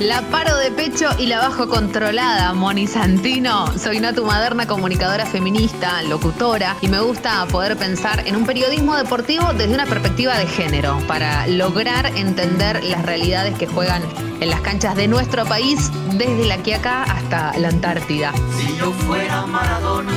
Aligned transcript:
la 0.00 0.22
paro 0.22 0.56
de 0.58 0.70
pecho 0.70 1.08
y 1.18 1.26
la 1.26 1.38
bajo 1.38 1.68
controlada, 1.68 2.52
Moni 2.52 2.86
Santino. 2.86 3.66
Soy 3.78 4.00
Natu 4.00 4.24
Maderna, 4.24 4.66
comunicadora 4.66 5.26
feminista, 5.26 6.02
locutora, 6.02 6.76
y 6.80 6.88
me 6.88 7.00
gusta 7.00 7.44
poder 7.46 7.76
pensar 7.76 8.26
en 8.26 8.36
un 8.36 8.46
periodismo 8.46 8.96
deportivo 8.96 9.52
desde 9.54 9.74
una 9.74 9.86
perspectiva 9.86 10.38
de 10.38 10.46
género, 10.46 10.98
para 11.06 11.46
lograr 11.46 12.06
entender 12.16 12.82
las 12.84 13.04
realidades 13.04 13.56
que 13.58 13.66
juegan 13.66 14.02
en 14.40 14.50
las 14.50 14.60
canchas 14.60 14.94
de 14.94 15.08
nuestro 15.08 15.44
país, 15.46 15.90
desde 16.12 16.46
la 16.46 16.58
Quiaca 16.58 17.02
hasta 17.02 17.58
la 17.58 17.68
Antártida. 17.68 18.32
Si 18.56 18.76
yo 18.76 18.92
fuera 18.92 19.46
Maradona, 19.46 20.12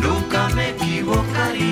nunca 0.00 0.48
me 0.50 0.70
equivocaría. 0.70 1.71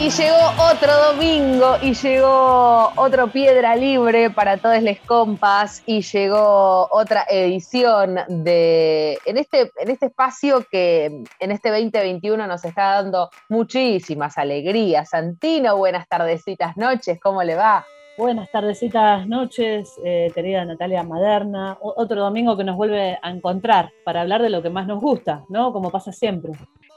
Y 0.00 0.10
llegó 0.10 0.36
otro 0.70 0.92
domingo 1.12 1.76
y 1.82 1.92
llegó 1.92 2.92
otro 2.94 3.26
piedra 3.32 3.74
libre 3.74 4.30
para 4.30 4.56
todos 4.56 4.80
les 4.80 5.00
compas 5.00 5.82
y 5.86 6.02
llegó 6.02 6.88
otra 6.92 7.26
edición 7.28 8.20
de 8.28 9.18
en 9.26 9.38
este, 9.38 9.72
en 9.76 9.90
este 9.90 10.06
espacio 10.06 10.64
que 10.70 11.24
en 11.40 11.50
este 11.50 11.70
2021 11.70 12.46
nos 12.46 12.64
está 12.64 13.02
dando 13.02 13.28
muchísimas 13.48 14.38
alegrías. 14.38 15.10
Santino, 15.10 15.76
buenas 15.76 16.06
tardecitas, 16.06 16.76
noches, 16.76 17.18
¿cómo 17.20 17.42
le 17.42 17.56
va? 17.56 17.84
Buenas 18.16 18.50
tardecitas, 18.52 19.26
noches, 19.26 19.94
eh, 20.04 20.30
querida 20.32 20.64
Natalia 20.64 21.02
Maderna. 21.02 21.76
otro 21.80 22.20
domingo 22.20 22.56
que 22.56 22.62
nos 22.64 22.76
vuelve 22.76 23.18
a 23.20 23.30
encontrar 23.30 23.90
para 24.04 24.20
hablar 24.20 24.42
de 24.42 24.50
lo 24.50 24.62
que 24.62 24.70
más 24.70 24.86
nos 24.86 25.00
gusta, 25.00 25.42
¿no? 25.48 25.72
Como 25.72 25.90
pasa 25.90 26.12
siempre. 26.12 26.52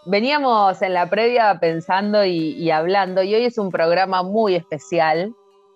Veníamos 0.05 0.81
en 0.81 0.95
la 0.95 1.07
previa 1.09 1.59
pensando 1.59 2.25
y, 2.25 2.71
hablando, 2.71 3.21
y 3.21 3.35
hoy 3.35 3.45
es 3.45 3.57
un 3.59 3.69
programa 3.69 4.23
muy 4.23 4.55
especial, 4.55 5.35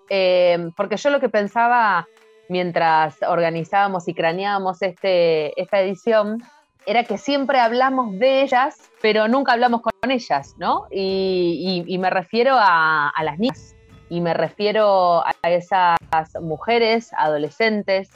eh, 0.09 0.72
porque 0.75 0.97
yo 0.97 1.12
lo 1.12 1.19
que 1.19 1.30
pensaba 1.30 2.08
mientras 2.50 3.18
organizábamos 3.28 4.08
y 4.08 4.14
craneábamos 4.14 4.81
este, 4.81 5.59
esta 5.62 5.80
edición 5.81 6.44
era 6.88 7.03
que 7.03 7.18
siempre 7.18 7.59
hablamos 7.59 8.18
de 8.18 8.41
ellas, 8.41 8.91
pero 9.02 9.28
nunca 9.28 9.53
hablamos 9.53 9.81
con 9.81 10.12
ellas, 10.12 10.56
¿no? 10.58 10.88
Y, 10.91 11.97
me 12.00 12.09
refiero 12.09 12.56
a, 12.58 13.09
a 13.09 13.24
las 13.24 13.38
niñas 13.38 13.75
y 14.09 14.22
me 14.22 14.34
refiero 14.34 15.24
a 15.25 15.34
esas 15.44 15.97
mujeres, 16.41 17.12
adolescentes, 17.18 18.09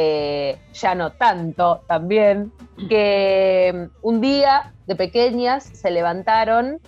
eh, 0.00 0.56
ya 0.74 0.94
no 0.94 1.10
tanto 1.10 1.80
también, 1.88 2.52
que 2.88 3.88
un 4.00 4.20
día 4.20 4.72
de 4.86 4.94
pequeñas 4.94 5.64
se 5.64 5.90
levantaron 5.90 6.78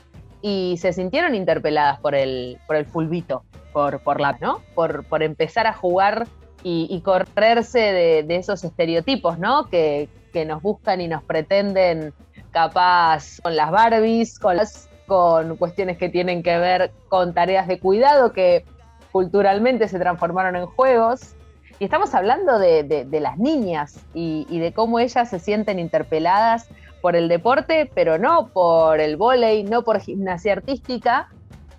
y 0.42 0.76
se 0.78 0.92
sintieron 0.92 1.34
interpeladas 1.34 1.98
por 1.98 2.14
el, 2.14 2.60
por 2.68 2.76
el 2.76 2.86
fulbito, 2.86 3.42
por, 3.72 3.98
por, 3.98 4.20
la, 4.20 4.38
¿no? 4.40 4.62
por, 4.76 5.04
por 5.06 5.24
empezar 5.24 5.66
a 5.66 5.72
jugar 5.72 6.28
y, 6.62 7.00
correrse 7.00 7.80
de, 7.80 8.22
de, 8.22 8.36
esos 8.36 8.62
estereotipos 8.62 9.40
¿no? 9.40 9.64
que, 9.68 10.08
que 10.32 10.44
nos 10.44 10.62
buscan 10.62 11.00
y 11.00 11.08
nos 11.08 11.24
pretenden 11.24 12.14
capaz 12.52 13.40
con 13.42 13.56
las 13.56 13.72
Barbies, 13.72 14.38
con 14.38 14.56
las 14.56 14.88
con 15.06 15.56
cuestiones 15.56 15.98
que 15.98 16.08
tienen 16.08 16.44
que 16.44 16.56
ver 16.58 16.92
con 17.08 17.34
tareas 17.34 17.66
de 17.66 17.80
cuidado 17.80 18.32
que 18.32 18.64
culturalmente 19.10 19.88
se 19.88 19.98
transformaron 19.98 20.54
en 20.54 20.66
juegos. 20.66 21.34
Y 21.80 21.84
estamos 21.84 22.14
hablando 22.14 22.58
de, 22.58 23.08
las 23.10 23.38
niñas 23.38 23.98
y, 24.12 24.58
de 24.58 24.74
cómo 24.74 24.98
ellas 24.98 25.30
se 25.30 25.38
sienten 25.38 25.78
interpeladas 25.78 26.68
por 27.00 27.16
el 27.16 27.26
deporte, 27.26 27.90
pero 27.94 28.18
no 28.18 28.48
por 28.48 29.00
el 29.00 29.16
vóley, 29.16 29.64
no 29.64 29.82
por 29.82 29.98
gimnasia 29.98 30.52
artística, 30.52 31.30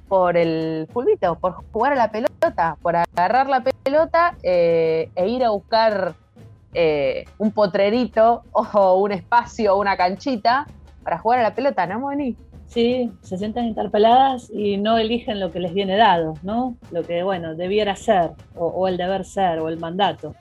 por 0.08 0.38
el 0.38 0.88
fulbito, 0.92 1.36
por 1.36 1.64
jugar 1.72 1.94
a 1.94 1.96
la 1.96 2.10
pelota, 2.10 2.78
por 2.82 2.96
agarrar 2.96 3.48
la 3.48 3.62
pelota 3.62 4.36
eh, 4.42 5.12
e 5.14 5.28
ir 5.28 5.44
a 5.46 5.52
buscar 5.52 6.16
eh, 6.74 7.26
un 7.38 7.52
potrerito 7.52 8.42
o 8.54 8.96
un 8.96 9.12
espacio 9.12 9.78
una 9.78 9.98
canchita 9.98 10.66
para 11.04 11.20
jugar 11.20 11.42
a 11.42 11.44
la 11.44 11.54
pelota, 11.54 11.86
¿no, 11.86 12.00
Moni? 12.00 12.36
Sí, 12.72 13.12
se 13.22 13.38
sienten 13.38 13.66
interpeladas 13.66 14.50
y 14.50 14.78
no 14.78 14.98
eligen 14.98 15.42
lo 15.42 15.52
que 15.52 15.60
les 15.60 15.74
viene 15.74 15.98
dado, 15.98 16.36
¿no? 16.42 16.78
Lo 16.90 17.04
que, 17.04 17.22
bueno, 17.22 17.54
debiera 17.54 17.98
ser, 17.98 18.32
o, 18.56 18.88
el 18.88 18.96
deber 18.96 19.26
ser, 19.26 19.60
o 19.60 19.68
el 19.68 19.78
mandato. 19.78 20.36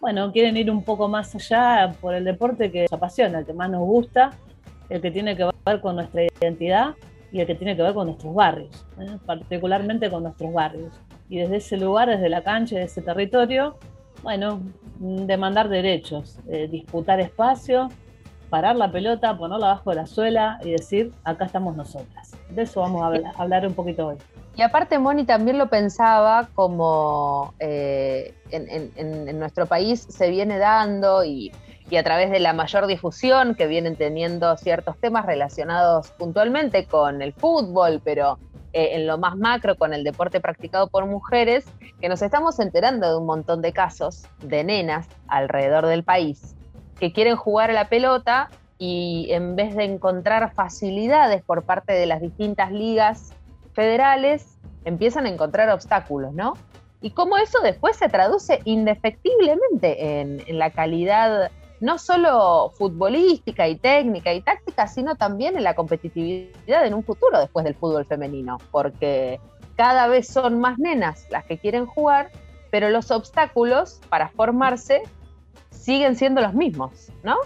Bueno, 0.00 0.30
quieren 0.30 0.56
ir 0.56 0.70
un 0.70 0.84
poco 0.84 1.08
más 1.08 1.34
allá 1.34 1.92
por 2.00 2.14
el 2.14 2.22
deporte 2.22 2.70
que 2.70 2.82
nos 2.82 2.92
apasiona, 2.92 3.40
el 3.40 3.46
que 3.46 3.52
más 3.52 3.68
nos 3.68 3.80
gusta, 3.80 4.30
el 4.90 5.00
que 5.00 5.10
tiene 5.10 5.36
que 5.36 5.50
ver 5.66 5.80
con 5.80 5.96
nuestra 5.96 6.22
identidad 6.40 6.94
y 7.32 7.40
el 7.40 7.48
que 7.48 7.56
tiene 7.56 7.74
que 7.74 7.82
ver 7.82 7.94
con 7.94 8.06
nuestros 8.06 8.32
barrios, 8.32 8.86
¿eh? 9.00 9.18
particularmente 9.26 10.08
con 10.08 10.22
nuestros 10.22 10.52
barrios. 10.52 10.94
Y 11.28 11.38
desde 11.38 11.56
ese 11.56 11.76
lugar, 11.78 12.08
desde 12.08 12.28
la 12.28 12.44
cancha, 12.44 12.76
desde 12.76 12.92
ese 12.92 13.02
territorio, 13.02 13.76
bueno, 14.22 14.60
demandar 15.00 15.68
derechos, 15.68 16.38
eh, 16.48 16.68
disputar 16.70 17.18
espacio, 17.18 17.88
parar 18.52 18.76
la 18.76 18.92
pelota, 18.92 19.38
ponerla 19.38 19.70
abajo 19.70 19.88
de 19.88 19.96
la 19.96 20.06
suela 20.06 20.58
y 20.62 20.72
decir, 20.72 21.10
acá 21.24 21.46
estamos 21.46 21.74
nosotras. 21.74 22.32
De 22.50 22.64
eso 22.64 22.82
vamos 22.82 23.00
a 23.02 23.42
hablar, 23.42 23.66
un 23.66 23.72
poquito 23.72 24.08
hoy. 24.08 24.16
Y 24.54 24.60
aparte, 24.60 24.98
Moni 24.98 25.24
también 25.24 25.56
lo 25.56 25.70
pensaba 25.70 26.50
como 26.54 27.54
eh, 27.60 28.34
en, 28.50 29.38
nuestro 29.38 29.64
país 29.64 30.06
se 30.06 30.28
viene 30.28 30.58
dando 30.58 31.24
y, 31.24 31.50
a 31.98 32.02
través 32.02 32.30
de 32.30 32.40
la 32.40 32.52
mayor 32.52 32.86
difusión 32.86 33.54
que 33.54 33.66
vienen 33.66 33.96
teniendo 33.96 34.54
ciertos 34.58 34.98
temas 34.98 35.24
relacionados 35.24 36.10
puntualmente 36.10 36.84
con 36.84 37.22
el 37.22 37.32
fútbol, 37.32 38.02
pero 38.04 38.38
eh, 38.74 38.96
en 38.96 39.06
lo 39.06 39.16
más 39.16 39.34
macro 39.34 39.76
con 39.76 39.94
el 39.94 40.04
deporte 40.04 40.40
practicado 40.40 40.88
por 40.88 41.06
mujeres, 41.06 41.64
que 42.02 42.10
nos 42.10 42.20
estamos 42.20 42.58
enterando 42.58 43.08
de 43.08 43.16
un 43.16 43.24
montón 43.24 43.62
de 43.62 43.72
casos 43.72 44.26
de 44.42 44.62
nenas 44.62 45.08
alrededor 45.26 45.86
del 45.86 46.04
país 46.04 46.54
que 46.98 47.12
quieren 47.12 47.36
jugar 47.36 47.70
a 47.70 47.74
la 47.74 47.88
pelota 47.88 48.50
y 48.78 49.28
en 49.30 49.54
vez 49.54 49.76
de 49.76 49.84
encontrar 49.84 50.52
facilidades 50.54 51.42
por 51.42 51.62
parte 51.62 51.92
de 51.92 52.06
las 52.06 52.20
distintas 52.20 52.72
ligas 52.72 53.32
federales, 53.74 54.58
empiezan 54.84 55.26
a 55.26 55.28
encontrar 55.28 55.70
obstáculos, 55.70 56.32
¿no? 56.32 56.54
Y 57.00 57.10
cómo 57.10 57.36
eso 57.36 57.60
después 57.62 57.96
se 57.96 58.08
traduce 58.08 58.60
indefectiblemente 58.64 60.20
en, 60.20 60.58
la 60.58 60.70
calidad 60.70 61.50
no 61.80 61.98
solo 61.98 62.72
futbolística 62.76 63.66
y 63.66 63.76
técnica 63.76 64.32
y 64.32 64.40
táctica, 64.40 64.86
sino 64.86 65.16
también 65.16 65.56
en 65.56 65.64
la 65.64 65.74
competitividad 65.74 66.86
en 66.86 66.94
un 66.94 67.02
futuro 67.02 67.40
después 67.40 67.64
del 67.64 67.74
fútbol 67.74 68.04
femenino, 68.04 68.58
porque 68.70 69.40
cada 69.74 70.06
vez 70.06 70.28
son 70.28 70.60
más 70.60 70.78
nenas 70.78 71.26
las 71.30 71.44
que 71.44 71.58
quieren 71.58 71.86
jugar, 71.86 72.30
pero 72.70 72.88
los 72.88 73.10
obstáculos 73.10 74.00
para 74.08 74.28
formarse 74.28 75.02
siguen 75.72 76.14
siendo 76.14 76.40
los 76.40 76.54
mismos, 76.54 77.10
¿no? 77.24 77.36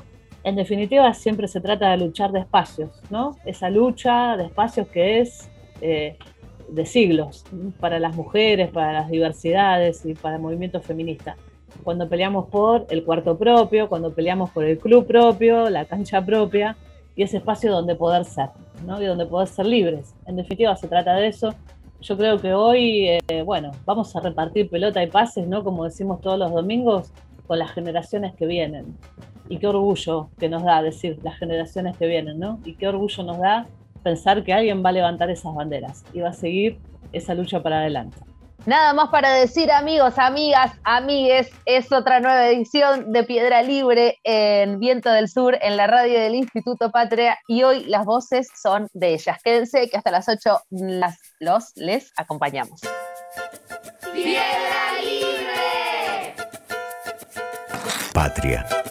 En 0.44 0.54
definitiva, 0.54 1.12
siempre 1.14 1.48
se 1.48 1.60
trata 1.60 1.90
de 1.90 1.96
luchar 1.96 2.30
de 2.30 2.40
espacios, 2.40 3.02
¿no? 3.10 3.36
Esa 3.44 3.70
lucha 3.70 4.36
de 4.36 4.44
espacios 4.44 4.86
que 4.88 5.20
es 5.20 5.48
eh, 5.80 6.18
de 6.68 6.86
siglos 6.86 7.44
para 7.80 7.98
las 7.98 8.14
mujeres, 8.14 8.70
para 8.70 8.92
las 8.92 9.10
diversidades 9.10 10.04
y 10.04 10.14
para 10.14 10.36
el 10.36 10.42
movimiento 10.42 10.80
feminista 10.80 11.36
cuando 11.82 12.08
peleamos 12.08 12.48
por 12.48 12.86
el 12.90 13.04
cuarto 13.04 13.36
propio, 13.36 13.88
cuando 13.88 14.12
peleamos 14.12 14.50
por 14.50 14.64
el 14.64 14.78
club 14.78 15.06
propio, 15.06 15.70
la 15.70 15.84
cancha 15.84 16.24
propia 16.24 16.76
y 17.14 17.22
ese 17.22 17.38
espacio 17.38 17.72
donde 17.72 17.94
poder 17.94 18.24
ser, 18.24 18.50
¿no? 18.84 19.00
Y 19.00 19.06
donde 19.06 19.26
poder 19.26 19.48
ser 19.48 19.66
libres. 19.66 20.14
En 20.26 20.36
definitiva, 20.36 20.76
se 20.76 20.88
trata 20.88 21.14
de 21.14 21.28
eso. 21.28 21.54
Yo 22.00 22.16
creo 22.16 22.40
que 22.40 22.52
hoy, 22.52 23.08
eh, 23.08 23.42
bueno, 23.42 23.72
vamos 23.84 24.14
a 24.14 24.20
repartir 24.20 24.68
pelota 24.68 25.02
y 25.02 25.06
pases, 25.06 25.46
¿no? 25.46 25.64
Como 25.64 25.84
decimos 25.84 26.20
todos 26.20 26.38
los 26.38 26.52
domingos, 26.52 27.10
con 27.46 27.58
las 27.58 27.72
generaciones 27.72 28.34
que 28.34 28.46
vienen. 28.46 28.96
Y 29.48 29.58
qué 29.58 29.68
orgullo 29.68 30.30
que 30.38 30.48
nos 30.48 30.64
da 30.64 30.82
decir 30.82 31.18
las 31.22 31.38
generaciones 31.38 31.96
que 31.96 32.06
vienen, 32.06 32.38
¿no? 32.38 32.60
Y 32.64 32.74
qué 32.74 32.88
orgullo 32.88 33.22
nos 33.22 33.38
da 33.38 33.66
pensar 34.02 34.44
que 34.44 34.52
alguien 34.52 34.84
va 34.84 34.90
a 34.90 34.92
levantar 34.92 35.30
esas 35.30 35.54
banderas 35.54 36.04
y 36.12 36.20
va 36.20 36.30
a 36.30 36.32
seguir 36.32 36.78
esa 37.12 37.34
lucha 37.34 37.62
para 37.62 37.78
adelante. 37.78 38.18
Nada 38.66 38.92
más 38.94 39.10
para 39.10 39.32
decir, 39.32 39.70
amigos, 39.70 40.18
amigas, 40.18 40.72
amigues, 40.82 41.50
es 41.66 41.92
otra 41.92 42.18
nueva 42.18 42.48
edición 42.48 43.12
de 43.12 43.22
Piedra 43.22 43.62
Libre 43.62 44.18
en 44.24 44.80
Viento 44.80 45.08
del 45.10 45.28
Sur, 45.28 45.56
en 45.62 45.76
la 45.76 45.86
radio 45.86 46.18
del 46.18 46.34
Instituto 46.34 46.90
Patria, 46.90 47.38
y 47.46 47.62
hoy 47.62 47.84
las 47.84 48.04
voces 48.04 48.48
son 48.60 48.88
de 48.92 49.14
ellas. 49.14 49.38
Quédense 49.44 49.88
que 49.88 49.96
hasta 49.96 50.10
las 50.10 50.28
8 50.28 50.62
las, 50.70 51.16
los 51.38 51.76
les 51.76 52.12
acompañamos. 52.16 52.80
Piedra 54.12 55.00
Libre. 55.00 55.15
Patria. 58.16 58.85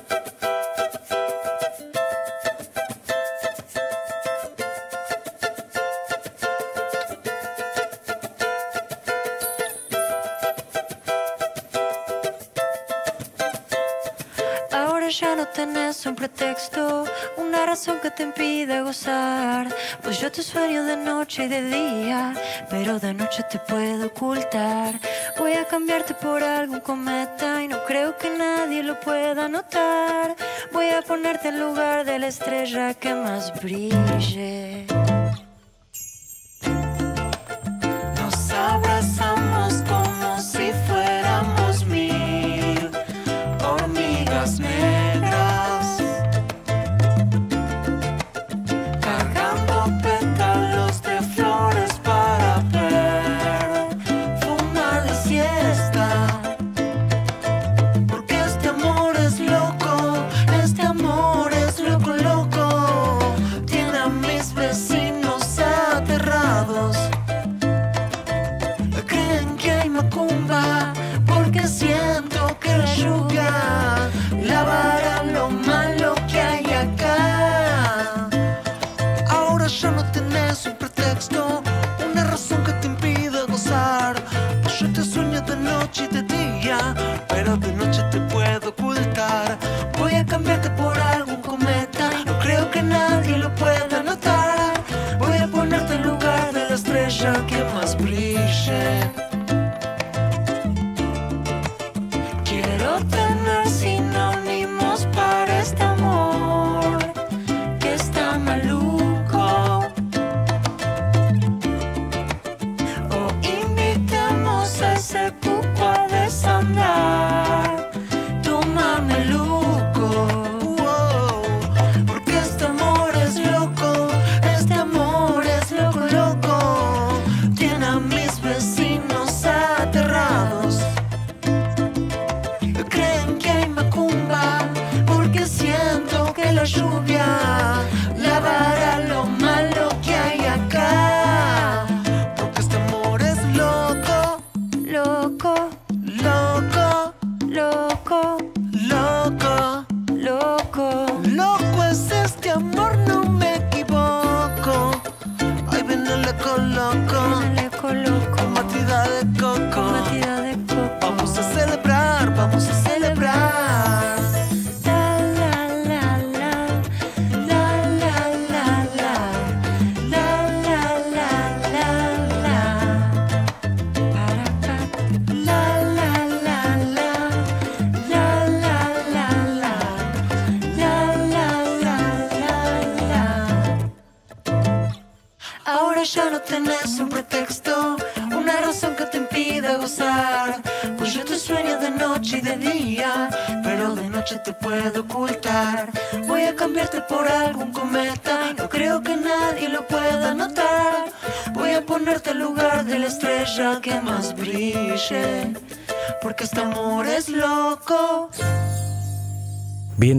Tenés 15.53 16.06
un 16.06 16.13
pretexto, 16.13 17.06
una 17.38 17.65
razón 17.65 18.00
que 18.01 18.12
te 18.12 18.23
impide 18.23 18.81
gozar. 18.81 19.73
Pues 20.03 20.19
yo 20.19 20.29
te 20.29 20.44
sueño 20.44 20.83
de 20.83 20.97
noche 20.97 21.45
y 21.45 21.47
de 21.47 21.62
día, 21.63 22.33
pero 22.69 23.00
de 23.00 23.13
noche 23.13 23.44
te 23.50 23.59
puedo 23.59 24.07
ocultar. 24.07 25.00
Voy 25.38 25.53
a 25.53 25.65
cambiarte 25.65 26.15
por 26.15 26.44
algún 26.44 26.81
cometa 26.81 27.63
y 27.63 27.67
no 27.69 27.83
creo 27.85 28.17
que 28.17 28.29
nadie 28.29 28.83
lo 28.83 29.00
pueda 29.00 29.47
notar. 29.47 30.35
Voy 30.73 30.89
a 30.89 31.01
ponerte 31.01 31.47
en 31.47 31.59
lugar 31.62 32.06
de 32.06 32.19
la 32.19 32.27
estrella 32.27 32.94
que 32.94 33.13
más 33.13 33.53
brille. 33.62 34.94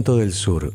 Viento 0.07 0.21
del 0.21 0.31
Sur. 0.31 0.71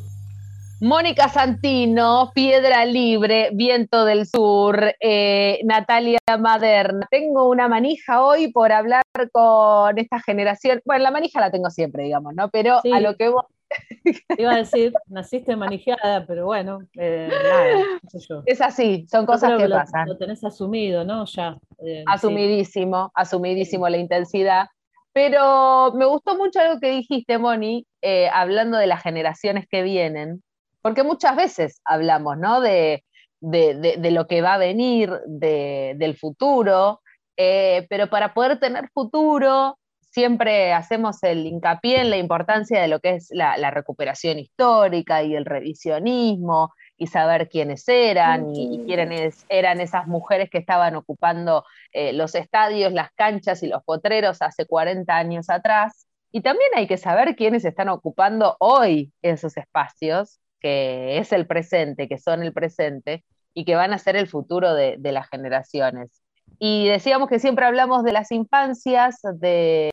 Mónica 0.83 1.27
Santino, 1.31 2.33
Piedra 2.35 2.85
Libre, 2.85 3.49
Viento 3.55 4.05
del 4.05 4.27
Sur, 4.27 4.95
eh, 5.01 5.59
Natalia 5.65 6.19
Maderna. 6.39 7.09
Tengo 7.11 7.49
una 7.49 7.67
manija 7.67 8.23
hoy 8.23 8.53
por 8.53 8.73
hablar 8.73 9.05
con 9.33 9.97
esta 9.97 10.21
generación. 10.21 10.83
Bueno, 10.85 11.05
la 11.05 11.11
manija 11.13 11.41
la 11.41 11.51
tengo 11.51 11.71
siempre, 11.71 12.05
digamos, 12.05 12.35
¿no? 12.35 12.51
Pero 12.51 12.83
a 12.93 13.01
lo 13.01 13.17
que 13.17 13.31
vos. 13.31 13.47
Iba 14.39 14.53
a 14.53 14.57
decir, 14.57 14.93
naciste 15.07 15.57
manijeada, 15.57 16.27
pero 16.27 16.45
bueno, 16.45 16.81
eh, 16.99 17.31
nada, 17.31 18.43
Es 18.45 18.61
así, 18.61 19.07
son 19.11 19.25
cosas 19.25 19.57
que, 19.57 19.67
pasan. 19.67 20.09
Lo 20.09 20.19
tenés 20.19 20.45
asumido, 20.45 21.05
¿no? 21.05 21.25
Ya. 21.25 21.57
Eh, 21.79 22.05
asumidísimo, 22.07 23.11
asumidísimo 23.15 23.89
la 23.89 23.97
intensidad. 23.97 24.67
Pero 25.15 25.93
me 25.95 26.05
gustó 26.05 26.37
mucho 26.37 26.61
algo 26.61 26.81
que 26.81 26.91
dijiste, 26.91 27.39
Moni, 27.39 27.87
hablando 28.33 28.79
de 28.79 28.87
las 28.87 29.03
generaciones 29.03 29.67
que 29.69 29.83
vienen 29.83 30.43
porque 30.83 31.05
muchas 31.05 31.37
veces 31.37 31.81
hablamos, 31.85 32.37
¿no? 32.37 32.61
De, 32.61 33.05
lo 33.41 34.27
que 34.27 34.43
va 34.43 34.55
a 34.55 34.59
venir, 34.59 35.11
del 35.27 36.17
futuro, 36.17 37.01
eh, 37.37 37.87
pero 37.89 38.09
para 38.09 38.35
poder 38.35 38.61
tener 38.61 38.89
futuro 38.93 39.79
siempre 40.01 40.75
hacemos 40.75 41.23
el 41.23 41.47
hincapié 41.47 42.03
en 42.03 42.11
la 42.11 42.19
importancia 42.19 42.81
de 42.81 42.89
lo 42.89 43.01
que 43.01 43.15
es 43.15 43.29
la, 43.31 43.71
recuperación 43.71 44.39
histórica 44.39 45.23
y 45.23 45.35
el 45.35 45.47
revisionismo 45.47 46.73
y 46.99 47.07
saber 47.07 47.49
quiénes 47.49 47.89
eran 47.89 48.55
y, 48.55 48.85
quiénes 48.85 49.47
eran 49.49 49.81
esas 49.81 50.07
mujeres 50.07 50.51
que 50.51 50.59
estaban 50.59 50.95
ocupando 50.97 51.65
eh, 51.93 52.13
los 52.13 52.35
estadios, 52.35 52.93
las 52.93 53.11
canchas 53.13 53.63
y 53.63 53.69
los 53.69 53.83
potreros 53.83 54.43
hace 54.43 54.67
40 54.67 55.17
años 55.17 55.49
atrás. 55.49 56.07
Y 56.33 56.41
también 56.41 56.71
hay 56.75 56.87
que 56.87 56.97
saber 56.97 57.37
quiénes 57.37 57.65
están 57.67 57.91
ocupando 57.91 58.57
hoy 58.59 59.13
esos 59.21 59.57
espacios 59.59 60.41
que 60.61 61.19
es 61.19 61.33
el 61.33 61.47
presente, 61.47 62.09
que 62.09 62.19
son 62.19 62.43
el 62.43 62.55
presente 62.55 63.25
y 63.53 63.65
que 63.67 63.75
van 63.75 63.93
a 63.93 63.99
ser 63.99 64.17
el 64.17 64.29
futuro 64.29 64.73
de, 64.73 64.99
las 65.03 65.29
generaciones. 65.29 66.23
Y 66.59 66.87
decíamos 66.87 67.29
que 67.29 67.39
siempre 67.39 67.67
hablamos 67.67 68.05
de 68.05 68.13
las 68.13 68.31
infancias, 68.33 69.21
de, 69.35 69.91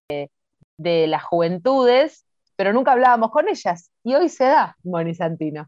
las 0.77 1.23
juventudes, 1.23 2.25
pero 2.55 2.71
nunca 2.71 2.93
hablábamos 2.93 3.31
con 3.31 3.49
ellas. 3.49 3.91
Y 4.03 4.13
hoy 4.13 4.29
se 4.29 4.45
da, 4.45 4.77
Moni 4.83 5.15
Santino. 5.15 5.67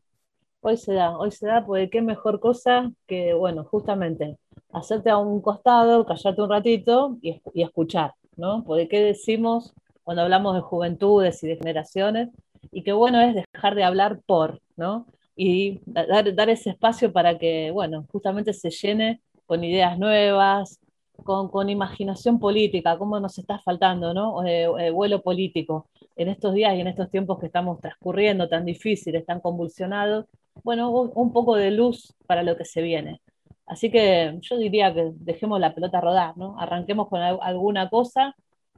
Hoy 0.62 0.78
se 0.78 0.94
da, 0.94 1.18
hoy 1.18 1.32
se 1.32 1.48
da, 1.48 1.66
porque 1.66 1.90
qué 1.90 2.02
mejor 2.02 2.40
cosa 2.40 2.92
que, 3.08 3.34
bueno, 3.34 3.64
justamente 3.64 4.38
hacerte 4.72 5.10
a 5.10 5.18
un 5.18 5.42
costado, 5.42 6.06
callarte 6.06 6.42
un 6.42 6.50
ratito 6.50 7.18
y, 7.22 7.42
y 7.56 7.64
escuchar, 7.64 8.14
¿no? 8.38 8.64
Porque 8.64 8.88
qué 8.88 9.02
decimos 9.02 9.74
cuando 10.04 10.24
hablamos 10.24 10.56
de 10.56 10.62
juventudes 10.62 11.44
y 11.44 11.48
de 11.48 11.58
generaciones, 11.58 12.30
y 12.72 12.84
qué 12.84 12.94
bueno 12.94 13.22
es 13.22 13.36
dejar 13.36 13.76
de 13.76 13.84
hablar 13.84 14.22
por, 14.26 14.62
¿no? 14.76 15.06
Y 15.36 15.80
dar, 15.86 16.34
dar 16.36 16.50
ese 16.50 16.72
espacio 16.72 17.12
para 17.12 17.38
que, 17.38 17.72
bueno, 17.72 18.06
justamente 18.12 18.54
se 18.54 18.70
llene 18.70 19.22
con 19.46 19.64
ideas 19.64 19.98
nuevas, 19.98 20.80
con, 21.24 21.50
con, 21.50 21.70
imaginación 21.70 22.40
política, 22.40 22.98
cómo 22.98 23.20
nos 23.20 23.38
está 23.38 23.60
faltando, 23.60 24.14
¿no? 24.14 24.44
Eh, 24.46 24.68
eh, 24.80 24.92
vuelo 24.92 25.22
político 25.22 25.88
en 26.16 26.30
estos 26.30 26.54
días 26.54 26.76
y 26.76 26.82
en 26.82 26.88
estos 26.88 27.10
tiempos 27.10 27.40
que 27.40 27.48
estamos 27.48 27.80
transcurriendo 27.80 28.48
tan 28.48 28.66
difíciles, 28.66 29.26
tan 29.26 29.40
convulsionados. 29.40 30.26
Bueno, 30.64 30.92
un 30.92 31.34
poco 31.34 31.56
de 31.56 31.72
luz 31.72 32.14
para 32.28 32.44
lo 32.44 32.58
que 32.58 32.66
se 32.66 32.82
viene. 32.82 33.22
Así 33.66 33.90
que 33.90 34.38
yo 34.42 34.58
diría 34.58 34.94
que 34.94 35.12
dejemos 35.16 35.60
la 35.60 35.74
pelota 35.74 36.02
rodar, 36.02 36.38
¿no? 36.38 36.60
Arranquemos 36.60 37.08
con 37.08 37.22
alguna 37.22 37.90
cosa 37.90 38.36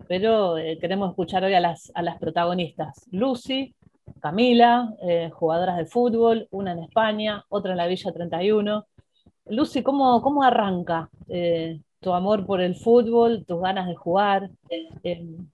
pero 0.08 0.58
eh, 0.58 0.78
queremos 0.80 1.10
escuchar 1.10 1.44
hoy 1.44 1.54
a 1.54 1.60
las, 1.60 1.92
a 1.96 2.02
las 2.02 2.18
protagonistas. 2.18 3.08
Lucy, 3.12 3.76
Camila, 4.20 4.94
eh, 5.02 5.30
jugadoras 5.32 5.78
de 5.78 5.86
fútbol, 5.86 6.48
una 6.52 6.74
en 6.74 6.80
España, 6.80 7.46
otra 7.50 7.72
en 7.72 7.78
la 7.78 7.88
Villa 7.88 8.12
31. 8.12 8.86
Lucy, 9.46 9.84
¿cómo, 9.84 10.22
cómo 10.22 10.44
arranca 10.44 11.10
eh, 11.28 11.82
tu 12.00 12.14
amor 12.14 12.46
por 12.46 12.62
el 12.62 12.76
fútbol, 12.76 13.46
tus 13.46 13.62
ganas 13.62 13.88
de 13.88 13.96
jugar? 13.96 14.50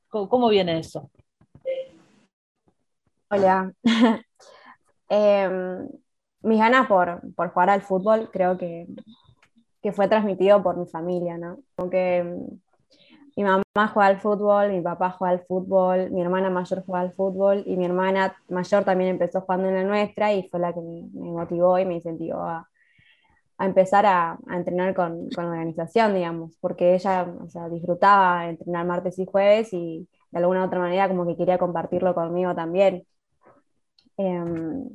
¿cómo, 0.09 0.49
viene 0.49 0.79
eso? 0.79 1.09
Hola. 3.29 3.73
Em, 5.11 5.89
mis 6.43 6.59
ganas 6.59 6.85
por, 6.85 7.21
por, 7.33 7.49
jugar 7.49 7.71
al 7.71 7.81
fútbol 7.81 8.29
creo 8.31 8.59
que, 8.59 8.85
que, 9.81 9.91
fue 9.91 10.07
transmitido 10.07 10.61
por 10.61 10.77
mi 10.77 10.85
familia, 10.85 11.35
¿no? 11.35 11.57
Porque 11.75 12.23
mi 13.39 13.45
mamá 13.45 13.87
juega 13.93 14.07
al 14.07 14.19
fútbol, 14.19 14.69
mi 14.73 14.81
papá 14.81 15.11
juega 15.11 15.31
al 15.31 15.45
fútbol, 15.45 16.11
mi 16.11 16.21
hermana 16.21 16.49
mayor 16.49 16.83
juega 16.85 17.01
al 17.01 17.13
fútbol 17.13 17.63
y 17.65 17.77
mi 17.77 17.85
hermana 17.85 18.35
mayor 18.49 18.83
también 18.83 19.11
empezó 19.11 19.39
jugando 19.41 19.69
en 19.69 19.75
la 19.75 19.83
nuestra 19.83 20.33
y 20.33 20.49
fue 20.49 20.59
la 20.59 20.73
que 20.73 20.81
me, 20.81 21.07
motivó 21.13 21.79
y 21.79 21.85
me 21.85 21.95
incentivó 21.95 22.41
a, 22.41 22.69
empezar 23.59 24.05
a, 24.05 24.37
entrenar 24.51 24.93
con, 24.93 25.29
con, 25.29 25.45
organización, 25.45 26.15
digamos, 26.15 26.57
porque 26.59 26.95
ella 26.95 27.27
disfrutaba 27.71 28.49
entrenar 28.49 28.85
martes 28.85 29.17
y 29.19 29.25
jueves 29.25 29.71
y 29.73 30.09
de 30.31 30.39
alguna 30.39 30.63
u 30.63 30.67
otra 30.67 30.79
manera 30.79 31.07
como 31.07 31.25
que 31.25 31.37
quería 31.37 31.57
compartirlo 31.57 32.13
conmigo 32.13 32.53
también. 32.55 33.05
Em, 34.17 34.89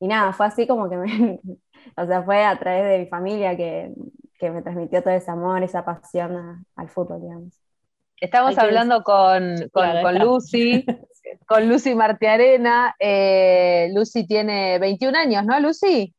y 0.00 0.08
nada, 0.08 0.32
fue 0.32 0.46
así 0.46 0.66
como 0.66 0.88
que 0.88 0.96
me, 0.96 1.40
o 1.96 2.06
sea, 2.06 2.22
fue 2.22 2.44
a 2.44 2.58
través 2.58 2.84
de 2.84 2.98
mi 3.00 3.06
familia 3.06 3.56
que, 3.56 3.92
que 4.38 4.50
me 4.50 4.62
transmitió 4.62 5.02
todo 5.02 5.14
ese 5.14 5.30
amor, 5.30 5.62
esa 5.62 5.84
pasión 5.84 6.66
al 6.76 6.88
fútbol, 6.88 7.22
digamos. 7.22 7.52
Estamos 8.18 8.56
hablando 8.56 9.02
con, 9.02 9.56
con, 9.72 10.18
Lucy, 10.18 10.84
con 11.46 11.68
Lucy 11.68 11.94
Martiarena. 11.94 12.94
Eh, 12.98 13.90
Lucy 13.94 14.26
tiene 14.26 14.78
21 14.78 15.18
años, 15.18 15.44
¿no, 15.44 15.60
Lucy? 15.60 16.14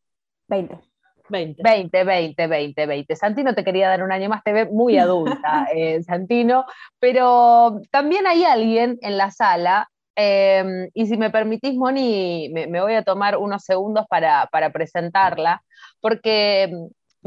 20. 0.47 0.79
20. 1.29 1.61
20, 1.63 2.03
20, 2.03 2.47
20, 2.47 2.85
20. 2.85 3.15
Santino 3.15 3.55
te 3.55 3.63
quería 3.63 3.89
dar 3.89 4.03
un 4.03 4.11
año 4.11 4.29
más, 4.29 4.43
te 4.43 4.53
ve 4.53 4.65
muy 4.65 4.97
adulta, 4.97 5.67
eh, 5.73 6.01
Santino, 6.03 6.65
pero 6.99 7.81
también 7.91 8.27
hay 8.27 8.43
alguien 8.43 8.97
en 9.01 9.17
la 9.17 9.31
sala, 9.31 9.89
em, 10.15 10.89
y 10.93 11.07
si 11.07 11.17
me 11.17 11.29
permitís, 11.29 11.75
Moni, 11.75 12.49
me, 12.53 12.81
voy 12.81 12.93
a 12.93 13.03
tomar 13.03 13.37
unos 13.37 13.63
segundos 13.63 14.05
para, 14.07 14.47
para 14.51 14.71
presentarla, 14.71 15.61
porque 15.99 16.71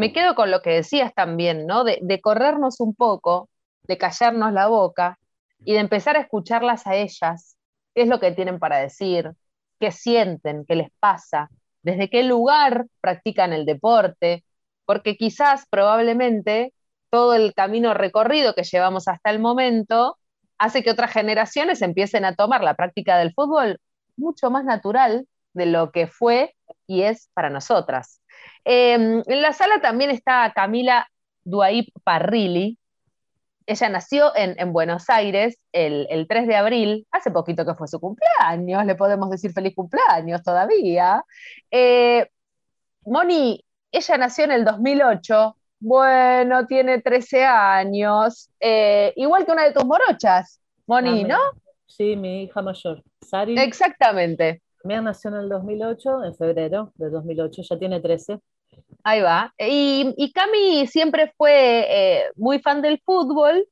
me 0.00 0.14
quedo 0.14 0.34
con 0.34 0.50
lo 0.50 0.62
que 0.62 0.70
decías 0.70 1.12
también, 1.14 1.66
¿no? 1.66 1.84
De, 1.84 2.20
corrernos 2.22 2.80
un 2.80 2.94
poco, 2.94 3.50
de 3.82 3.98
callarnos 3.98 4.50
la 4.54 4.66
boca 4.66 5.18
y 5.62 5.74
de 5.74 5.80
empezar 5.80 6.16
a 6.16 6.20
escucharlas 6.20 6.86
a 6.86 6.94
ellas, 6.94 7.58
qué 7.94 8.02
es 8.02 8.08
lo 8.08 8.18
que 8.18 8.32
tienen 8.32 8.58
para 8.58 8.78
decir, 8.78 9.32
qué 9.78 9.92
sienten, 9.92 10.64
qué 10.66 10.74
les 10.76 10.88
pasa, 11.00 11.50
desde 11.82 12.08
qué 12.08 12.22
lugar 12.22 12.86
practican 13.02 13.52
el 13.52 13.66
deporte, 13.66 14.42
porque 14.86 15.18
quizás 15.18 15.66
probablemente 15.68 16.72
todo 17.10 17.34
el 17.34 17.52
camino 17.52 17.92
recorrido 17.92 18.54
que 18.54 18.64
llevamos 18.64 19.06
hasta 19.06 19.28
el 19.28 19.38
momento 19.38 20.16
hace 20.56 20.82
que 20.82 20.92
otras 20.92 21.12
generaciones 21.12 21.82
empiecen 21.82 22.24
a 22.24 22.36
tomar 22.36 22.62
la 22.62 22.72
práctica 22.72 23.18
del 23.18 23.34
fútbol 23.34 23.78
mucho 24.16 24.50
más 24.50 24.64
natural 24.64 25.26
de 25.52 25.66
lo 25.66 25.90
que 25.92 26.06
fue 26.06 26.56
y 26.86 27.02
es 27.02 27.28
para 27.34 27.50
nosotras. 27.50 28.19
Em, 28.64 29.22
en 29.26 29.42
la 29.42 29.52
sala 29.52 29.80
también 29.80 30.10
está 30.10 30.52
Camila 30.54 31.08
Duaip 31.44 31.88
Parrilli. 32.04 32.78
Ella 33.66 33.88
nació 33.88 34.32
en, 34.34 34.72
Buenos 34.72 35.08
Aires 35.10 35.56
el, 35.72 36.26
3 36.28 36.48
de 36.48 36.56
abril, 36.56 37.06
hace 37.12 37.30
poquito 37.30 37.64
que 37.64 37.74
fue 37.74 37.86
su 37.86 38.00
cumpleaños, 38.00 38.84
le 38.84 38.96
podemos 38.96 39.30
decir 39.30 39.52
feliz 39.52 39.74
cumpleaños 39.76 40.42
todavía. 40.42 41.22
Eh, 41.70 42.26
Moni, 43.04 43.64
ella 43.92 44.16
nació 44.18 44.44
en 44.44 44.52
el 44.52 44.64
2008, 44.64 45.56
bueno, 45.78 46.66
tiene 46.66 47.00
13 47.00 47.44
años, 47.44 48.50
eh, 48.58 49.12
igual 49.14 49.46
que 49.46 49.52
una 49.52 49.64
de 49.64 49.72
tus 49.72 49.84
morochas, 49.84 50.60
Moni, 50.86 51.22
¿no? 51.22 51.38
Sí, 51.86 52.16
mi 52.16 52.42
hija 52.44 52.62
mayor, 52.62 53.04
Sari. 53.20 53.56
Exactamente. 53.56 54.62
Mía 54.84 55.00
nació 55.00 55.30
en 55.30 55.36
el 55.36 55.48
2008, 55.48 56.24
en 56.24 56.34
febrero 56.34 56.92
de 56.96 57.10
2008, 57.10 57.62
ya 57.62 57.78
tiene 57.78 58.00
13. 58.00 58.40
Ahí 59.02 59.20
va. 59.20 59.52
Y, 59.58 60.32
Cami 60.32 60.86
siempre 60.86 61.32
fue 61.36 61.86
eh, 61.88 62.24
muy 62.36 62.60
fan 62.60 62.82
del 62.82 63.00
fútbol 63.04 63.66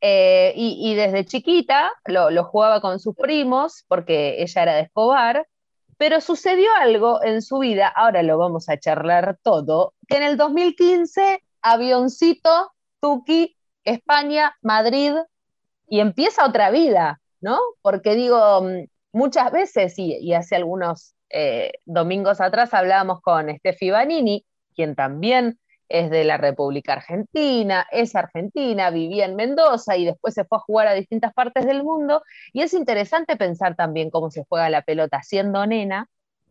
eh, 0.00 0.52
y, 0.56 0.94
desde 0.94 1.24
chiquita 1.24 1.90
lo, 2.06 2.44
jugaba 2.44 2.80
con 2.80 3.00
sus 3.00 3.14
primos 3.14 3.84
porque 3.88 4.42
ella 4.42 4.62
era 4.62 4.74
de 4.74 4.82
Escobar, 4.82 5.46
pero 5.96 6.20
sucedió 6.20 6.68
algo 6.78 7.22
en 7.22 7.40
su 7.40 7.58
vida, 7.58 7.88
ahora 7.88 8.22
lo 8.22 8.36
vamos 8.36 8.68
a 8.68 8.78
charlar 8.78 9.38
todo, 9.42 9.94
que 10.08 10.16
en 10.16 10.24
el 10.24 10.36
2015, 10.36 11.42
avioncito, 11.62 12.72
Tuki, 13.00 13.56
España, 13.84 14.56
Madrid, 14.60 15.14
y 15.88 16.00
empieza 16.00 16.46
otra 16.46 16.70
vida, 16.70 17.20
¿no? 17.40 17.58
Porque 17.82 18.14
digo, 18.14 18.62
mm, 18.62 18.84
muchas 19.14 19.50
veces, 19.52 19.94
y, 19.98 20.34
hace 20.34 20.56
algunos 20.56 21.14
eh, 21.30 21.72
domingos 21.86 22.40
atrás 22.40 22.74
hablábamos 22.74 23.20
con 23.22 23.48
Steffi 23.56 23.90
Banini, 23.90 24.44
quien 24.74 24.94
también 24.94 25.58
es 25.88 26.10
de 26.10 26.24
la 26.24 26.36
República 26.36 26.94
Argentina, 26.94 27.86
es 27.92 28.16
argentina, 28.16 28.90
vivía 28.90 29.26
en 29.26 29.36
Mendoza 29.36 29.96
y 29.96 30.04
después 30.04 30.34
se 30.34 30.44
fue 30.44 30.58
a 30.58 30.62
jugar 30.62 30.88
a 30.88 30.94
distintas 30.94 31.32
partes 31.32 31.64
del 31.66 31.84
mundo. 31.84 32.22
Y 32.52 32.62
es 32.62 32.74
interesante 32.74 33.36
pensar 33.36 33.76
también 33.76 34.10
cómo 34.10 34.30
se 34.30 34.44
juega 34.48 34.68
la 34.70 34.82
pelota 34.82 35.22
siendo 35.22 35.64
nena 35.66 36.08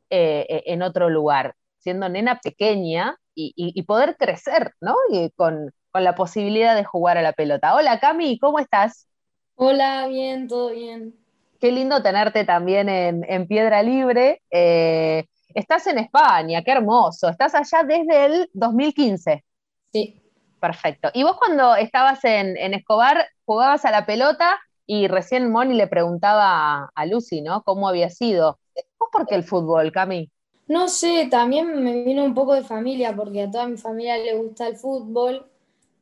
eh, 0.09 0.45
eh, 0.47 0.63
en 0.67 0.81
otro 0.81 1.09
lugar, 1.09 1.55
siendo 1.79 2.07
nena 2.07 2.39
pequeña 2.39 3.17
y, 3.35 3.81
poder 3.83 4.15
crecer, 4.15 4.73
¿no? 4.79 4.95
Y 5.11 5.31
con, 5.31 5.73
la 5.93 6.15
posibilidad 6.15 6.75
de 6.75 6.83
jugar 6.85 7.17
a 7.17 7.21
la 7.21 7.33
pelota. 7.33 7.75
Hola 7.75 7.99
Cami, 7.99 8.39
¿cómo 8.39 8.59
estás? 8.59 9.07
Hola, 9.55 10.07
bien, 10.07 10.47
todo 10.47 10.71
bien. 10.71 11.22
Qué 11.63 11.71
lindo 11.71 12.03
tenerte 12.03 12.43
también 12.43 12.89
en, 12.89 13.47
Piedra 13.47 13.81
Libre. 13.81 14.41
Eh, 14.51 15.23
Estás 15.55 15.87
en 15.87 15.97
España, 15.97 16.61
qué 16.61 16.73
hermoso. 16.73 17.29
Estás 17.29 17.55
allá 17.55 17.85
desde 17.85 18.25
el 18.25 18.49
2015. 18.51 19.45
Sí. 19.93 20.21
Perfecto. 20.59 21.09
¿Y 21.13 21.23
vos 21.23 21.37
cuando 21.37 21.77
estabas 21.77 22.19
en, 22.25 22.57
Escobar 22.73 23.25
jugabas 23.45 23.85
a 23.85 23.91
la 23.91 24.05
pelota 24.05 24.59
y 24.85 25.07
recién 25.07 25.53
Moni 25.53 25.75
le 25.75 25.87
preguntaba 25.87 26.91
a 26.93 27.05
Lucy, 27.05 27.39
¿no? 27.39 27.63
¿Cómo 27.63 27.87
había 27.87 28.09
sido? 28.09 28.59
¿Vos 28.99 29.07
por 29.09 29.25
qué 29.25 29.35
el 29.35 29.45
fútbol, 29.45 29.93
Cami? 29.93 30.29
No 30.67 30.89
sé, 30.89 31.29
también 31.31 31.81
me 31.81 32.03
vino 32.03 32.25
un 32.25 32.33
poco 32.33 32.55
de 32.55 32.63
familia, 32.63 33.15
porque 33.15 33.43
a 33.43 33.49
toda 33.49 33.69
mi 33.69 33.77
familia 33.77 34.17
le 34.17 34.35
gusta 34.35 34.67
el 34.67 34.75
fútbol 34.75 35.49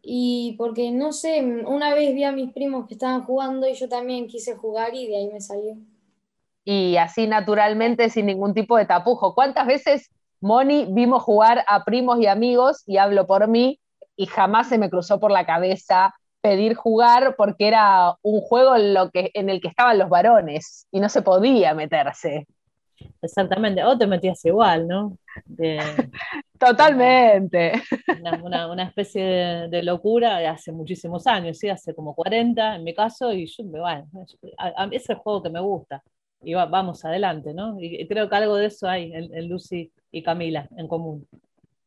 y 0.02 0.56
porque, 0.58 0.92
no 0.92 1.12
sé, 1.14 1.42
una 1.42 1.94
vez 1.94 2.14
vi 2.14 2.24
a 2.24 2.32
mis 2.32 2.52
primos 2.52 2.88
que 2.88 2.96
estaban 2.96 3.24
jugando 3.24 3.68
y 3.68 3.74
yo 3.74 3.88
también 3.90 4.28
quise 4.28 4.56
jugar 4.56 4.96
y 4.96 5.08
de 5.08 5.18
ahí 5.18 5.28
me 5.28 5.42
salió 5.42 5.78
y 6.64 6.98
así 6.98 7.28
naturalmente 7.28 8.10
sin 8.10 8.28
ningún 8.28 8.54
tipo 8.54 8.78
de 8.78 8.86
tapujo. 8.86 9.34
¿Cuántas 9.34 9.68
veces, 9.68 10.10
Moni, 10.40 10.88
vimos 10.90 11.24
jugar 11.24 11.64
a 11.68 11.84
primos 11.84 12.20
y 12.20 12.28
amigos, 12.28 12.84
y 12.86 12.98
hablo 12.98 13.28
por 13.28 13.48
mí, 13.48 13.80
y 14.16 14.26
jamás 14.28 14.70
se 14.70 14.78
me 14.78 14.90
cruzó 14.90 15.20
por 15.20 15.32
la 15.32 15.46
cabeza 15.46 16.14
pedir 16.42 16.76
jugar 16.76 17.36
porque 17.38 17.68
era 17.68 18.16
un 18.24 18.42
juego 18.42 18.76
en, 18.76 18.94
lo 18.94 19.12
que, 19.12 19.30
en 19.36 19.50
el 19.50 19.62
que 19.62 19.68
estaban 19.68 20.00
los 20.00 20.10
varones 20.10 20.88
y 20.92 21.00
no 21.00 21.08
se 21.08 21.22
podía 21.22 21.74
meterse. 21.76 22.48
Exactamente, 23.22 23.84
o 23.84 23.98
te 23.98 24.08
metías 24.08 24.44
igual, 24.46 24.88
¿no? 24.88 25.18
Totalmente. 26.60 27.74
Una, 28.44 28.84
especie 28.84 29.24
de, 29.70 29.84
locura 29.84 30.38
de 30.38 30.48
hace 30.48 30.72
muchísimos 30.72 31.26
años, 31.28 31.58
¿sí? 31.58 31.70
hace 31.70 31.96
como 31.96 32.14
40 32.14 32.76
en 32.76 32.84
mi 32.84 32.94
caso, 32.94 33.34
y 33.34 33.48
yo, 33.48 33.64
bueno, 33.64 34.08
a, 34.58 34.88
es 34.92 35.10
el 35.10 35.16
juego 35.16 35.42
que 35.42 35.50
me 35.50 35.60
gusta 35.60 36.04
y 36.44 36.54
vamos 36.54 37.06
adelante, 37.06 37.54
¿no? 37.54 37.78
Y 37.80 38.08
creo 38.08 38.30
que 38.30 38.36
algo 38.36 38.56
de 38.56 38.68
eso 38.68 38.88
hay 38.88 39.14
en, 39.14 39.48
Lucy 39.48 39.92
y 40.12 40.24
Camila 40.24 40.68
en 40.76 40.88
común. 40.88 41.28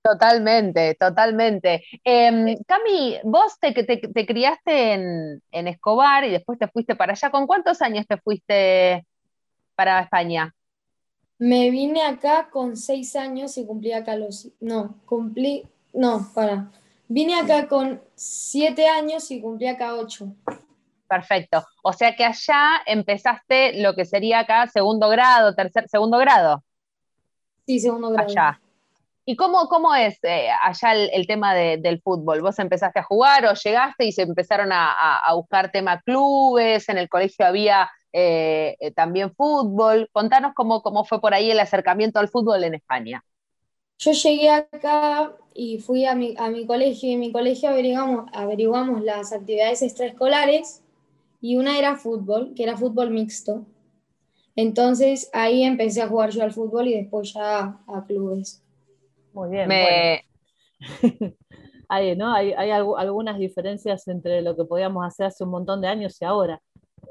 Totalmente, 0.03 0.95
totalmente. 0.95 1.83
Em, 2.05 2.57
Cami, 2.67 3.19
vos 3.25 3.59
te, 3.59 3.73
te, 3.73 4.27
criaste 4.27 4.93
en, 4.93 5.69
Escobar 5.69 6.25
y 6.25 6.31
después 6.31 6.59
te 6.59 6.69
fuiste 6.69 6.95
para 6.95 7.13
allá. 7.13 7.31
¿Con 7.31 7.47
cuántos 7.47 7.81
años 7.83 8.07
te 8.07 8.19
fuiste 8.19 9.07
para 9.75 10.01
España? 10.01 10.55
Me 11.39 11.71
vine 11.71 12.03
acá 12.03 12.49
con 12.51 12.77
seis 12.77 13.17
años 13.17 13.59
y 13.59 13.67
cumplí 13.67 13.93
acá 13.93 14.17
los... 14.17 14.49
No, 14.61 14.97
cumplí... 15.05 15.67
No, 15.93 16.29
para. 16.35 16.71
Vine 17.09 17.39
acá 17.39 17.69
con 17.69 18.03
siete 18.15 18.89
años 18.89 19.31
y 19.31 19.41
cumplí 19.41 19.67
acá 19.67 19.95
ocho. 19.95 20.35
Perfecto. 21.09 21.65
O 21.83 21.93
sea 21.93 22.17
que 22.17 22.25
allá 22.25 22.83
empezaste 22.87 23.81
lo 23.81 23.95
que 23.95 24.05
sería 24.05 24.41
acá 24.41 24.67
segundo 24.67 25.09
grado, 25.09 25.55
tercer, 25.55 25.89
segundo 25.89 26.19
grado. 26.19 26.65
Sí, 27.67 27.79
segundo 27.79 28.11
grado. 28.11 28.29
Allá. 28.29 28.61
¿Y 29.27 29.37
cómo, 29.37 29.69
cómo 29.69 29.95
es 29.95 30.19
eh, 30.23 30.49
allá 30.63 30.93
el, 30.93 31.27
tema 31.27 31.55
del 31.55 32.01
fútbol? 32.03 32.43
¿Vos 32.43 32.59
empezaste 32.59 33.01
a 33.01 33.05
jugar 33.05 33.47
o 33.47 33.55
llegaste 33.55 34.05
y 34.05 34.13
se 34.13 34.23
empezaron 34.23 34.69
a, 34.71 34.95
buscar 35.35 35.73
tema 35.73 36.01
clubes? 36.03 36.89
¿En 36.91 36.99
el 36.99 37.09
colegio 37.09 37.47
había 37.47 37.91
eh, 38.13 38.77
eh, 38.81 38.91
también 38.91 39.35
fútbol? 39.35 40.11
Contanos 40.13 40.53
cómo, 40.55 40.83
cómo 40.83 41.07
fue 41.07 41.23
por 41.23 41.33
ahí 41.33 41.51
el 41.51 41.59
acercamiento 41.59 42.19
al 42.19 42.29
fútbol 42.29 42.65
en 42.65 42.75
España. 42.75 43.25
Yo 43.97 44.13
llegué 44.13 44.51
acá 44.51 45.33
y 45.55 45.79
fui 45.79 46.05
a 46.05 46.15
mi, 46.15 46.35
a 46.37 46.51
mi 46.51 46.67
colegio 46.67 47.09
y 47.09 47.13
en 47.15 47.21
mi 47.21 47.33
colegio 47.33 47.71
averiguamos, 47.71 48.31
averiguamos 48.35 49.03
las 49.03 49.33
actividades 49.33 49.81
extraescolares 49.81 50.83
y 51.41 51.57
una 51.57 51.79
era 51.79 51.97
fútbol, 51.97 52.53
que 52.55 52.65
era 52.65 52.77
fútbol 52.77 53.11
mixto. 53.11 53.65
Entonces 54.55 55.31
ahí 55.33 55.63
empecé 55.63 56.03
a 56.03 56.09
jugar 56.09 56.31
yo 56.31 56.43
al 56.43 56.53
fútbol 56.53 56.89
y 56.89 56.95
después 56.95 57.33
ya 57.33 57.79
a 57.87 58.05
clubes. 58.07 58.64
Muy 59.35 59.51
bien. 59.51 59.71
hay, 61.89 62.17
¿no? 62.17 62.33
hay, 62.33 62.53
hay 62.53 62.71
algunas 62.71 63.39
diferencias 63.39 64.09
entre 64.09 64.41
lo 64.41 64.57
que 64.57 64.65
podíamos 64.65 65.07
hacer 65.07 65.27
hace 65.27 65.45
un 65.45 65.51
montón 65.51 65.83
de 65.83 65.89
años 65.89 66.17
y 66.21 66.25
ahora. 66.25 66.61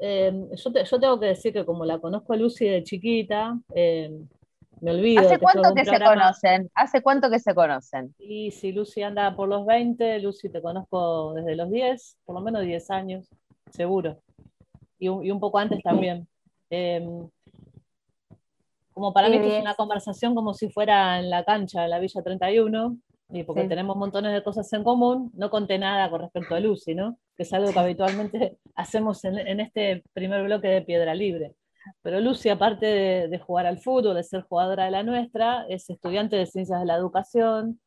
Em, 0.00 0.48
yo, 0.56 0.72
yo, 0.72 0.98
tengo 0.98 1.20
que 1.20 1.26
decir 1.26 1.52
que 1.52 1.64
como 1.64 1.84
la 1.84 2.00
conozco 2.00 2.32
a 2.32 2.36
Lucy 2.36 2.66
de 2.66 2.82
chiquita, 2.82 3.56
em, 3.74 4.26
me 4.80 4.90
olvido. 4.90 5.20
¿Hace 5.20 5.38
cuánto 5.38 5.72
que 5.72 5.84
se 5.84 6.00
conocen? 6.00 6.70
¿Hace 6.74 7.02
cuánto 7.02 7.30
que 7.30 7.38
se 7.38 7.54
conocen? 7.54 8.12
Y 8.18 8.50
si 8.50 8.72
Lucy 8.72 9.02
anda 9.02 9.36
por 9.36 9.48
los 9.48 9.64
20, 9.64 10.18
Lucy 10.18 10.48
te 10.48 10.60
conozco 10.60 11.32
desde 11.34 11.54
los 11.54 11.70
10, 11.70 12.18
por 12.24 12.34
lo 12.34 12.40
menos 12.40 12.62
10 12.62 12.90
años, 12.90 13.28
seguro 13.70 14.18
y 14.98 15.30
un, 15.30 15.40
poco 15.40 15.58
antes 15.58 15.82
también. 15.82 16.26
Em, 16.70 17.28
como 18.94 19.12
para 19.12 19.28
mí 19.28 19.36
es 19.36 19.60
una 19.60 19.74
conversación 19.74 20.34
como 20.34 20.54
si 20.54 20.70
fuera 20.70 21.18
en 21.18 21.28
la 21.28 21.44
cancha 21.44 21.82
de 21.82 21.88
la 21.88 21.98
Villa 21.98 22.22
31, 22.22 22.96
y 23.30 23.42
porque 23.42 23.64
tenemos 23.64 23.96
montones 23.96 24.32
de 24.32 24.42
cosas 24.42 24.72
en 24.72 24.84
común, 24.84 25.32
no 25.34 25.50
conté 25.50 25.78
nada 25.78 26.08
con 26.08 26.20
respecto 26.20 26.54
a 26.54 26.60
Lucy, 26.60 26.94
¿no? 26.94 27.18
que 27.36 27.42
es 27.42 27.52
algo 27.52 27.72
que 27.72 27.78
habitualmente 27.80 28.58
hacemos 28.76 29.24
en, 29.24 29.60
este 29.60 30.04
primer 30.12 30.44
bloque 30.44 30.68
de 30.68 30.82
Piedra 30.82 31.14
Libre. 31.14 31.54
Pero 32.00 32.20
Lucy, 32.20 32.48
aparte 32.48 32.86
de, 32.86 33.28
de, 33.28 33.38
jugar 33.38 33.66
al 33.66 33.78
fútbol, 33.78 34.14
de 34.14 34.22
ser 34.22 34.42
jugadora 34.42 34.86
de 34.86 34.90
la 34.90 35.02
nuestra, 35.02 35.66
es 35.68 35.90
estudiante 35.90 36.36
de 36.36 36.46
Ciencias 36.46 36.80
de 36.80 36.86
la 36.86 36.96
Educación, 36.96 37.80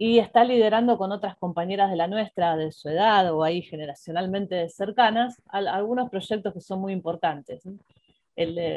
y 0.00 0.20
está 0.20 0.44
liderando 0.44 0.96
con 0.96 1.10
otras 1.10 1.36
compañeras 1.36 1.90
de 1.90 1.96
la 1.96 2.06
nuestra, 2.06 2.56
de 2.56 2.70
su 2.70 2.88
edad 2.88 3.34
o 3.34 3.42
ahí 3.42 3.62
generacionalmente 3.62 4.68
cercanas, 4.68 5.42
algunos 5.48 6.08
proyectos 6.08 6.54
que 6.54 6.60
son 6.60 6.80
muy 6.80 6.92
importantes. 6.92 7.64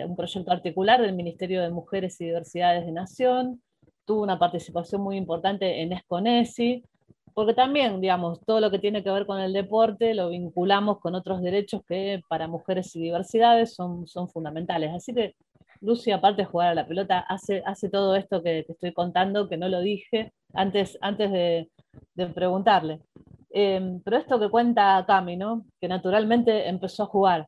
Un 0.08 0.15
proyecto 0.15 0.52
articular 0.52 1.02
del 1.02 1.13
Ministerio 1.13 1.62
de 1.62 1.69
Mujeres 1.69 2.19
y 2.19 2.26
Diversidades 2.26 2.86
de 2.86 2.91
Nación, 2.91 3.62
tuvo 4.06 4.24
una 4.24 4.39
participación 4.39 5.02
muy 5.02 5.17
importante 5.17 5.82
en 5.82 5.93
ESCONESI, 5.93 6.84
porque 7.34 7.54
también, 7.54 8.02
digamos, 8.02 8.41
todo 8.45 8.60
lo 8.60 8.71
que 8.71 8.80
tiene 8.80 9.04
que 9.04 9.12
ver 9.12 9.26
con 9.26 9.39
el 9.39 9.54
deporte 9.54 10.13
lo 10.13 10.30
vinculamos 10.30 11.00
con 11.00 11.15
otros 11.15 11.41
derechos 11.41 11.82
que 11.88 12.21
para 12.28 12.47
mujeres 12.47 12.95
y 12.95 13.02
diversidades 13.02 13.74
son, 13.74 14.08
son 14.08 14.28
fundamentales. 14.28 14.91
Así 14.93 15.13
que 15.13 15.36
Lucy, 15.82 16.12
aparte 16.12 16.43
de 16.43 16.47
jugar 16.47 16.69
a 16.69 16.76
la 16.76 16.88
pelota, 16.88 17.19
hace, 17.19 17.63
hace 17.65 17.89
todo 17.89 18.15
esto 18.15 18.43
que 18.43 18.63
te 18.63 18.74
estoy 18.74 18.93
contando, 18.93 19.50
que 19.50 19.58
no 19.58 19.67
lo 19.67 19.82
dije 19.82 20.32
antes, 20.54 20.97
antes 21.02 21.32
de, 21.32 21.69
preguntarle. 22.36 23.00
Em, 23.50 24.00
pero 24.02 24.17
esto 24.17 24.39
que 24.39 24.50
cuenta 24.50 25.04
Cami, 25.08 25.36
¿no? 25.36 25.65
que 25.80 25.88
naturalmente 25.88 26.69
empezó 26.69 27.04
a 27.04 27.08
jugar. 27.08 27.47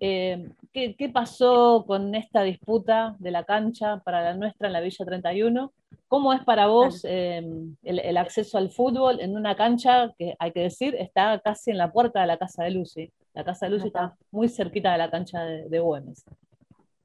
Em, 0.00 0.52
¿qué, 0.98 1.08
pasó 1.08 1.84
con 1.86 2.14
esta 2.14 2.42
disputa 2.42 3.16
de 3.18 3.30
la 3.30 3.44
cancha 3.44 4.02
para 4.04 4.22
la 4.22 4.34
nuestra 4.34 4.66
en 4.66 4.74
la 4.74 4.80
Villa 4.80 5.04
31? 5.04 5.72
¿Cómo 6.08 6.32
es 6.32 6.44
para 6.44 6.66
vos 6.66 7.04
em, 7.04 7.76
el, 7.82 8.16
acceso 8.16 8.58
al 8.58 8.70
fútbol 8.70 9.20
en 9.20 9.36
una 9.36 9.56
cancha 9.56 10.12
que, 10.18 10.36
hay 10.38 10.52
que 10.52 10.60
decir, 10.60 10.94
está 10.96 11.40
casi 11.40 11.70
en 11.70 11.78
la 11.78 11.90
puerta 11.90 12.20
de 12.20 12.26
la 12.26 12.36
casa 12.36 12.64
de 12.64 12.70
Lucy? 12.72 13.10
La 13.32 13.44
casa 13.44 13.66
de 13.66 13.72
Lucy 13.72 13.86
está 13.86 14.14
muy 14.30 14.48
cerquita 14.48 14.92
de 14.92 14.98
la 14.98 15.10
cancha 15.10 15.42
de, 15.42 15.68
de 15.68 15.80
Güemes. 15.80 16.24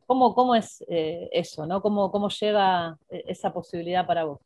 ¿Cómo, 0.06 0.56
es 0.56 0.84
eh, 0.90 1.30
eso? 1.32 1.66
¿no? 1.66 1.82
¿Cómo, 1.82 2.12
¿Cómo 2.12 2.28
llega 2.28 2.98
eh, 3.10 3.24
esa 3.28 3.54
posibilidad 3.54 4.06
para 4.06 4.26
vos? 4.26 4.40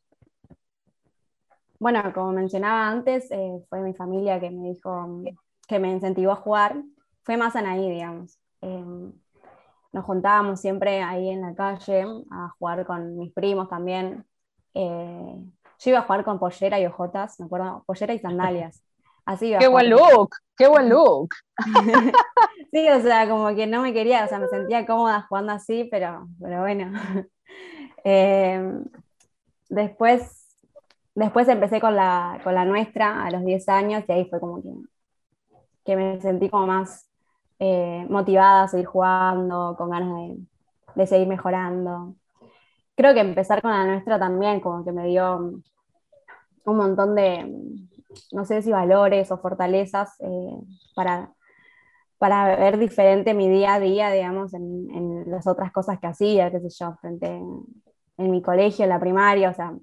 Bueno, 1.80 2.00
como 2.14 2.30
mencionaba 2.32 2.88
antes, 2.88 3.28
eh, 3.32 3.60
fue 3.68 3.80
mi 3.80 3.92
familia 3.92 4.38
que 4.38 4.50
me 4.50 4.68
dijo, 4.68 5.24
que 5.66 5.78
me 5.80 5.90
incentivó 5.90 6.32
a 6.32 6.36
jugar. 6.36 6.82
Fue 7.24 7.36
más 7.36 7.56
Anaí, 7.56 7.90
digamos. 7.90 8.38
Nos 9.92 10.04
juntábamos 10.04 10.60
siempre 10.60 11.02
ahí 11.02 11.30
en 11.30 11.42
la 11.42 11.54
calle 11.54 12.04
a 12.30 12.50
jugar 12.58 12.86
con 12.86 13.16
mis 13.18 13.32
primos 13.32 13.68
también. 13.68 14.24
yo 14.74 15.90
iba 15.90 15.98
a 15.98 16.02
jugar 16.02 16.24
con 16.24 16.38
pollera 16.38 16.78
y 16.80 16.86
ojotas, 16.86 17.38
me 17.40 17.46
acuerdo, 17.46 17.82
pollera 17.86 18.14
y 18.14 18.18
sandalias. 18.18 18.82
Así 19.26 19.52
¡Qué 19.58 19.66
buen 19.66 19.90
look! 19.90 20.36
¡Qué 20.56 20.68
buen 20.68 20.88
look! 20.88 21.30
sí, 22.72 22.88
o 22.88 23.00
sea, 23.00 23.28
como 23.28 23.54
que 23.56 23.66
no 23.66 23.82
me 23.82 23.92
quería, 23.92 24.24
o 24.24 24.28
sea, 24.28 24.38
me 24.38 24.46
sentía 24.46 24.86
cómoda 24.86 25.26
jugando 25.28 25.52
así, 25.52 25.88
pero, 25.90 26.28
pero 26.40 26.60
bueno. 26.60 26.92
Em, 28.08 28.84
después, 29.68 30.46
después 31.16 31.48
empecé 31.48 31.80
con 31.80 31.96
la, 31.96 32.40
con 32.44 32.54
la 32.54 32.64
nuestra 32.64 33.24
a 33.24 33.30
los 33.32 33.44
10 33.44 33.68
años 33.68 34.04
y 34.06 34.12
ahí 34.12 34.28
fue 34.30 34.38
como 34.38 34.62
que, 34.62 34.70
que 35.84 35.96
me 35.96 36.20
sentí 36.20 36.48
como 36.48 36.68
más 36.68 37.10
eh, 37.58 38.06
motivada 38.08 38.64
a 38.64 38.68
seguir 38.68 38.86
jugando, 38.86 39.74
con 39.76 39.90
ganas 39.90 40.14
de, 40.14 40.36
de 40.94 41.06
seguir 41.06 41.28
mejorando. 41.28 42.14
Creo 42.94 43.14
que 43.14 43.20
empezar 43.20 43.62
con 43.62 43.70
la 43.70 43.84
nuestra 43.84 44.18
también 44.18 44.60
como 44.60 44.84
que 44.84 44.92
me 44.92 45.06
dio 45.06 45.36
un 46.64 46.76
montón 46.76 47.14
de, 47.14 47.46
no 48.32 48.44
sé 48.44 48.62
si 48.62 48.72
valores 48.72 49.30
o 49.30 49.38
fortalezas 49.38 50.16
eh, 50.20 50.58
para, 50.94 51.32
para 52.18 52.56
ver 52.56 52.78
diferente 52.78 53.34
mi 53.34 53.48
día 53.48 53.74
a 53.74 53.80
día, 53.80 54.10
digamos, 54.10 54.54
en, 54.54 54.90
en, 54.90 55.30
las 55.30 55.46
otras 55.46 55.72
cosas 55.72 55.98
que 56.00 56.06
hacía, 56.06 56.50
qué 56.50 56.60
sé 56.60 56.68
yo, 56.70 56.94
frente 57.00 57.26
en 57.28 58.30
mi 58.30 58.42
colegio, 58.42 58.84
en 58.84 58.90
la 58.90 59.00
primaria, 59.00 59.50
o 59.50 59.54
sea, 59.54 59.74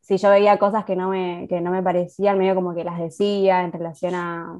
si 0.00 0.16
yo 0.16 0.30
veía 0.30 0.58
cosas 0.58 0.84
que 0.84 0.96
no 0.96 1.10
me, 1.10 1.46
que 1.48 1.60
no 1.60 1.70
me 1.70 1.82
parecían, 1.82 2.38
medio 2.38 2.54
como 2.54 2.74
que 2.74 2.84
las 2.84 2.98
decía 2.98 3.62
en 3.62 3.72
relación 3.72 4.14
a, 4.14 4.58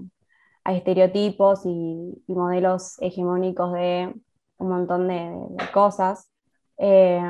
a 0.68 0.74
estereotipos 0.74 1.64
y, 1.64 2.22
modelos 2.28 3.00
hegemónicos 3.00 3.72
de 3.72 4.12
un 4.58 4.68
montón 4.68 5.08
de, 5.08 5.56
cosas. 5.72 6.30
Eh, 6.76 7.20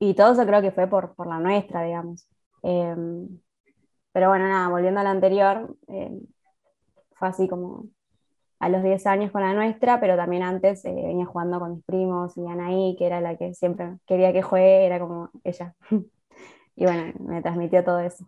y 0.00 0.14
todo 0.14 0.32
eso 0.32 0.44
creo 0.44 0.60
que 0.60 0.72
fue 0.72 0.88
por, 0.88 1.14
por 1.14 1.28
la 1.28 1.38
nuestra, 1.38 1.82
digamos. 1.84 2.28
Eh, 2.64 2.96
pero 4.12 4.28
bueno, 4.28 4.48
nada, 4.48 4.68
volviendo 4.68 5.00
a 5.00 5.04
la 5.04 5.10
anterior, 5.10 5.76
eh, 5.88 6.20
fue 7.14 7.28
así 7.28 7.46
como 7.48 7.86
a 8.58 8.68
los 8.68 8.82
10 8.82 9.06
años 9.06 9.30
con 9.30 9.42
la 9.42 9.52
nuestra, 9.54 10.00
pero 10.00 10.16
también 10.16 10.42
antes 10.42 10.84
eh, 10.84 10.92
venía 10.92 11.26
jugando 11.26 11.60
con 11.60 11.74
mis 11.74 11.84
primos 11.84 12.36
y 12.36 12.46
Anaí, 12.46 12.96
que 12.98 13.06
era 13.06 13.20
la 13.20 13.36
que 13.36 13.54
siempre 13.54 13.98
quería 14.06 14.32
que 14.32 14.42
juegue, 14.42 14.86
era 14.86 14.98
como 14.98 15.30
ella. 15.44 15.76
y 16.76 16.84
bueno, 16.84 17.12
me 17.20 17.42
transmitió 17.42 17.84
todo 17.84 18.00
eso. 18.00 18.26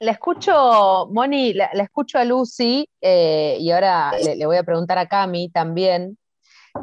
La 0.00 0.12
escucho, 0.12 1.08
Moni, 1.12 1.52
la, 1.52 1.66
escucho 1.66 2.18
a 2.18 2.24
Lucy 2.24 2.88
eh, 3.02 3.58
y 3.60 3.70
ahora 3.70 4.12
le, 4.12 4.46
voy 4.46 4.56
a 4.56 4.62
preguntar 4.62 4.96
a 4.96 5.06
Cami 5.06 5.50
también, 5.50 6.16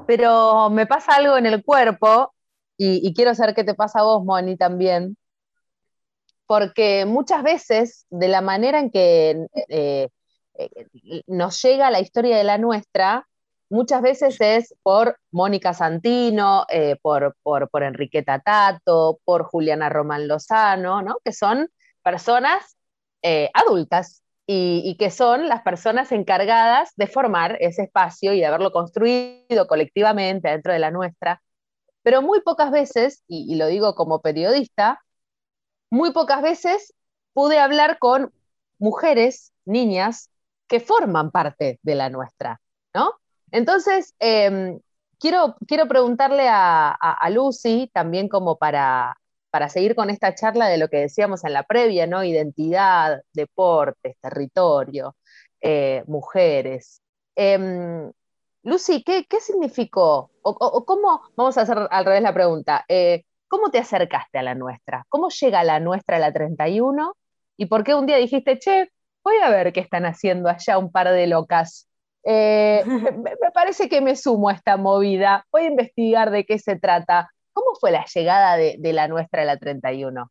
pero 0.06 0.70
me 0.70 0.86
pasa 0.86 1.16
algo 1.16 1.36
en 1.36 1.48
el 1.48 1.64
cuerpo 1.64 2.32
y, 2.78 3.12
quiero 3.16 3.34
saber 3.34 3.56
qué 3.56 3.64
te 3.64 3.74
pasa 3.74 4.02
a 4.02 4.04
vos, 4.04 4.24
Moni, 4.24 4.56
también, 4.56 5.18
porque 6.46 7.06
muchas 7.06 7.42
veces 7.42 8.06
de 8.12 8.28
la 8.28 8.42
manera 8.42 8.80
en 8.80 8.92
que 8.92 9.48
eh, 9.68 10.10
nos 11.26 11.60
llega 11.64 11.90
la 11.90 12.00
historia 12.00 12.38
de 12.38 12.44
la 12.44 12.60
nuestra, 12.60 13.28
muchas 13.68 14.04
veces 14.04 14.38
es 14.42 14.76
por 14.84 15.18
Mónica 15.32 15.74
Santino, 15.74 16.68
eh, 16.70 16.98
por, 17.02 17.36
por, 17.42 17.68
por, 17.72 17.82
Enriqueta 17.82 18.38
Tato, 18.42 19.20
por 19.26 19.44
Juliana 19.44 19.90
Román 19.90 20.28
Lozano, 20.28 21.02
¿no? 21.02 21.18
que 21.26 21.34
son 21.34 21.68
personas 22.04 22.77
eh, 23.22 23.50
adultas 23.54 24.24
y, 24.46 24.96
que 24.98 25.12
son 25.12 25.50
las 25.50 25.62
personas 25.62 26.12
encargadas 26.12 26.94
de 26.96 27.08
formar 27.08 27.58
ese 27.60 27.84
espacio 27.84 28.34
y 28.34 28.40
de 28.40 28.46
haberlo 28.46 28.72
construido 28.72 29.68
colectivamente 29.68 30.50
dentro 30.50 30.72
de 30.74 30.80
la 30.80 30.92
nuestra. 30.92 31.42
Pero 32.04 32.22
muy 32.22 32.42
pocas 32.42 32.72
veces, 32.72 33.24
y, 33.28 33.56
lo 33.56 33.68
digo 33.68 33.96
como 33.96 34.22
periodista, 34.22 35.04
muy 35.90 36.12
pocas 36.14 36.42
veces 36.42 36.94
pude 37.34 37.60
hablar 37.60 38.00
con 38.00 38.34
mujeres, 38.80 39.54
niñas, 39.66 40.30
que 40.68 40.80
forman 40.80 41.32
parte 41.32 41.80
de 41.84 41.96
la 41.96 42.10
nuestra, 42.10 42.62
¿no? 42.94 43.14
Entonces, 43.52 44.16
eh, 44.20 44.80
quiero, 45.20 45.56
quiero 45.68 45.88
preguntarle 45.88 46.48
a, 46.50 47.30
Lucy, 47.32 47.90
también 47.94 48.30
como 48.30 48.58
para, 48.58 49.18
para 49.50 49.70
seguir 49.70 49.96
con 49.96 50.10
esta 50.10 50.36
charla 50.36 50.68
de 50.68 50.78
lo 50.78 50.90
que 50.90 50.98
decíamos 50.98 51.44
en 51.46 51.54
la 51.54 51.64
previa, 51.64 52.08
¿no? 52.08 52.24
Identidad, 52.24 53.22
deportes, 53.34 54.18
territorio, 54.22 55.16
eh, 55.62 56.04
mujeres. 56.08 57.02
Eh, 57.36 58.10
Lucy, 58.64 59.04
¿qué, 59.04 59.26
¿qué, 59.30 59.40
significó? 59.40 60.32
O, 60.42 60.50
o, 60.52 60.86
cómo, 60.86 61.22
vamos 61.36 61.58
a 61.58 61.62
hacer 61.62 61.88
al 61.90 62.06
revés 62.06 62.22
la 62.22 62.34
pregunta, 62.34 62.84
eh, 62.90 63.24
¿cómo 63.48 63.72
te 63.72 63.80
acercaste 63.80 64.40
a 64.40 64.44
la 64.44 64.56
nuestra? 64.56 65.06
¿Cómo 65.10 65.30
llega 65.30 65.64
la 65.64 65.80
nuestra 65.80 66.18
a 66.18 66.20
la 66.20 66.34
31? 66.34 67.16
¿Y 67.56 67.68
por 67.68 67.84
qué 67.84 67.96
un 67.96 68.06
día 68.06 68.18
dijiste, 68.18 68.60
che, 68.60 68.90
voy 69.24 69.38
a 69.44 69.50
ver 69.50 69.74
qué 69.74 69.82
están 69.82 70.06
haciendo 70.06 70.50
allá 70.50 70.78
un 70.78 70.92
par 70.92 71.10
de 71.12 71.28
locas. 71.28 71.88
Eh, 72.24 72.84
me, 72.86 73.12
me, 73.12 73.52
parece 73.54 73.90
que 73.90 74.02
me 74.02 74.16
sumo 74.16 74.50
a 74.50 74.54
esta 74.54 74.78
movida, 74.78 75.46
voy 75.52 75.64
a 75.64 75.68
investigar 75.68 76.32
de 76.32 76.46
qué 76.46 76.60
se 76.60 76.78
trata. 76.78 77.32
¿Cómo 77.58 77.76
fue 77.80 77.89
la 77.89 78.06
llegada 78.06 78.56
de, 78.56 78.76
de 78.78 78.93
la 78.93 79.08
nuestra 79.08 79.41
a 79.41 79.46
la 79.46 79.58
31? 79.58 80.30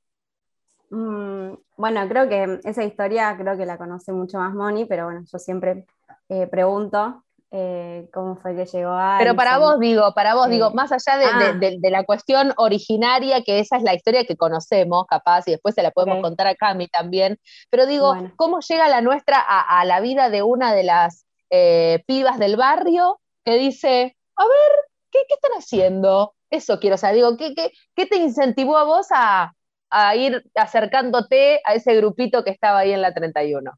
Mm, 0.90 1.54
bueno, 1.76 2.08
creo 2.08 2.28
que 2.28 2.60
esa 2.62 2.84
historia 2.84 3.36
creo 3.36 3.56
que 3.56 3.66
la 3.66 3.76
conoce 3.76 4.12
mucho 4.12 4.38
más 4.38 4.54
Moni, 4.54 4.84
pero 4.84 5.06
bueno, 5.06 5.24
yo 5.26 5.38
siempre 5.40 5.86
eh, 6.28 6.46
pregunto 6.46 7.24
eh, 7.50 8.08
cómo 8.12 8.36
fue 8.36 8.54
que 8.54 8.64
llegó 8.66 8.92
a... 8.92 9.16
Pero 9.18 9.34
para 9.34 9.58
vos 9.58 9.80
digo, 9.80 10.14
para 10.14 10.36
vos 10.36 10.46
eh, 10.46 10.50
digo, 10.50 10.70
más 10.70 10.92
allá 10.92 11.18
de, 11.18 11.24
ah. 11.24 11.38
de, 11.38 11.58
de, 11.58 11.78
de, 11.80 11.90
la 11.90 12.04
cuestión 12.04 12.52
originaria, 12.58 13.42
que 13.42 13.58
esa 13.58 13.76
es 13.76 13.82
la 13.82 13.94
historia 13.94 14.24
que 14.24 14.36
conocemos, 14.36 15.04
capaz, 15.08 15.48
y 15.48 15.50
después 15.50 15.74
se 15.74 15.82
la 15.82 15.90
podemos 15.90 16.18
okay. 16.18 16.22
contar 16.22 16.46
a 16.46 16.54
Cami 16.54 16.86
también, 16.86 17.40
pero 17.70 17.86
digo, 17.86 18.14
bueno. 18.14 18.32
¿cómo 18.36 18.60
llega 18.60 18.86
la 18.86 19.00
nuestra 19.00 19.40
a, 19.40 19.80
a, 19.80 19.84
la 19.84 19.98
vida 19.98 20.30
de 20.30 20.44
una 20.44 20.72
de 20.72 20.84
las 20.84 21.26
eh, 21.50 22.04
pibas 22.06 22.38
del 22.38 22.56
barrio 22.56 23.18
que 23.44 23.56
dice, 23.56 24.16
a 24.36 24.44
ver, 24.44 24.86
¿qué, 25.10 25.18
qué 25.26 25.34
están 25.34 25.58
haciendo? 25.58 26.35
Eso 26.50 26.78
quiero 26.80 26.96
saber, 26.96 27.16
digo, 27.16 27.36
¿qué, 27.36 27.54
qué, 27.54 27.70
qué 27.94 28.06
te 28.06 28.16
incentivó 28.16 28.76
a 28.78 28.84
vos 28.84 29.08
a, 29.10 29.52
a 29.90 30.16
ir 30.16 30.44
acercándote 30.54 31.60
a 31.64 31.74
ese 31.74 31.94
grupito 31.96 32.44
que 32.44 32.50
estaba 32.50 32.80
ahí 32.80 32.92
en 32.92 33.02
la 33.02 33.14
31? 33.14 33.72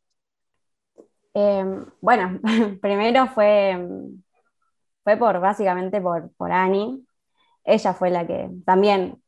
Eh, 1.34 1.64
bueno, 2.00 2.40
primero 2.80 3.26
fue, 3.28 3.76
fue 5.04 5.16
por 5.16 5.40
básicamente 5.40 6.00
por, 6.00 6.32
por 6.36 6.52
Annie. 6.52 7.04
Ella 7.64 7.94
fue 7.94 8.10
la 8.10 8.26
que 8.26 8.50
también 8.66 9.22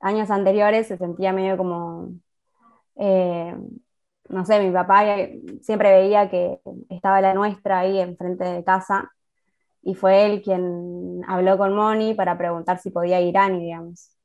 años 0.00 0.30
anteriores 0.30 0.88
se 0.88 0.98
sentía 0.98 1.32
medio 1.32 1.56
como, 1.58 2.10
eh, 2.96 3.56
no 4.28 4.46
sé, 4.46 4.60
mi 4.60 4.72
papá 4.72 5.04
siempre 5.62 5.92
veía 5.92 6.30
que 6.30 6.60
estaba 6.90 7.20
la 7.20 7.34
nuestra 7.34 7.80
ahí 7.80 8.00
enfrente 8.00 8.44
de 8.44 8.64
casa 8.64 9.10
y 9.82 9.94
fue 9.94 10.26
él 10.26 10.42
quien 10.42 11.22
habló 11.26 11.58
con 11.58 11.74
Moni 11.74 12.14
para 12.14 12.38
preguntar 12.38 12.78
si 12.78 12.90
podía 12.90 13.20
ir 13.20 13.36
Annie, 13.36 13.60
digamos. 13.66 14.16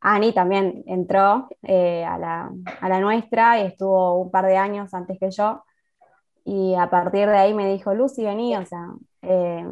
Annie 0.00 0.32
también 0.32 0.82
entró 0.86 1.48
eh, 1.62 2.04
a, 2.04 2.18
la, 2.18 2.50
a 2.80 2.88
la 2.88 3.00
nuestra 3.00 3.60
y 3.60 3.66
estuvo 3.66 4.20
un 4.20 4.30
par 4.30 4.46
de 4.46 4.56
años 4.56 4.92
antes 4.94 5.18
que 5.18 5.30
yo 5.30 5.62
y 6.44 6.74
a 6.74 6.90
partir 6.90 7.28
de 7.28 7.36
ahí 7.36 7.54
me 7.54 7.72
dijo, 7.72 7.94
Lucy, 7.94 8.24
vení, 8.24 8.56
o 8.56 8.66
sea, 8.66 8.86
eh, 9.22 9.64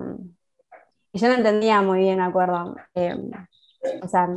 y 1.12 1.18
yo 1.18 1.28
no 1.28 1.34
entendía 1.34 1.82
muy 1.82 2.00
bien, 2.00 2.18
me 2.18 2.24
acuerdo, 2.24 2.76
eh, 2.94 3.16
o 4.02 4.08
sea, 4.08 4.28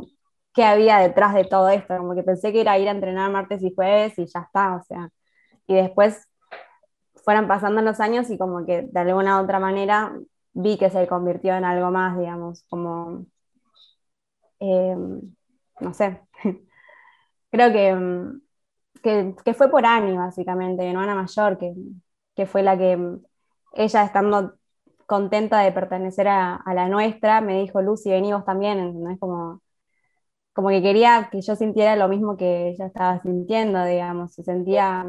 qué 0.54 0.63
había 0.63 0.98
detrás 0.98 1.34
de 1.34 1.46
todo 1.46 1.69
esto, 1.69 1.98
como 1.98 2.15
que 2.15 2.24
pensé 2.24 2.52
que 2.52 2.62
era 2.62 2.78
ir 2.78 2.88
a 2.88 2.91
entrenar 2.91 3.32
martes 3.32 3.62
y 3.63 3.74
jueves 3.74 4.17
y 4.17 4.26
ya 4.26 4.41
está, 4.41 4.76
o 4.76 4.84
sea, 4.84 5.10
y 5.67 5.76
después 5.76 6.28
fueron 7.24 7.48
pasando 7.48 7.82
los 7.82 8.00
años 8.00 8.30
y 8.30 8.38
como 8.38 8.65
que 8.65 8.84
de 8.84 9.00
alguna 9.00 9.39
u 9.39 9.43
otra 9.43 9.60
manera 9.60 10.13
vi 10.54 10.78
que 10.78 10.89
se 10.89 11.08
convirtió 11.08 11.56
en 11.56 11.66
algo 11.66 11.92
más, 11.92 12.18
digamos, 12.18 12.63
como, 12.70 13.26
eh, 14.60 14.96
no 15.80 15.94
sé, 15.94 16.22
creo 17.52 17.72
que, 17.72 18.39
que, 19.04 19.36
que, 19.44 19.54
fue 19.54 19.70
por 19.70 19.86
Ani, 19.86 20.16
básicamente, 20.18 20.84
mi 20.84 20.89
hermana 20.92 21.16
mayor, 21.16 21.58
que, 21.58 21.74
que 22.36 22.46
fue 22.46 22.63
la 22.63 22.78
que 22.78 22.98
mm, 22.98 23.24
ella 23.74 24.04
estando 24.04 24.56
contenta 25.06 25.60
de 25.62 25.72
pertenecer 25.72 26.28
a, 26.30 26.62
la 26.74 26.88
nuestra, 26.89 27.42
me 27.42 27.60
dijo, 27.62 27.82
Lucy, 27.82 28.10
vení 28.12 28.34
vos 28.34 28.46
también, 28.46 29.02
¿no? 29.04 29.12
Es 29.12 29.20
como, 29.20 29.62
como 30.54 30.70
que 30.70 30.82
quería 30.82 31.30
que 31.32 31.42
yo 31.42 31.56
sintiera 31.56 31.96
lo 31.96 32.08
mismo 32.10 32.38
que 32.38 32.70
ella 32.70 32.88
estaba 32.88 33.20
sintiendo, 33.22 33.84
digamos, 33.86 34.34
se 34.36 34.44
sentía, 34.44 35.06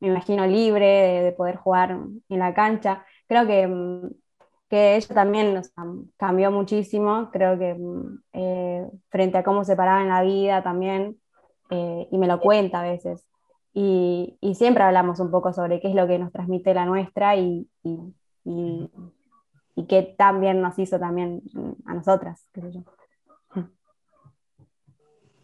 me 0.00 0.08
imagino, 0.08 0.46
libre 0.46 0.86
de, 0.86 1.22
de 1.24 1.32
poder 1.32 1.56
jugar 1.56 1.92
en 2.28 2.38
la 2.38 2.54
cancha. 2.54 3.04
Creo 3.28 3.46
que, 3.46 3.68
que 4.74 4.96
ella 4.96 5.14
también 5.14 5.56
o 5.56 5.62
sea, 5.62 5.84
cambió 6.16 6.50
muchísimo, 6.50 7.30
creo 7.32 7.56
que 7.56 7.74
mm, 7.74 8.22
eh, 8.32 8.90
frente 9.08 9.38
a 9.38 9.44
cómo 9.44 9.64
se 9.64 9.76
paraba 9.76 10.02
en 10.02 10.08
la 10.08 10.22
vida 10.22 10.64
también, 10.64 11.16
eh, 11.70 12.08
y 12.10 12.18
me 12.18 12.26
lo 12.26 12.40
cuenta 12.40 12.80
a 12.80 12.82
veces. 12.82 13.24
Y, 13.72 14.36
y, 14.40 14.56
siempre 14.56 14.82
hablamos 14.82 15.20
un 15.20 15.30
poco 15.30 15.52
sobre 15.52 15.80
qué 15.80 15.90
es 15.90 15.94
lo 15.94 16.08
que 16.08 16.18
nos 16.18 16.32
transmite 16.32 16.74
la 16.74 16.86
nuestra 16.86 17.36
y, 17.36 17.68
y, 17.84 17.98
y, 18.44 18.90
y 19.76 19.86
qué 19.86 20.02
también 20.02 20.60
nos 20.60 20.76
hizo 20.76 20.98
también 20.98 21.42
a 21.86 21.94
nosotras, 21.94 22.48
qué 22.52 22.62
sé 22.62 22.72
yo. 22.72 22.80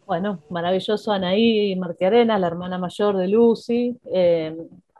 Bueno, 0.05 0.39
maravilloso 0.49 1.13
Anaí 1.13 1.73
Martiarena, 1.77 2.37
la 2.37 2.47
hermana 2.47 2.77
mayor 2.77 3.15
de 3.15 3.29
Lucy. 3.29 3.97
Eh, 4.13 4.57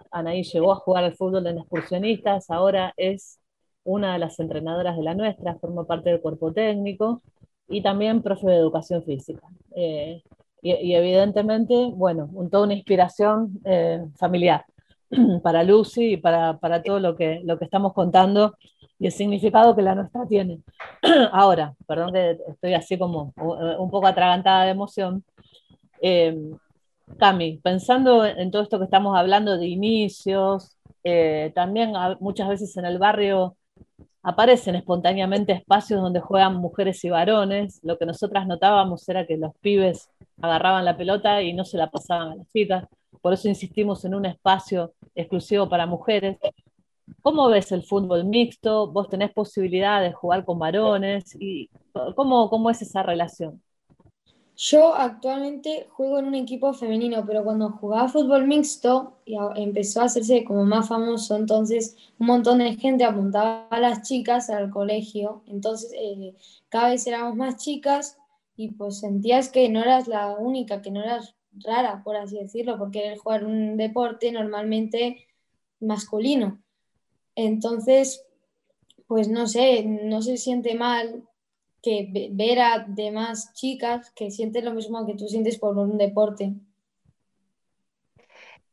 Anaí 0.10 0.44
llegó 0.44 0.72
a 0.72 0.78
jugar 0.78 1.04
al 1.04 1.18
fútbol 1.18 1.48
en 1.48 1.58
excursionistas, 1.58 2.50
ahora 2.50 2.94
es 2.96 3.41
una 3.84 4.14
de 4.14 4.20
las 4.20 4.40
entrenadoras 4.40 4.98
de 4.98 5.04
la 5.04 5.16
nuestra, 5.16 5.56
forma 5.56 5.86
parte 5.86 6.10
del 6.10 6.22
cuerpo 6.22 6.52
técnico 6.54 7.22
y 7.68 7.82
también 7.82 8.22
profe 8.22 8.48
de 8.48 8.58
educación 8.58 9.04
física. 9.04 9.48
Eh, 9.76 10.22
y, 10.62 10.74
y, 10.74 10.96
evidentemente, 10.96 11.90
bueno, 11.94 12.30
un, 12.34 12.50
toda 12.50 12.66
una 12.66 12.76
inspiración 12.76 13.60
eh, 13.66 14.04
familiar 14.18 14.66
para 15.44 15.64
Lucy 15.64 16.14
y 16.14 16.18
para, 16.18 16.60
para 16.60 16.84
todo 16.84 17.00
lo 17.00 17.16
que, 17.16 17.42
lo 17.44 17.58
que 17.58 17.66
estamos 17.66 17.94
contando 17.94 18.56
y 19.00 19.08
el 19.08 19.12
significado 19.12 19.76
que 19.76 19.82
la 19.82 19.96
nuestra 19.96 20.28
tiene. 20.28 20.60
Ahora, 21.32 21.74
perdón 21.88 22.14
que 22.14 22.38
estoy 22.48 22.74
así 22.76 22.98
como 22.98 23.34
un 23.36 23.90
poco 23.90 24.06
atragantada 24.08 24.66
de 24.66 24.72
emoción, 24.72 25.24
eh, 26.02 26.38
Cami, 27.18 27.58
pensando 27.64 28.26
en 28.26 28.52
todo 28.52 28.62
esto 28.62 28.78
que 28.80 28.86
estamos 28.86 29.18
hablando 29.18 29.58
de 29.58 29.68
inicios, 29.68 30.78
eh, 31.04 31.52
también 31.56 31.94
muchas 32.20 32.48
veces 32.48 32.76
en 32.78 32.86
el 32.86 33.00
barrio 33.00 33.56
aparecen 34.24 34.76
espontáneamente 34.76 35.54
espacios 35.54 36.02
donde 36.02 36.20
juegan 36.20 36.56
mujeres 36.56 37.04
y 37.04 37.10
varones. 37.10 37.80
Lo 37.84 37.98
que 37.98 38.06
nosotras 38.06 38.48
notábamos 38.48 39.08
era 39.10 39.26
que 39.26 39.38
los 39.38 39.54
pibes 39.62 40.10
agarraban 40.42 40.86
la 40.86 40.98
pelota 40.98 41.42
y 41.42 41.54
no 41.54 41.66
se 41.66 41.78
la 41.78 41.90
pasaban 41.90 42.32
a 42.32 42.36
las 42.36 42.48
chicas. 42.52 42.86
Por 43.22 43.34
eso 43.34 43.48
insistimos 43.48 44.06
en 44.06 44.16
un 44.16 44.26
espacio 44.26 44.94
exclusivo 45.16 45.70
para 45.70 45.86
mujeres. 45.86 46.38
¿Cómo 47.22 47.50
ves 47.50 47.72
el 47.72 47.84
fútbol 47.84 48.26
mixto? 48.26 48.88
¿Vos 48.92 49.10
tenés 49.10 49.32
posibilidad 49.32 50.02
de 50.02 50.14
jugar 50.14 50.46
con 50.46 50.60
varones? 50.60 51.36
¿Y 51.40 51.70
cómo, 52.16 52.50
cómo 52.50 52.70
es 52.70 52.82
esa 52.82 53.04
relación? 53.04 53.62
Yo 54.58 54.94
actualmente 54.94 55.88
juego 55.92 56.20
en 56.20 56.26
un 56.26 56.36
equipo 56.36 56.74
femenino, 56.74 57.26
pero 57.26 57.44
cuando 57.44 57.72
jugaba 57.72 58.10
fútbol 58.10 58.48
mixto 58.48 59.18
y 59.26 59.36
empezó 59.56 60.02
a 60.02 60.06
hacerse 60.06 60.44
como 60.44 60.66
más 60.66 60.88
famoso, 60.88 61.36
entonces 61.36 61.96
un 62.20 62.28
montón 62.28 62.60
de 62.60 62.76
gente 62.76 63.04
apuntaba 63.04 63.68
a 63.70 63.80
las 63.80 64.04
chicas 64.04 64.50
al 64.50 64.70
colegio, 64.70 65.42
entonces 65.48 65.92
eh, 65.96 66.36
cada 66.70 66.90
vez 66.90 67.08
éramos 67.08 67.36
más 67.36 67.58
chicas 67.58 68.18
y 68.56 68.70
pues 68.70 69.00
sentías 69.00 69.50
que 69.50 69.68
no 69.70 69.82
eras 69.82 70.08
la 70.08 70.36
única, 70.36 70.82
que 70.82 70.92
no 70.92 71.02
eras 71.02 71.34
rara, 71.54 72.04
por 72.04 72.16
así 72.16 72.38
decirlo, 72.38 72.78
porque 72.78 73.08
era 73.08 73.18
jugar 73.18 73.46
un 73.46 73.78
deporte 73.78 74.32
normalmente 74.32 75.26
masculino. 75.80 76.62
Entonces, 77.36 78.26
pues 79.08 79.28
no 79.28 79.48
sé, 79.48 79.84
no 79.84 80.22
se 80.22 80.38
siente 80.38 80.76
mal 80.76 81.24
que 81.82 82.30
ver 82.32 82.60
a 82.60 82.86
demás 82.88 83.54
chicas 83.54 84.12
que 84.16 84.32
sienten 84.32 84.66
lo 84.66 84.74
mismo 84.74 85.06
que 85.06 85.16
tú 85.16 85.28
sientes 85.28 85.58
por 85.58 85.78
un 85.78 85.98
deporte. 85.98 86.54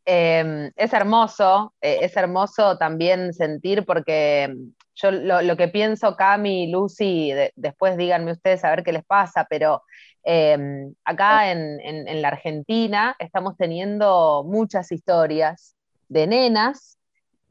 Em, 0.05 0.73
es 0.75 0.93
hermoso, 0.95 1.75
eh, 1.83 1.99
es 2.01 2.17
hermoso 2.17 2.79
también 2.79 3.35
sentir 3.35 3.85
porque 3.85 4.55
yo 4.95 5.11
lo, 5.11 5.57
que 5.57 5.69
pienso, 5.69 6.17
Cami, 6.17 6.65
y 6.65 6.71
Lucy, 6.71 7.33
después 7.55 7.99
díganme 7.99 8.33
ustedes 8.33 8.65
a 8.65 8.71
ver 8.71 8.83
qué 8.83 8.93
les 8.93 9.05
pasa, 9.05 9.47
pero 9.49 9.83
em, 10.25 10.95
acá 11.05 11.53
en, 11.53 11.79
en, 11.81 12.23
la 12.23 12.29
Argentina 12.29 13.17
estamos 13.19 13.57
teniendo 13.59 14.45
muchas 14.45 14.91
historias 14.93 15.77
de 16.09 16.27
nenas 16.27 16.99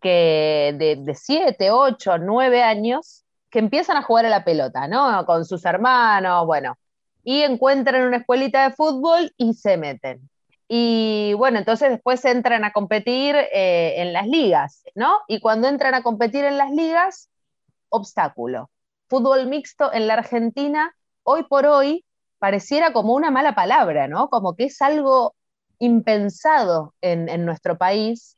que 0.01 0.75
de 0.77 1.15
7, 1.15 1.69
8, 1.71 2.17
9 2.17 2.63
años 2.63 3.23
que 3.49 3.60
empiezan 3.60 3.97
a 3.97 4.01
jugar 4.01 4.25
a 4.25 4.29
la 4.29 4.43
pelota, 4.43 4.88
¿no? 4.88 5.25
Con 5.25 5.45
sus 5.45 5.65
hermanos, 5.65 6.45
bueno, 6.45 6.77
y 7.23 7.41
encuentran 7.41 8.03
una 8.03 8.17
escuelita 8.17 8.63
de 8.63 8.75
fútbol 8.75 9.33
y 9.36 9.53
se 9.53 9.75
meten. 9.75 10.29
Y 10.69 11.33
bueno, 11.38 11.60
entonces 11.60 11.89
después 11.89 12.23
entran 12.23 12.63
a 12.63 12.71
competir 12.71 13.36
eh, 13.36 13.95
en 13.97 14.13
las 14.13 14.27
ligas, 14.27 14.83
¿no? 14.95 15.19
Y 15.27 15.41
cuando 15.41 15.67
entran 15.67 15.93
a 15.93 16.03
competir 16.03 16.45
en 16.45 16.57
las 16.57 16.71
ligas, 16.71 17.29
obstáculo. 17.89 18.69
Fútbol 19.10 19.47
mixto 19.47 19.91
en 19.91 20.07
la 20.07 20.13
Argentina, 20.13 20.95
hoy 21.23 21.43
por 21.43 21.65
hoy, 21.65 22.05
pareciera 22.39 22.93
como 22.93 23.13
una 23.13 23.29
mala 23.29 23.55
palabra, 23.55 24.07
¿no? 24.07 24.29
Como 24.29 24.55
que 24.55 24.65
es 24.65 24.81
algo 24.81 25.36
impensado 25.79 26.93
en, 27.01 27.27
en 27.27 27.45
nuestro 27.45 27.77
país 27.77 28.37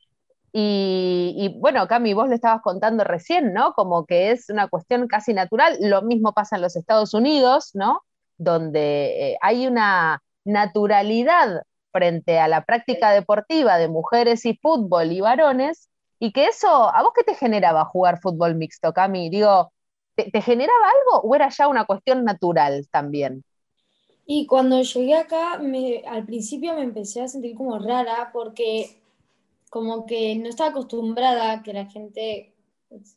y, 0.52 1.54
bueno, 1.58 1.86
Cami, 1.86 2.12
vos 2.14 2.28
le 2.28 2.34
estabas 2.34 2.62
contando 2.62 3.04
recién, 3.04 3.52
¿no? 3.52 3.72
Como 3.74 4.04
que 4.06 4.32
es 4.32 4.50
una 4.50 4.68
cuestión 4.68 5.06
casi 5.06 5.32
natural. 5.32 5.76
Lo 5.80 6.02
mismo 6.02 6.32
pasa 6.32 6.56
en 6.56 6.62
los 6.62 6.76
Estados 6.76 7.14
Unidos, 7.14 7.70
¿no? 7.74 8.02
Donde 8.36 9.32
eh, 9.32 9.38
hay 9.42 9.66
una 9.66 10.22
naturalidad 10.44 11.62
frente 11.92 12.38
a 12.38 12.48
la 12.48 12.64
práctica 12.64 13.12
deportiva 13.12 13.78
de 13.78 13.88
mujeres 13.88 14.44
y 14.46 14.56
fútbol 14.56 15.12
y 15.12 15.20
varones, 15.20 15.88
y 16.18 16.32
que 16.32 16.46
eso, 16.46 16.68
¿a 16.68 17.02
vos 17.02 17.12
qué 17.14 17.24
te 17.24 17.34
generaba 17.34 17.84
jugar 17.84 18.20
fútbol 18.20 18.54
mixto, 18.54 18.92
Cami? 18.92 19.30
Digo, 19.30 19.72
¿te, 20.14 20.40
generaba 20.42 20.86
algo 20.86 21.28
o 21.28 21.34
era 21.34 21.48
ya 21.48 21.68
una 21.68 21.86
cuestión 21.86 22.24
natural 22.24 22.86
también? 22.90 23.42
Y 24.26 24.46
cuando 24.46 24.82
llegué 24.82 25.16
acá, 25.16 25.54
al 25.54 26.24
principio 26.26 26.74
me 26.74 26.82
empecé 26.82 27.22
a 27.22 27.28
sentir 27.28 27.56
como 27.56 27.78
rara 27.78 28.30
porque 28.32 28.99
como 29.70 30.04
que 30.04 30.36
no 30.36 30.48
está 30.48 30.66
acostumbrada 30.66 31.52
a 31.52 31.62
que 31.62 31.72
la 31.72 31.86
gente 31.86 32.52
pues, 32.88 33.16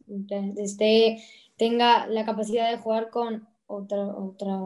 esté, 0.57 1.21
tenga 1.57 2.07
la 2.07 2.25
capacidad 2.25 2.69
de 2.71 2.77
jugar 2.77 3.09
con 3.09 3.47
otra, 3.67 4.05
otra, 4.05 4.59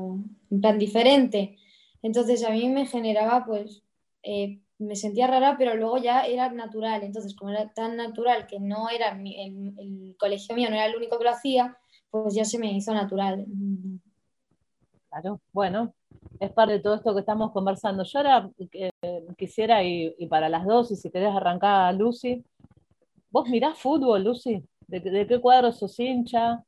plan 0.61 0.77
diferente. 0.77 1.57
Entonces 2.03 2.43
a 2.43 2.51
mí 2.51 2.69
me 2.69 2.85
generaba, 2.85 3.45
pues, 3.45 3.83
eh, 4.21 4.59
me 4.77 4.95
sentía 4.95 5.27
rara, 5.27 5.55
pero 5.57 5.75
luego 5.75 5.97
ya 5.97 6.25
era 6.25 6.51
natural. 6.51 7.03
Entonces, 7.03 7.35
como 7.35 7.51
era 7.51 7.73
tan 7.73 7.95
natural 7.95 8.45
que 8.47 8.59
no 8.59 8.89
era 8.89 9.09
el, 9.09 9.73
el, 9.79 10.15
colegio 10.19 10.55
mío, 10.55 10.69
no 10.69 10.75
era 10.75 10.85
el 10.85 10.95
único 10.95 11.17
que 11.17 11.23
lo 11.23 11.31
hacía, 11.31 11.77
pues 12.11 12.35
ya 12.35 12.45
se 12.45 12.59
me 12.59 12.71
hizo 12.73 12.93
natural. 12.93 13.45
Claro, 15.09 15.39
bueno, 15.53 15.93
es 16.39 16.51
parte 16.51 16.73
de 16.73 16.79
todo 16.79 16.95
esto 16.95 17.13
que 17.13 17.21
estamos 17.21 17.51
conversando. 17.51 18.03
Yo 18.03 18.19
ahora 18.19 18.49
eh, 18.71 18.91
quisiera, 19.37 19.83
y, 19.83 20.13
para 20.27 20.49
las 20.49 20.65
dos, 20.65 20.91
y 20.91 20.95
si 20.95 21.09
querés 21.09 21.35
arrancar, 21.35 21.93
Lucy, 21.95 22.43
¿vos 23.31 23.47
mirás 23.49 23.77
fútbol, 23.77 24.23
Lucy? 24.23 24.63
¿De, 24.87 25.27
qué 25.27 25.39
cuadro 25.39 25.71
sos 25.71 25.99
hincha? 25.99 26.63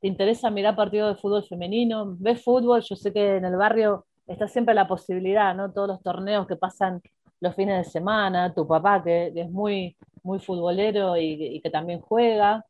¿Te 0.00 0.08
interesa 0.08 0.50
mirar 0.50 0.76
partidos 0.76 1.14
de 1.14 1.20
fútbol 1.20 1.44
femenino? 1.44 2.16
¿Ves 2.18 2.42
fútbol? 2.42 2.82
Yo 2.82 2.96
sé 2.96 3.12
que 3.12 3.36
en 3.36 3.44
el 3.44 3.56
barrio 3.56 4.04
está 4.26 4.46
siempre 4.48 4.74
la 4.74 4.86
posibilidad, 4.86 5.54
¿no? 5.54 5.72
Todos 5.72 5.88
los 5.88 6.02
torneos 6.02 6.46
que 6.46 6.56
pasan 6.56 7.02
los 7.40 7.54
fines 7.54 7.84
de 7.84 7.90
semana, 7.90 8.54
tu 8.54 8.66
papá 8.66 9.02
que, 9.02 9.32
es 9.34 9.50
muy, 9.50 9.96
muy 10.22 10.38
futbolero 10.38 11.16
y, 11.16 11.60
que 11.60 11.70
también 11.70 12.00
juega. 12.00 12.64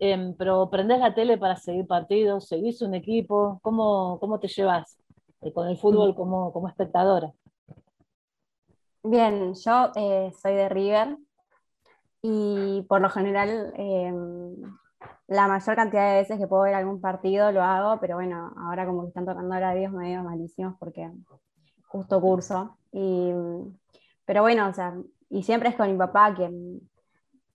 Em, 0.00 0.34
pero 0.34 0.70
prendés 0.70 1.00
la 1.00 1.14
tele 1.14 1.38
para 1.38 1.56
seguir 1.56 1.86
partidos, 1.86 2.46
seguís 2.46 2.82
un 2.82 2.94
equipo, 2.94 3.58
¿cómo, 3.62 4.18
cómo 4.20 4.38
te 4.38 4.46
llevas 4.48 4.98
con 5.54 5.68
el 5.68 5.78
fútbol 5.78 6.14
como, 6.14 6.52
como 6.52 6.68
espectadora? 6.68 7.32
Bien, 9.02 9.54
yo 9.54 9.92
eh, 9.94 10.32
soy 10.42 10.54
de 10.54 10.68
River 10.68 11.16
y 12.20 12.82
por 12.88 13.00
lo 13.00 13.08
general 13.08 13.72
em, 13.76 14.56
la 15.28 15.46
mayor 15.46 15.76
cantidad 15.76 16.10
de 16.10 16.18
veces 16.18 16.38
que 16.38 16.46
puedo 16.46 16.62
ver 16.62 16.74
algún 16.74 17.00
partido 17.00 17.52
lo 17.52 17.62
hago, 17.62 18.00
pero 18.00 18.16
bueno, 18.16 18.52
ahora 18.56 18.86
como 18.86 19.02
que 19.02 19.08
están 19.08 19.24
tocando 19.26 19.54
horarios 19.54 19.92
medio 19.92 20.22
malísimos 20.22 20.74
porque 20.78 21.10
justo 21.86 22.20
curso. 22.20 22.76
Y, 22.92 23.32
pero 24.24 24.42
bueno, 24.42 24.68
o 24.68 24.72
sea, 24.72 24.94
y 25.30 25.42
siempre 25.42 25.68
es 25.68 25.76
con 25.76 25.90
mi 25.90 25.96
papá 25.96 26.34
quien, 26.34 26.80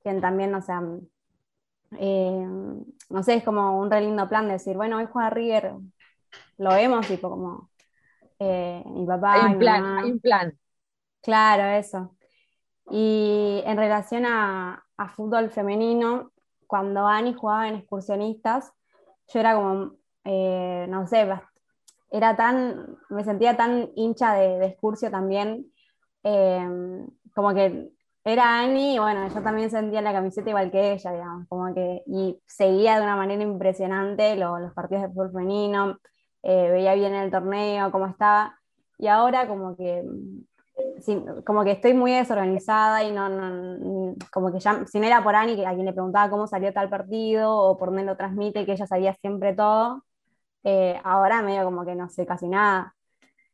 quien 0.02 0.22
también, 0.22 0.56
o 0.56 0.62
sea, 0.62 0.82
em, 1.92 2.86
no 3.10 3.24
sé, 3.24 3.36
es 3.36 3.44
como 3.44 3.80
un 3.80 3.92
re 3.92 4.02
lindo 4.02 4.28
plan 4.30 4.48
de 4.48 4.54
decir, 4.54 4.76
bueno, 4.78 4.98
hoy 4.98 5.08
juega 5.12 5.30
River, 5.30 5.74
lo 6.58 6.70
vemos, 6.72 7.08
tipo 7.08 7.30
como 7.30 7.70
eh, 8.44 8.84
mi 8.86 9.06
papá. 9.06 9.34
Hay 9.34 9.54
un 9.54 9.60
plan, 9.60 9.98
hay 9.98 10.12
un 10.12 10.20
plan. 10.20 10.60
Claro, 11.22 11.64
eso. 11.78 12.16
Y 12.90 13.62
en 13.66 13.78
relación 13.78 14.26
a, 14.26 14.84
fútbol 15.16 15.50
femenino, 15.50 16.32
cuando 16.66 17.06
Ani 17.06 17.34
jugaba 17.34 17.68
en 17.68 17.76
excursionistas, 17.76 18.72
yo 19.28 19.40
era 19.40 19.56
como, 19.56 19.94
eh, 20.24 20.86
no 20.90 21.06
sé, 21.08 21.28
era 22.10 22.36
tan, 22.36 22.98
me 23.10 23.24
sentía 23.24 23.58
tan 23.58 23.90
hincha 23.96 24.34
de, 24.34 24.60
de 24.60 24.66
excursio 24.68 25.12
también, 25.12 25.72
eh, 26.24 26.68
como 27.36 27.54
que 27.54 27.92
era 28.24 28.62
Ani, 28.62 28.96
y 28.96 29.00
bueno, 29.00 29.28
yo 29.28 29.42
también 29.42 29.70
sentía 29.70 30.02
la 30.02 30.14
camiseta 30.14 30.50
igual 30.50 30.72
que 30.72 30.94
ella, 30.94 31.12
digamos, 31.12 31.48
como 31.50 31.74
que, 31.74 32.04
y 32.08 32.40
seguía 32.48 32.96
de 32.96 33.04
una 33.04 33.18
manera 33.18 33.44
impresionante 33.44 34.38
los 34.38 34.74
partidos 34.74 35.04
de 35.04 35.10
fútbol 35.10 35.32
femenino, 35.32 35.98
eh, 36.44 36.70
veía 36.72 36.94
bien 36.96 37.14
el 37.16 37.32
torneo, 37.32 37.92
cómo 37.92 38.08
estaba, 38.08 38.60
y 38.98 39.08
ahora 39.08 39.48
como 39.48 39.76
que, 39.76 40.04
como 41.46 41.64
que 41.64 41.72
estoy 41.72 41.94
muy 41.94 42.12
desorganizada 42.12 43.04
y 43.04 43.12
no, 43.12 43.30
no, 43.30 44.16
como 44.32 44.52
que 44.52 44.60
ya, 44.60 44.86
si 44.86 45.00
no 45.00 45.06
era 45.06 45.24
por 45.24 45.36
Ani, 45.36 45.64
a 45.66 45.74
quien 45.74 45.86
le 45.86 45.94
preguntaba 45.94 46.30
cómo 46.30 46.48
salió 46.48 46.74
tal 46.74 46.90
partido 46.90 47.56
o 47.56 47.78
por 47.78 47.90
dónde 47.90 48.04
lo 48.04 48.18
transmite, 48.18 48.66
que 48.66 48.74
ella 48.74 48.88
sabía 48.88 49.14
siempre 49.16 49.54
todo, 49.54 50.04
eh, 50.64 51.00
ahora 51.04 51.42
medio 51.42 51.64
como 51.64 51.86
que 51.86 51.96
no 51.96 52.10
sé 52.10 52.26
casi 52.26 52.48
nada. 52.48 52.96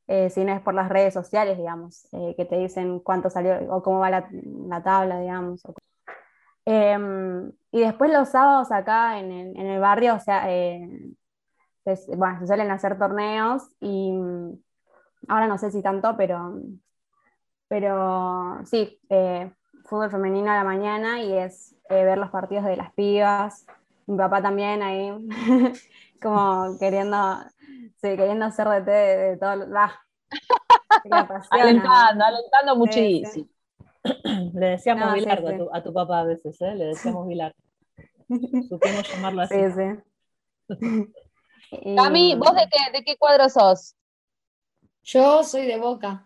Eh, 0.07 0.31
si 0.31 0.43
no 0.43 0.51
es 0.53 0.61
por 0.61 0.73
las 0.73 0.89
redes 0.89 1.13
sociales, 1.13 1.57
digamos, 1.57 2.07
que 2.35 2.45
te 2.45 2.57
dicen 2.57 2.99
cuánto 2.99 3.29
salió 3.29 3.59
o 3.71 3.83
cómo 3.83 3.99
va 3.99 4.09
la, 4.09 4.27
la 4.67 4.81
tabla, 4.81 5.19
digamos. 5.19 5.61
Em, 6.65 7.51
y 7.71 7.81
después 7.81 8.11
los 8.11 8.29
sábados 8.29 8.71
acá 8.71 9.19
en 9.19 9.31
el, 9.31 9.57
en 9.57 9.67
el 9.67 9.79
barrio, 9.79 10.15
o 10.15 10.19
sea, 10.19 10.45
se, 11.83 12.15
bueno, 12.15 12.39
se 12.39 12.47
suelen 12.47 12.71
hacer 12.71 12.97
torneos 12.97 13.63
y 13.79 14.11
mm, 14.11 14.59
ahora 15.27 15.47
no 15.47 15.57
sé 15.57 15.71
si 15.71 15.81
tanto, 15.81 16.15
pero, 16.17 16.59
pero 17.67 18.59
sí, 18.65 18.99
eh, 19.09 19.51
fútbol 19.85 20.11
femenino 20.11 20.51
a 20.51 20.55
la 20.55 20.63
mañana 20.63 21.21
y 21.21 21.33
es 21.33 21.75
eh, 21.89 22.03
ver 22.03 22.17
los 22.17 22.29
partidos 22.29 22.65
de 22.65 22.77
las 22.77 22.93
pibas. 22.93 23.65
Mi 24.05 24.17
papá 24.17 24.41
también 24.41 24.81
ahí, 24.81 25.11
como 26.21 26.77
queriendo, 26.79 27.39
sí, 28.01 28.15
queriendo 28.15 28.45
hacer 28.45 28.67
de, 28.83 28.91
de, 28.91 29.37
todo. 29.37 29.51
alentando, 31.51 32.25
alentando 32.25 32.75
muchísimo. 32.75 33.47
Le 34.53 34.67
decíamos 34.67 35.07
No, 35.07 35.13
Bilardo 35.13 35.47
sí. 35.49 35.53
A, 35.53 35.57
tu, 35.57 35.69
a 35.73 35.83
tu 35.83 35.93
papá 35.93 36.19
a 36.21 36.23
veces, 36.23 36.59
¿eh? 36.61 36.75
Le 36.75 36.85
decíamos 36.85 37.27
Bilardo. 37.27 37.57
Supimos 38.69 39.11
llamarlo 39.11 39.41
así. 39.41 39.55
Sí, 39.55 39.71
sí. 40.69 41.13
Cami, 41.95 42.35
¿vos 42.35 42.51
de 42.55 42.67
qué, 42.71 42.97
de 42.97 43.03
qué 43.03 43.17
cuadro 43.17 43.49
sos? 43.49 43.95
Yo 45.03 45.43
soy 45.43 45.65
de 45.65 45.77
Boca. 45.77 46.25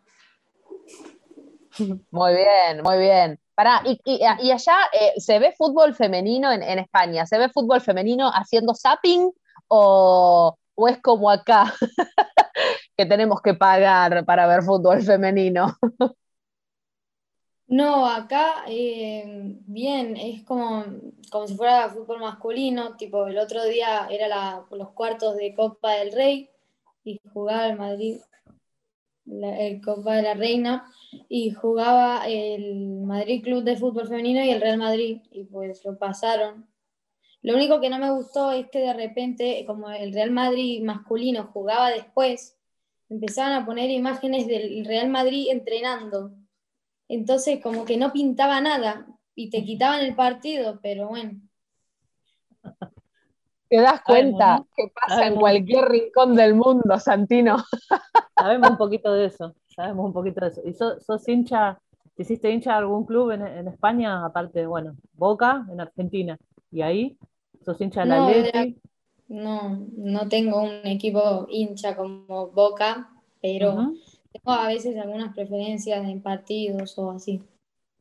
Muy 2.12 2.34
bien, 2.36 2.82
muy 2.84 2.98
bien. 2.98 3.40
Pará, 3.56 3.82
y, 3.86 4.00
y- 4.06 4.20
y 4.42 4.52
allá 4.52 4.76
eh, 4.94 5.14
se 5.20 5.40
ve 5.40 5.54
fútbol 5.58 5.94
femenino 5.96 6.52
en, 6.52 6.64
en 6.64 6.80
España, 6.80 7.26
¿se 7.26 7.38
ve 7.38 7.50
fútbol 7.50 7.82
femenino 7.82 8.30
haciendo 8.30 8.74
zapping 8.76 9.32
o, 9.68 10.56
o 10.76 10.88
es 10.88 11.00
como 11.02 11.30
acá 11.30 11.74
que 12.98 13.06
tenemos 13.06 13.42
que 13.42 13.54
pagar 13.54 14.26
para 14.26 14.48
ver 14.48 14.64
fútbol 14.64 15.02
femenino? 15.04 15.78
No, 17.68 18.06
acá 18.08 18.64
eh, 18.68 19.58
bien, 19.66 20.16
es 20.18 20.44
como, 20.44 20.86
como 21.32 21.48
si 21.48 21.56
fuera 21.56 21.90
fútbol 21.90 22.20
masculino, 22.20 22.96
tipo 22.98 23.26
el 23.28 23.38
otro 23.40 23.64
día 23.66 24.08
era 24.12 24.64
los 24.72 24.92
cuartos 24.92 25.36
de 25.38 25.56
Copa 25.56 25.94
del 25.94 26.12
Rey 26.12 26.50
y 27.04 27.20
jugaba 27.34 27.68
el 27.68 27.78
Madrid, 27.78 28.18
la 29.26 29.60
el 29.60 29.82
Copa 29.82 30.16
de 30.16 30.22
la 30.24 30.34
Reina, 30.36 30.86
y 31.30 31.52
jugaba 31.52 32.28
el 32.28 33.02
Madrid 33.02 33.44
Club 33.44 33.64
de 33.64 33.78
Fútbol 33.78 34.08
Femenino 34.08 34.44
y 34.44 34.52
el 34.52 34.62
Real 34.62 34.78
Madrid, 34.78 35.22
y 35.32 35.46
pues 35.46 35.84
lo 35.86 35.98
pasaron. 35.98 36.68
Lo 37.42 37.56
único 37.56 37.82
que 37.82 37.90
no 37.90 38.00
me 38.00 38.12
gustó 38.12 38.52
es 38.52 38.70
que 38.70 38.80
de 38.80 38.94
repente, 38.94 39.64
como 39.66 39.90
el 39.90 40.14
Real 40.14 40.32
Madrid 40.32 40.84
masculino 40.84 41.50
jugaba 41.54 41.90
después, 41.90 42.58
empezaban 43.10 43.54
a 43.54 43.66
poner 43.66 43.90
imágenes 43.90 44.48
del 44.48 44.86
Real 44.86 45.10
Madrid 45.10 45.48
entrenando. 45.50 46.32
Entonces, 47.08 47.62
como 47.62 47.86
que 47.86 47.98
no 47.98 48.12
pintaba 48.12 48.62
nada 48.62 49.06
y 49.36 49.50
te 49.50 49.64
quitaban 49.64 50.02
el 50.02 50.16
partido, 50.16 50.80
pero 50.82 51.10
bueno. 51.10 51.40
¿Te 53.70 53.82
das 53.82 54.02
cuenta 54.04 54.38
Sabemos, 54.46 54.60
¿no? 54.60 54.68
que 54.76 54.92
pasa 54.94 55.14
en 55.14 55.20
Sabemos. 55.20 55.40
cualquier 55.40 55.86
rincón 55.86 56.36
del 56.36 56.56
mundo, 56.56 57.00
Santino? 57.00 57.58
Sabemos 58.38 58.72
un 58.72 58.78
poquito 58.78 59.14
de 59.14 59.26
eso, 59.26 59.56
sabemos 59.68 60.06
un 60.06 60.14
poquito 60.14 60.42
de 60.42 60.52
eso. 60.52 60.62
¿Y 60.66 60.74
sos, 60.74 61.04
sos 61.04 61.28
hincha, 61.28 61.80
te 62.16 62.22
hiciste 62.24 62.52
hincha 62.52 62.72
de 62.72 62.78
algún 62.78 63.06
club 63.06 63.32
en, 63.32 63.46
en 63.46 63.68
España? 63.68 64.24
Aparte, 64.26 64.66
bueno, 64.68 64.96
Boca 65.14 65.66
en 65.72 65.82
Argentina. 65.82 66.38
¿Y 66.72 66.82
ahí? 66.82 67.18
¿Sos 67.66 67.80
hincha 67.82 68.02
del 68.02 68.10
No, 68.10 68.28
de 68.28 68.40
Atleti? 68.50 68.82
No, 69.30 69.88
no 69.98 70.30
tengo 70.30 70.62
un 70.62 70.86
equipo 70.86 71.48
hincha 71.50 71.96
como 71.96 72.48
Boca, 72.52 73.10
pero. 73.42 73.94
Tengo 74.34 74.52
a 74.52 74.68
veces 74.68 74.98
algunas 74.98 75.34
preferencias 75.34 76.04
en 76.06 76.22
partidos 76.22 76.98
o 76.98 77.12
así. 77.12 77.42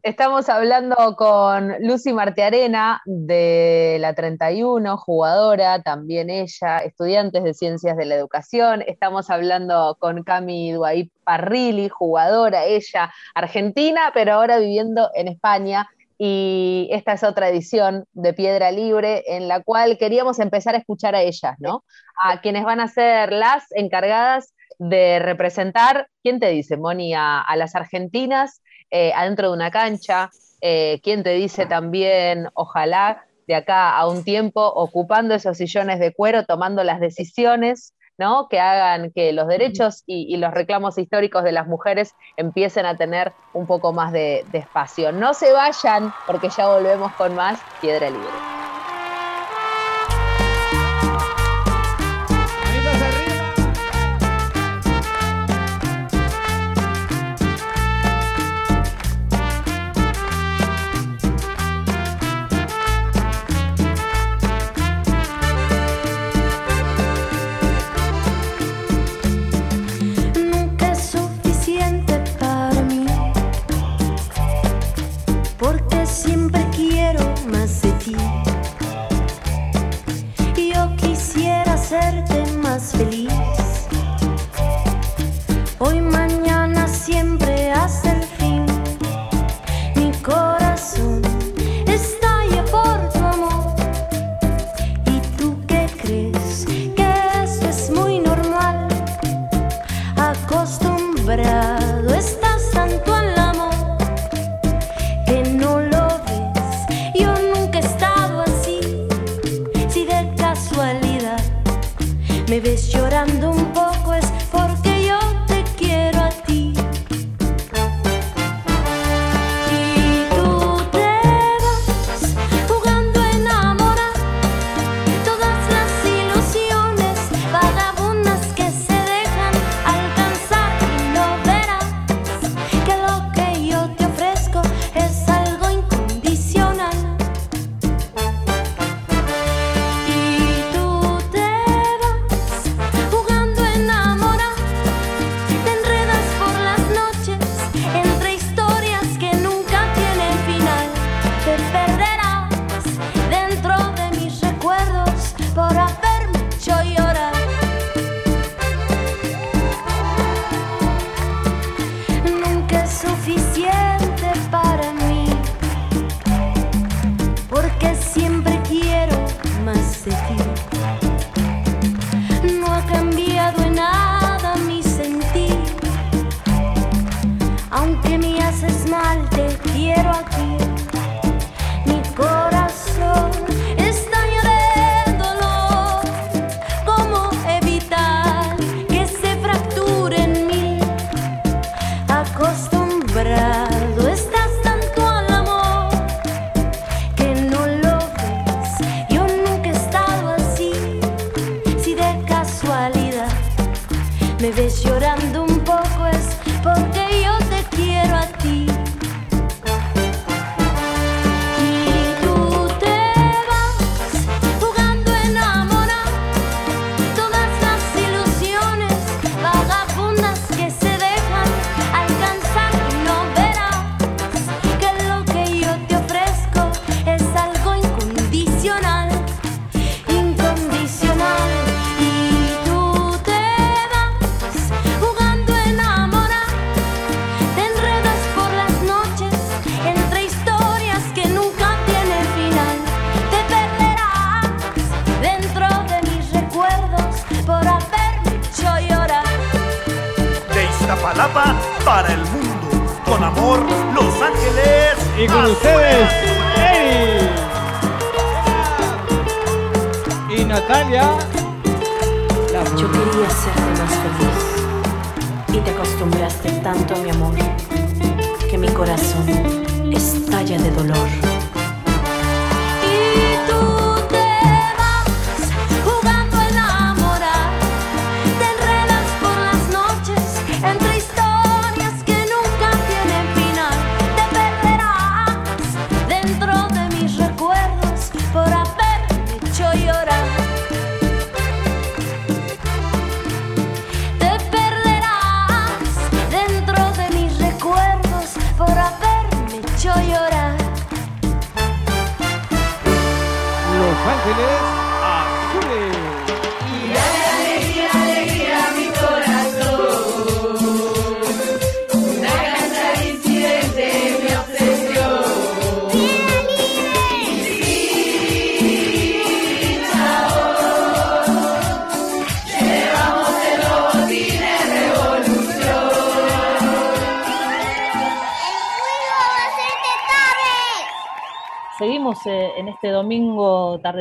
Estamos 0.03 0.49
hablando 0.49 1.15
con 1.17 1.75
Lucy 1.79 2.13
Martiarena 2.13 3.01
de 3.05 3.99
la 4.01 4.15
31, 4.15 4.97
jugadora, 4.97 5.81
también 5.81 6.29
ella, 6.29 6.79
estudiantes 6.79 7.45
de 7.45 7.55
Ciencias 7.55 7.97
de 7.97 8.07
la 8.07 8.17
Educación. 8.17 8.83
Estamos 8.85 9.31
hablando 9.31 9.97
con 10.01 10.25
Cami 10.25 10.73
Duaí 10.73 11.13
Parrilli, 11.23 11.89
jugadora, 11.89 12.65
ella 12.65 13.13
argentina, 13.33 14.11
pero 14.13 14.33
ahora 14.33 14.59
viviendo 14.59 15.09
en 15.15 15.29
España. 15.29 15.89
Y 16.25 16.89
esta 16.93 17.15
es 17.15 17.25
otra 17.25 17.49
edición 17.49 18.05
de 18.13 18.33
Piedra 18.33 18.71
Libre 18.71 19.25
en 19.27 19.49
la 19.49 19.61
cual 19.61 19.99
queríamos 19.99 20.39
empezar 20.39 20.77
a 20.77 20.79
escuchar 20.79 21.17
a 21.17 21.23
ellas, 21.23 21.57
¿no? 21.59 21.83
A 22.23 22.41
quienes 22.41 22.63
van 22.63 22.79
a 22.79 22.87
ser 22.87 23.33
las 23.33 23.65
encargadas 23.73 24.55
de 24.79 25.19
representar, 25.19 26.07
¿quién 26.23 26.39
te 26.39 26.51
dice, 26.51 26.77
Moni? 26.77 27.13
A, 27.13 27.45
las 27.57 27.75
argentinas 27.75 28.63
eh, 28.93 29.11
adentro 29.17 29.49
de 29.49 29.55
una 29.55 29.73
cancha. 29.73 30.31
Eh, 30.61 31.01
¿Quién 31.03 31.25
te 31.25 31.31
dice 31.31 31.67
también, 31.67 32.47
ojalá, 32.55 33.25
de 33.49 33.57
acá 33.57 33.91
a 33.91 34.07
un 34.07 34.23
tiempo, 34.23 34.65
ocupando 34.65 35.35
esos 35.35 35.57
sillones 35.57 35.99
de 35.99 36.15
cuero, 36.15 36.45
tomando 36.45 36.85
las 36.85 37.01
decisiones, 37.01 37.95
¿no? 38.19 38.49
Que 38.49 38.61
hagan 38.61 39.11
que 39.13 39.33
los 39.33 39.49
derechos 39.49 40.03
y, 40.07 40.33
y 40.33 40.37
los 40.39 40.53
reclamos 40.53 40.99
históricos 40.99 41.45
de 41.45 41.53
las 41.53 41.67
mujeres 41.67 42.17
empiecen 42.37 42.87
a 42.87 42.97
tener 42.97 43.35
un 43.53 43.67
poco 43.67 43.93
más 43.93 44.13
de, 44.13 44.45
de 44.49 44.59
espacio. 44.59 45.13
No 45.13 45.35
se 45.35 45.53
vayan, 45.53 46.15
porque 46.25 46.51
ya 46.51 46.69
volvemos 46.69 47.15
con 47.17 47.35
más 47.35 47.67
Piedra 47.81 48.11
Libre. 48.11 48.45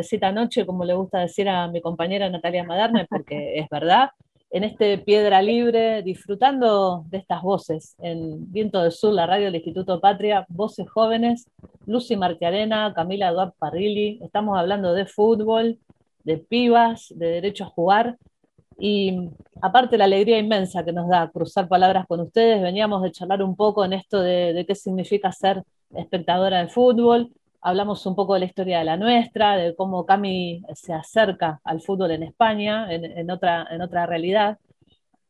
Tardecita 0.01 0.31
noche, 0.31 0.65
como 0.65 0.83
le 0.83 0.95
gusta 0.95 1.19
decir 1.19 1.47
a 1.47 1.67
mi 1.67 1.79
compañera 1.79 2.29
Natalia 2.29 2.63
Madarne, 2.63 3.05
porque 3.07 3.53
es 3.59 3.69
verdad, 3.69 4.09
en 4.49 4.63
este 4.63 4.97
Piedra 4.97 5.41
Libre, 5.41 6.01
disfrutando 6.01 7.05
de 7.07 7.19
estas 7.19 7.41
voces. 7.43 7.95
En 7.99 8.51
Viento 8.51 8.81
del 8.81 8.91
Sur, 8.91 9.13
la 9.13 9.27
radio 9.27 9.45
del 9.45 9.55
Instituto 9.55 10.01
Patria, 10.01 10.45
voces 10.49 10.89
jóvenes, 10.89 11.47
Lucy 11.85 12.15
Martiarena, 12.15 12.93
Camila 12.95 13.29
Eduard 13.29 13.53
Parrilli, 13.59 14.19
estamos 14.23 14.57
hablando 14.57 14.93
de 14.93 15.05
fútbol, 15.05 15.77
de 16.23 16.37
pibas, 16.37 17.13
de 17.15 17.27
derecho 17.27 17.65
a 17.65 17.67
jugar, 17.67 18.17
y 18.79 19.29
aparte 19.61 19.99
la 19.99 20.05
alegría 20.05 20.39
inmensa 20.39 20.83
que 20.83 20.91
nos 20.91 21.07
da 21.07 21.29
cruzar 21.29 21.67
palabras 21.67 22.07
con 22.07 22.21
ustedes, 22.21 22.61
veníamos 22.63 23.03
de 23.03 23.11
charlar 23.11 23.43
un 23.43 23.55
poco 23.55 23.85
en 23.85 23.93
esto 23.93 24.19
de, 24.19 24.53
de 24.53 24.65
qué 24.65 24.73
significa 24.73 25.31
ser 25.31 25.63
espectadora 25.93 26.59
de 26.59 26.69
fútbol, 26.69 27.31
hablamos 27.61 28.05
un 28.05 28.15
poco 28.15 28.33
de 28.33 28.41
la 28.41 28.45
historia 28.47 28.79
de 28.79 28.85
la 28.85 28.97
nuestra, 28.97 29.55
de 29.55 29.75
cómo 29.75 30.05
Cami 30.05 30.63
se 30.73 30.93
acerca 30.93 31.61
al 31.63 31.81
fútbol 31.81 32.11
en 32.11 32.23
España, 32.23 32.87
en, 32.91 33.29
otra, 33.29 34.05
realidad. 34.05 34.57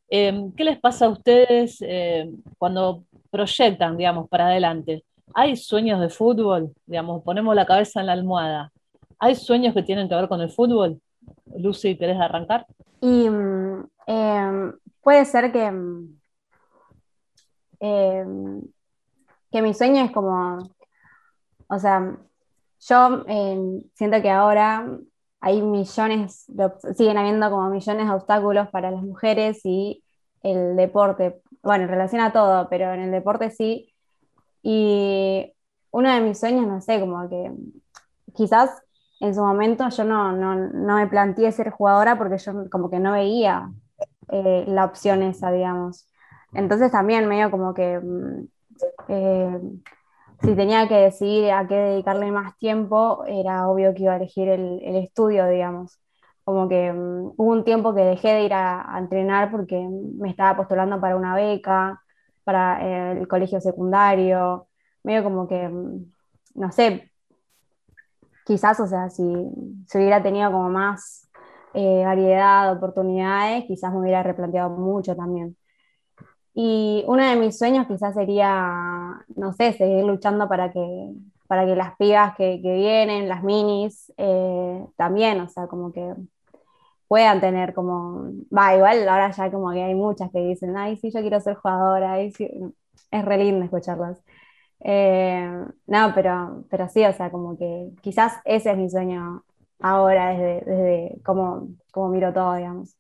Eh, 0.10 0.50
¿Qué 0.56 0.64
les 0.64 0.80
pasa 0.80 1.06
a 1.06 1.10
ustedes 1.10 1.78
eh, 1.82 2.30
cuando 2.58 3.04
proyectan, 3.30 3.98
digamos, 3.98 4.30
para 4.30 4.48
adelante? 4.48 5.04
¿Hay 5.34 5.56
sueños 5.56 6.00
de 6.02 6.10
fútbol? 6.10 6.74
Digamos, 6.86 7.24
ponemos 7.24 7.56
la 7.56 7.66
cabeza 7.66 8.00
en 8.00 8.08
la 8.08 8.14
almohada. 8.14 8.72
¿Hay 9.20 9.36
sueños 9.36 9.74
que 9.74 9.84
tienen 9.84 10.10
que 10.10 10.16
ver 10.16 10.28
con 10.28 10.42
el 10.42 10.50
fútbol? 10.50 11.00
Lucy, 11.58 11.98
¿querés 11.98 12.20
arrancar? 12.20 12.66
Y 13.02 13.28
em, 14.08 14.74
puede 15.02 15.26
ser 15.26 15.52
que, 15.52 15.66
em, 17.80 18.62
que 19.52 19.62
mi 19.62 19.74
sueño 19.74 20.04
es 20.04 20.12
como, 20.12 20.70
o 21.72 21.80
sea, 21.80 22.18
yo 22.82 23.24
em, 23.28 23.82
siento 23.94 24.22
que 24.22 24.30
ahora 24.30 24.86
hay 25.40 25.62
millones, 25.62 26.46
siguen 26.96 27.18
habiendo 27.18 27.50
como 27.50 27.70
millones 27.70 28.08
de 28.08 28.14
obstáculos 28.14 28.68
para 28.70 28.92
las 28.92 29.02
mujeres 29.02 29.62
y 29.64 30.04
el 30.44 30.76
deporte, 30.76 31.42
bueno, 31.64 31.86
en 31.86 31.90
relación 31.90 32.22
a 32.22 32.34
todo, 32.34 32.68
pero 32.70 32.94
en 32.94 33.02
el 33.02 33.12
deporte 33.12 33.52
sí. 33.52 33.94
Y 34.62 35.54
uno 35.92 36.14
de 36.14 36.22
mis 36.22 36.40
sueños, 36.40 36.68
no 36.68 36.82
sé, 36.82 37.00
como 37.00 37.30
que 37.30 37.54
quizás 38.36 38.84
en 39.22 39.34
su 39.34 39.42
momento 39.42 39.88
yo 39.90 40.04
no, 40.04 40.34
no, 40.34 40.56
no 40.56 40.96
me 40.98 41.08
planteé 41.08 41.52
ser 41.54 41.70
jugadora 41.72 42.18
porque 42.18 42.38
yo 42.38 42.70
como 42.70 42.90
que 42.90 43.00
no 43.00 43.14
veía 43.14 43.72
eh, 44.30 44.66
la 44.68 44.86
opción 44.86 45.24
esa, 45.24 45.52
digamos. 45.52 46.08
Entonces 46.54 46.92
también 46.92 47.30
medio 47.30 47.50
como 47.50 47.74
que 47.74 48.00
mm, 48.00 48.48
eh, 49.08 49.60
si 50.44 50.56
tenía 50.56 50.88
que 50.88 50.96
decidir 50.96 51.52
a 51.52 51.68
qué 51.68 51.76
dedicarle 51.76 52.32
más 52.32 52.58
tiempo, 52.58 53.24
era 53.28 53.68
obvio 53.68 53.94
que 53.94 54.04
iba 54.04 54.14
a 54.14 54.18
elegir 54.18 54.50
el, 54.50 54.80
el 54.84 54.96
estudio, 54.98 55.48
digamos. 55.48 56.00
Como 56.44 56.68
que 56.68 56.92
mm, 56.92 57.34
hubo 57.38 57.52
un 57.52 57.64
tiempo 57.64 57.94
que 57.94 58.02
dejé 58.02 58.30
de 58.34 58.44
ir 58.46 58.54
a, 58.54 58.96
a 58.96 59.00
entrenar 59.00 59.52
porque 59.52 59.78
me 59.80 60.30
estaba 60.30 60.58
postulando 60.58 61.00
para 61.00 61.16
una 61.16 61.36
beca, 61.36 62.02
para 62.44 63.14
eh, 63.14 63.20
el 63.20 63.28
colegio 63.28 63.62
secundario, 63.62 64.68
medio 65.04 65.24
como 65.24 65.48
que, 65.48 65.68
mm, 65.70 66.06
no 66.56 66.72
sé, 66.72 67.12
quizás, 68.46 68.80
o 68.80 68.88
sea, 68.88 69.10
si, 69.10 69.24
si 69.88 69.98
hubiera 69.98 70.22
tenido 70.24 70.52
como 70.52 70.70
más 70.70 71.30
eh, 71.74 72.04
variedad 72.06 72.68
de 72.68 72.78
oportunidades, 72.78 73.66
quizás 73.66 73.94
me 73.94 74.00
hubiera 74.00 74.24
replanteado 74.24 74.72
mucho 74.72 75.16
también. 75.16 75.56
Y 76.54 77.04
uno 77.08 77.26
de 77.26 77.36
mis 77.38 77.58
sueños 77.58 77.88
quizás 77.88 78.14
sería, 78.14 79.24
no 79.36 79.54
sé, 79.54 79.74
seguir 79.74 80.04
luchando 80.04 80.50
para 80.50 80.72
que, 80.72 81.14
para 81.48 81.66
que 81.66 81.76
las 81.76 81.96
pibas 81.98 82.36
que, 82.36 82.62
que 82.62 82.74
vienen, 82.74 83.30
las 83.30 83.44
minis, 83.44 84.12
eh, 84.18 84.86
también, 84.98 85.40
o 85.42 85.48
sea, 85.50 85.68
como 85.68 85.94
que 85.94 86.14
puedan 87.08 87.42
tener 87.42 87.74
como, 87.74 88.32
va, 88.56 88.76
igual 88.76 89.08
ahora 89.10 89.32
ya 89.32 89.52
como 89.52 89.72
que 89.72 89.84
hay 89.84 89.96
muchas 89.96 90.32
que 90.32 90.40
dicen, 90.40 90.78
ay, 90.78 90.98
sí, 90.98 91.12
yo 91.12 91.22
quiero 91.22 91.42
ser 91.42 91.56
jugadora, 91.56 92.16
sí", 92.32 92.50
es 93.12 93.26
re 93.26 93.38
lindo 93.38 93.66
escucharlas. 93.66 94.24
Eh, 94.80 95.50
no, 95.88 96.12
pero, 96.16 96.66
pero 96.70 96.88
sí, 96.90 97.04
o 97.06 97.14
sea, 97.14 97.30
como 97.32 97.58
que 97.58 97.92
quizás 98.02 98.34
ese 98.46 98.72
es 98.72 98.78
mi 98.78 98.90
sueño 98.90 99.44
ahora, 99.80 100.30
desde, 100.30 100.66
desde 100.66 101.22
cómo, 101.24 101.68
cómo 101.92 102.10
miro 102.10 102.34
todo, 102.34 102.56
digamos. 102.56 102.96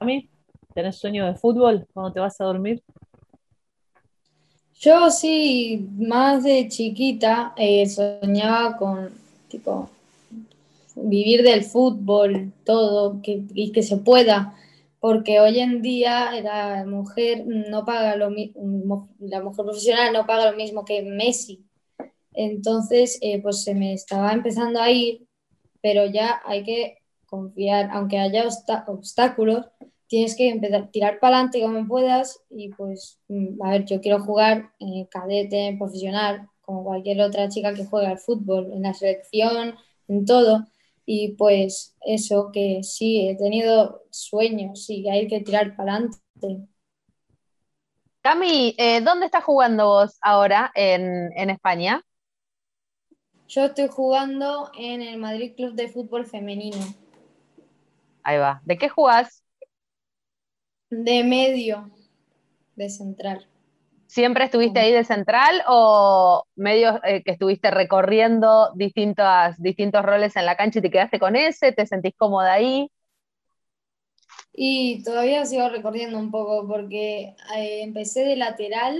¿A 0.00 0.04
mí? 0.04 0.30
¿Tenés 0.74 0.96
sueño 0.96 1.24
de 1.24 1.36
fútbol 1.36 1.86
cuando 1.94 2.12
te 2.12 2.20
vas 2.20 2.40
a 2.40 2.44
dormir? 2.44 2.82
Yo 4.74 5.08
sí, 5.08 5.88
más 5.96 6.42
de 6.42 6.68
chiquita, 6.68 7.54
eh, 7.56 7.86
soñaba 7.86 8.76
con, 8.76 9.10
tipo, 9.48 9.88
vivir 10.96 11.44
del 11.44 11.64
fútbol, 11.64 12.52
todo, 12.64 13.20
y 13.24 13.70
que 13.70 13.82
se 13.84 13.98
pueda, 13.98 14.56
porque 14.98 15.38
hoy 15.38 15.60
en 15.60 15.80
día 15.80 16.32
la 16.42 16.84
mujer 16.86 17.44
no 17.46 17.84
paga 17.84 18.16
lo 18.16 18.30
la 19.20 19.42
mujer 19.42 19.64
profesional 19.64 20.12
no 20.12 20.26
paga 20.26 20.50
lo 20.50 20.56
mismo 20.56 20.84
que 20.84 21.02
Messi. 21.02 21.64
Entonces, 22.32 23.18
eh, 23.22 23.40
pues 23.40 23.62
se 23.62 23.76
me 23.76 23.92
estaba 23.92 24.32
empezando 24.32 24.80
a 24.80 24.90
ir, 24.90 25.24
pero 25.80 26.06
ya 26.06 26.42
hay 26.44 26.64
que 26.64 26.98
confiar, 27.26 27.90
aunque 27.92 28.18
haya 28.18 28.44
obstáculos, 28.86 29.66
tienes 30.14 30.36
que 30.36 30.48
empezar 30.48 30.82
a 30.82 30.90
tirar 30.92 31.18
para 31.18 31.38
adelante 31.38 31.60
como 31.60 31.88
puedas 31.88 32.40
y 32.48 32.68
pues, 32.68 33.18
mm, 33.26 33.60
a 33.60 33.70
ver, 33.70 33.84
yo 33.84 34.00
quiero 34.00 34.22
jugar 34.22 34.70
en 34.78 35.06
cadete, 35.06 35.66
en 35.66 35.76
profesional, 35.76 36.48
como 36.60 36.84
cualquier 36.84 37.20
otra 37.20 37.48
chica 37.48 37.74
que 37.74 37.84
juega 37.84 38.10
al 38.10 38.20
fútbol, 38.20 38.70
en 38.72 38.82
la 38.82 38.94
selección, 38.94 39.74
en 40.06 40.24
todo. 40.24 40.68
Y 41.04 41.32
pues 41.32 41.96
eso, 42.06 42.50
que 42.52 42.84
sí, 42.84 43.28
he 43.28 43.36
tenido 43.36 44.04
sueños 44.10 44.88
y 44.88 45.08
hay 45.08 45.26
que 45.26 45.40
tirar 45.40 45.74
para 45.74 45.94
adelante. 45.96 46.68
Cami, 48.20 48.76
eh, 48.78 49.00
¿dónde 49.00 49.26
estás 49.26 49.42
jugando 49.42 49.86
vos 49.88 50.16
ahora 50.20 50.70
en, 50.76 51.32
en 51.36 51.50
España? 51.50 52.04
Yo 53.48 53.64
estoy 53.64 53.88
jugando 53.88 54.70
en 54.78 55.02
el 55.02 55.18
Madrid 55.18 55.56
Club 55.56 55.74
de 55.74 55.88
Fútbol 55.88 56.24
Femenino, 56.24 56.78
Ahí 58.24 58.38
va. 58.38 58.62
¿De 58.64 58.78
qué 58.78 58.88
jugás? 58.88 59.43
De 60.90 61.24
medio, 61.24 61.90
de 62.76 62.88
central. 62.90 63.46
¿Siempre 64.06 64.44
estuviste 64.44 64.78
ahí 64.78 64.92
de 64.92 65.04
central 65.04 65.62
o 65.66 66.44
medio 66.54 67.00
eh, 67.04 67.22
que 67.24 67.32
estuviste 67.32 67.70
recorriendo 67.70 68.70
distintas, 68.74 69.60
distintos 69.60 70.04
roles 70.04 70.36
en 70.36 70.46
la 70.46 70.56
cancha 70.56 70.78
y 70.78 70.82
te 70.82 70.90
quedaste 70.90 71.18
con 71.18 71.34
ese? 71.34 71.72
¿Te 71.72 71.86
sentís 71.86 72.14
cómoda 72.16 72.52
ahí? 72.52 72.90
Y 74.52 75.02
todavía 75.02 75.44
sigo 75.44 75.68
recorriendo 75.68 76.16
un 76.18 76.30
poco 76.30 76.66
porque 76.68 77.34
eh, 77.56 77.82
empecé 77.82 78.24
de 78.24 78.36
lateral, 78.36 78.96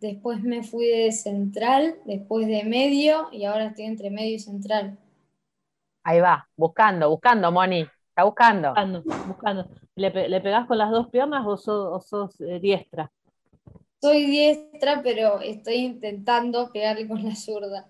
después 0.00 0.42
me 0.42 0.62
fui 0.62 0.86
de 0.86 1.10
central, 1.10 1.96
después 2.04 2.46
de 2.46 2.62
medio 2.62 3.28
y 3.32 3.46
ahora 3.46 3.66
estoy 3.66 3.86
entre 3.86 4.10
medio 4.10 4.36
y 4.36 4.38
central. 4.38 4.96
Ahí 6.04 6.20
va, 6.20 6.48
buscando, 6.56 7.10
buscando, 7.10 7.50
Moni. 7.50 7.84
Está 8.14 8.22
buscando. 8.22 8.68
Buscando, 8.68 9.02
buscando. 9.26 9.68
¿Le, 9.96 10.28
le 10.28 10.40
pegás 10.40 10.68
con 10.68 10.78
las 10.78 10.92
dos 10.92 11.08
piernas 11.08 11.44
o 11.44 11.56
sos, 11.56 11.88
o 11.90 12.00
sos, 12.00 12.40
eh, 12.42 12.60
diestra? 12.60 13.10
Soy 14.00 14.26
diestra, 14.26 15.02
pero 15.02 15.40
estoy 15.40 15.78
intentando 15.78 16.70
pegarle 16.72 17.08
con 17.08 17.24
la 17.24 17.34
zurda. 17.34 17.88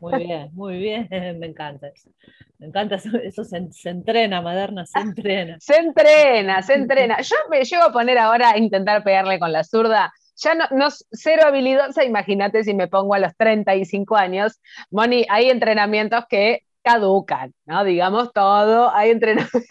Muy 0.00 0.24
bien, 0.24 0.50
muy 0.52 0.78
bien, 0.78 1.08
me 1.38 1.46
encanta 1.46 1.86
eso. 1.86 2.10
Me 2.58 2.66
encanta 2.66 2.96
eso, 2.96 3.10
eso 3.22 3.44
se, 3.44 3.70
se 3.70 3.90
entrena, 3.90 4.42
Maderna, 4.42 4.84
se 4.84 4.98
entrena. 4.98 5.58
Se 5.60 5.76
entrena, 5.76 6.60
se 6.62 6.74
entrena. 6.74 7.20
Yo 7.20 7.36
me 7.48 7.62
llego 7.62 7.84
a 7.84 7.92
poner 7.92 8.18
ahora 8.18 8.50
a 8.50 8.58
intentar 8.58 9.04
pegarle 9.04 9.38
con 9.38 9.52
la 9.52 9.62
zurda. 9.62 10.12
Ya 10.38 10.56
no, 10.56 10.64
no 10.72 10.88
cero 11.12 11.42
habilidosa, 11.46 12.02
imagínate 12.02 12.64
si 12.64 12.74
me 12.74 12.88
pongo 12.88 13.14
a 13.14 13.20
los 13.20 13.36
35 13.36 14.16
años. 14.16 14.60
Moni, 14.90 15.24
hay 15.28 15.50
entrenamientos 15.50 16.24
que 16.28 16.65
caducan, 16.86 17.52
¿no? 17.66 17.84
Digamos 17.84 18.32
todo, 18.32 18.90
hay 18.94 19.10
entrenamientos. 19.10 19.62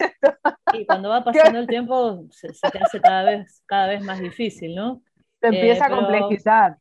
Y 0.72 0.86
cuando 0.86 1.08
va 1.08 1.24
pasando 1.24 1.58
el 1.58 1.66
tiempo 1.66 2.24
se, 2.30 2.52
se 2.54 2.70
te 2.70 2.78
hace 2.78 3.00
cada 3.00 3.22
vez, 3.24 3.62
cada 3.66 3.86
vez 3.88 4.02
más 4.02 4.20
difícil, 4.20 4.74
¿no? 4.74 5.02
Se 5.40 5.48
empieza 5.48 5.84
Eh, 5.84 5.86
a 5.86 5.88
pero 5.88 5.96
complejizar. 6.00 6.78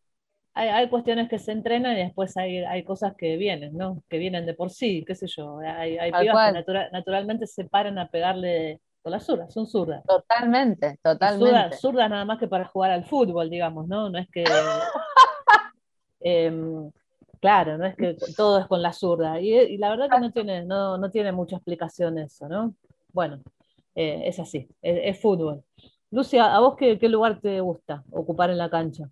Hay, 0.53 0.69
hay 0.69 0.89
cuestiones 0.89 1.29
que 1.29 1.37
se 1.39 1.51
entrenan 1.51 1.93
y 1.97 1.99
después 2.03 2.35
hay, 2.37 2.59
hay 2.59 2.83
cosas 2.83 3.13
que 3.17 3.35
vienen, 3.37 3.75
¿no? 3.77 4.01
Que 4.09 4.17
vienen 4.17 4.45
de 4.45 4.53
por 4.53 4.69
sí, 4.71 5.03
qué 5.05 5.13
sé 5.15 5.27
yo. 5.27 5.59
Hay, 5.59 5.97
pibas 6.11 6.47
que 6.47 6.53
natura- 6.53 6.89
naturalmente 6.91 7.45
se 7.47 7.65
paran 7.65 7.97
a 7.99 8.09
pegarle 8.09 8.79
con 9.01 9.11
la 9.11 9.19
zurda, 9.19 9.49
son 9.49 9.67
zurdas. 9.67 10.03
Totalmente, 10.05 10.87
Y 10.91 10.97
Zurdas, 10.97 11.01
totalmente. 11.19 11.77
zurdas 11.77 12.09
nada 12.09 12.25
más 12.25 12.39
que 12.39 12.47
para 12.47 12.65
jugar 12.65 12.91
al 12.91 13.05
fútbol, 13.05 13.49
digamos, 13.49 13.87
¿no? 13.87 14.09
No 14.09 14.17
es 14.17 14.27
que. 14.31 14.43
em, 16.21 16.91
claro, 17.39 17.77
no 17.77 17.85
es 17.85 17.95
que 17.95 18.15
todo 18.37 18.59
es 18.59 18.67
con 18.67 18.81
la 18.81 18.93
zurda. 18.93 19.39
Y, 19.39 19.53
y 19.53 19.77
la 19.77 19.89
verdad 19.89 20.09
que 20.09 20.19
no 20.19 20.31
tiene, 20.31 20.65
no, 20.65 20.97
no 20.97 21.11
tiene 21.11 21.31
mucha 21.31 21.57
explicación 21.57 22.17
eso, 22.17 22.47
¿no? 22.47 22.73
Bueno, 23.13 23.41
eh, 23.95 24.23
es 24.25 24.39
así, 24.39 24.67
es, 24.81 25.15
es 25.15 25.21
fútbol. 25.21 25.63
Lucia, 26.11 26.55
¿a 26.55 26.59
vos 26.59 26.75
qué, 26.77 26.97
qué 26.99 27.09
lugar 27.09 27.39
te 27.39 27.59
gusta 27.61 28.03
ocupar 28.11 28.49
en 28.49 28.57
la 28.57 28.69
cancha? 28.69 29.09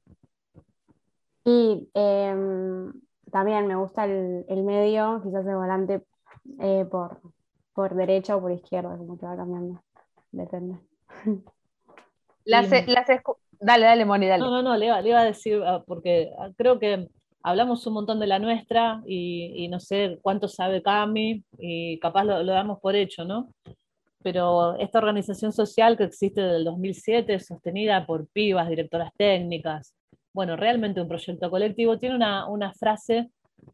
Y 1.45 1.89
em, 1.93 2.93
también 3.31 3.67
me 3.67 3.75
gusta 3.75 4.05
el, 4.05 4.45
el 4.47 4.63
medio, 4.63 5.21
quizás 5.23 5.45
el 5.45 5.55
volante 5.55 6.01
eh, 6.59 6.85
por, 6.89 7.19
por 7.73 7.95
derecha 7.95 8.35
o 8.35 8.41
por 8.41 8.51
izquierda, 8.51 8.97
como 8.97 9.17
que 9.17 9.25
va 9.25 9.35
cambiando. 9.35 9.81
Depende. 10.31 10.79
Las, 12.45 12.69
las 12.69 13.07
dale, 13.59 13.85
dale, 13.85 14.05
Moni, 14.05 14.27
dale. 14.27 14.43
No, 14.43 14.49
no, 14.49 14.61
no, 14.61 14.75
le 14.75 14.87
iba, 14.87 15.01
le 15.01 15.09
iba 15.09 15.19
a 15.19 15.25
decir, 15.25 15.61
ah, 15.65 15.83
porque 15.85 16.31
ah, 16.37 16.49
creo 16.57 16.79
que 16.79 17.09
hablamos 17.43 17.85
un 17.85 17.93
montón 17.93 18.19
de 18.19 18.27
la 18.27 18.39
nuestra 18.39 19.01
y, 19.05 19.53
y 19.55 19.67
no 19.67 19.79
sé 19.79 20.17
cuánto 20.21 20.47
sabe 20.47 20.81
Cami 20.81 21.43
y 21.59 21.99
capaz 21.99 22.23
lo, 22.23 22.41
lo 22.41 22.53
damos 22.53 22.79
por 22.79 22.95
hecho, 22.95 23.25
¿no? 23.25 23.49
Pero 24.23 24.77
esta 24.77 24.99
organización 24.99 25.51
social 25.51 25.97
que 25.97 26.05
existe 26.05 26.41
desde 26.41 26.57
el 26.57 26.63
2007, 26.63 27.39
sostenida 27.41 28.05
por 28.05 28.27
pibas, 28.29 28.69
directoras 28.69 29.11
técnicas, 29.17 29.93
bueno, 30.33 30.55
realmente 30.55 31.01
un 31.01 31.07
proyecto 31.07 31.49
colectivo, 31.49 31.99
tiene 31.99 32.15
una, 32.15 32.47
una 32.47 32.73
frase 32.73 33.29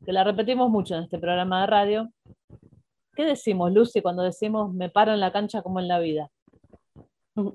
que 0.05 0.11
la 0.11 0.23
repetimos 0.23 0.69
mucho 0.69 0.95
en 0.95 1.03
este 1.03 1.17
programa 1.17 1.61
de 1.61 1.67
radio. 1.67 2.09
¿Qué 3.15 3.25
decimos, 3.25 3.71
Lucy, 3.71 4.01
cuando 4.01 4.23
decimos 4.23 4.73
me 4.73 4.89
paro 4.89 5.13
en 5.13 5.19
la 5.19 5.31
cancha 5.31 5.61
como 5.61 5.79
en 5.79 5.87
la 5.87 5.99
vida? 5.99 6.29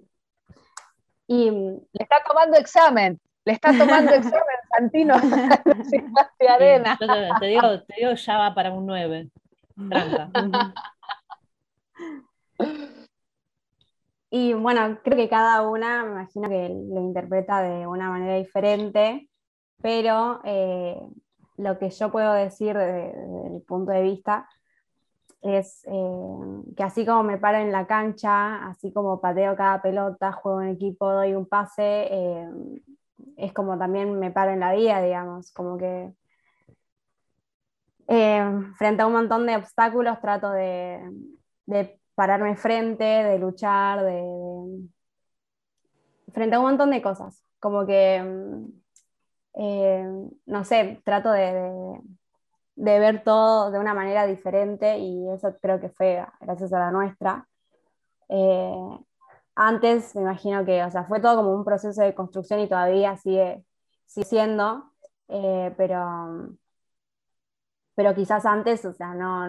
Y 1.26 1.50
mm, 1.50 1.80
Le 1.92 2.02
está 2.02 2.16
tomando 2.22 2.58
examen, 2.58 3.18
le 3.46 3.52
está 3.54 3.70
tomando 3.70 4.12
examen, 4.14 4.53
Santino. 4.76 5.14
Sebastián 5.90 6.54
Arena. 6.54 6.98
Yo 7.00 7.06
te, 7.06 7.28
te 7.40 7.46
digo, 7.46 7.82
te 7.82 7.94
digo, 7.98 8.14
ya 8.14 8.38
va 8.38 8.54
para 8.54 8.72
un 8.72 8.86
9. 8.86 9.30
Tranca. 9.88 10.30
Y 14.30 14.52
bueno, 14.52 14.98
creo 15.04 15.16
que 15.16 15.28
cada 15.28 15.62
una, 15.62 16.02
me 16.02 16.10
imagino 16.10 16.48
que 16.48 16.68
lo 16.68 17.00
interpreta 17.00 17.62
de 17.62 17.86
una 17.86 18.10
manera 18.10 18.34
diferente, 18.34 19.28
pero 19.80 20.40
eh, 20.42 21.00
lo 21.56 21.78
que 21.78 21.90
yo 21.90 22.10
puedo 22.10 22.32
decir 22.32 22.76
desde, 22.76 23.12
desde 23.12 23.50
mi 23.50 23.60
punto 23.60 23.92
de 23.92 24.02
vista 24.02 24.48
es 25.44 25.84
eh, 25.86 26.62
que 26.76 26.82
así 26.82 27.04
como 27.04 27.22
me 27.22 27.38
paro 27.38 27.58
en 27.58 27.70
la 27.70 27.86
cancha, 27.86 28.66
así 28.66 28.92
como 28.92 29.20
pateo 29.20 29.54
cada 29.54 29.82
pelota, 29.82 30.32
juego 30.32 30.62
en 30.62 30.70
equipo, 30.70 31.12
doy 31.12 31.34
un 31.34 31.46
pase, 31.46 32.08
eh, 32.10 32.48
es 33.36 33.52
como 33.52 33.78
también 33.78 34.18
me 34.18 34.30
paro 34.30 34.52
en 34.52 34.60
la 34.60 34.72
vida, 34.74 35.02
digamos, 35.02 35.52
como 35.52 35.78
que 35.78 36.12
eh, 38.08 38.44
frente 38.78 39.02
a 39.02 39.06
un 39.06 39.12
montón 39.14 39.46
de 39.46 39.56
obstáculos 39.56 40.20
trato 40.20 40.50
de, 40.50 41.00
de 41.66 42.00
pararme 42.14 42.56
frente, 42.56 43.04
de 43.04 43.38
luchar, 43.38 44.02
de, 44.04 44.22
frente 46.32 46.56
a 46.56 46.58
un 46.60 46.66
montón 46.66 46.90
de 46.90 47.02
cosas. 47.02 47.42
Como 47.60 47.86
que, 47.86 48.22
eh, 49.54 50.04
no 50.46 50.64
sé, 50.64 51.00
trato 51.04 51.30
de, 51.32 51.52
de- 51.54 52.00
de 52.76 52.98
ver 53.00 53.22
todo 53.24 53.70
de 53.70 53.78
una 53.78 53.94
manera 53.94 54.26
diferente 54.26 54.98
y 54.98 55.28
eso 55.30 55.56
creo 55.62 55.80
que 55.80 55.90
fue 55.90 56.24
gracias 56.40 56.72
a 56.72 56.78
la 56.80 56.90
nuestra. 56.90 57.48
Eh, 58.28 58.72
antes 59.56 60.14
me 60.14 60.22
imagino 60.22 60.64
que, 60.64 60.82
o 60.84 60.90
sea, 60.90 61.04
fue 61.04 61.20
todo 61.20 61.36
como 61.36 61.54
un 61.54 61.64
proceso 61.64 62.02
de 62.02 62.14
construcción 62.14 62.60
y 62.60 62.68
todavía 62.68 63.16
sigue, 63.16 63.64
sigue 64.06 64.26
siendo, 64.26 64.92
eh, 65.28 65.74
pero, 65.76 66.56
pero 67.94 68.14
quizás 68.14 68.46
antes, 68.46 68.84
o 68.84 68.92
sea, 68.92 69.14
no, 69.14 69.48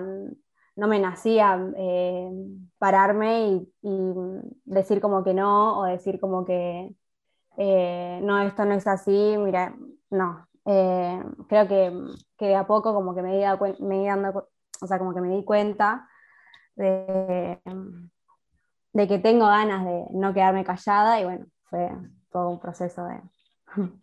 no 0.75 0.87
me 0.87 0.99
nacía 0.99 1.59
eh, 1.77 2.29
pararme 2.77 3.67
y, 3.81 4.13
decir 4.65 5.01
como 5.01 5.23
que 5.23 5.33
no, 5.33 5.79
o 5.79 5.85
decir 5.85 6.19
como 6.19 6.45
que 6.45 6.95
eh, 7.57 8.19
no, 8.23 8.39
esto 8.41 8.65
no 8.65 8.73
es 8.73 8.87
así, 8.87 9.35
mira, 9.37 9.75
no. 10.09 10.47
Creo 10.65 11.67
que, 11.67 11.93
que 12.37 12.47
de 12.47 12.55
a 12.55 12.65
poco 12.65 12.93
como 12.93 13.13
que 13.15 13.21
me 13.21 13.37
di, 13.37 13.43
me 13.83 14.09
o 14.81 14.87
sea, 14.87 14.97
como 14.99 15.13
que 15.13 15.21
me 15.21 15.29
di 15.29 15.43
cuenta 15.43 16.07
de, 16.75 17.59
de 18.95 19.07
que 19.09 19.19
tengo 19.19 19.45
ganas 19.47 19.83
de 19.85 20.05
no 20.11 20.33
quedarme 20.33 20.63
callada 20.63 21.19
y 21.19 21.25
bueno, 21.25 21.45
fue 21.65 21.91
todo 22.31 22.49
un 22.49 22.59
proceso 22.59 23.03
de... 23.05 23.19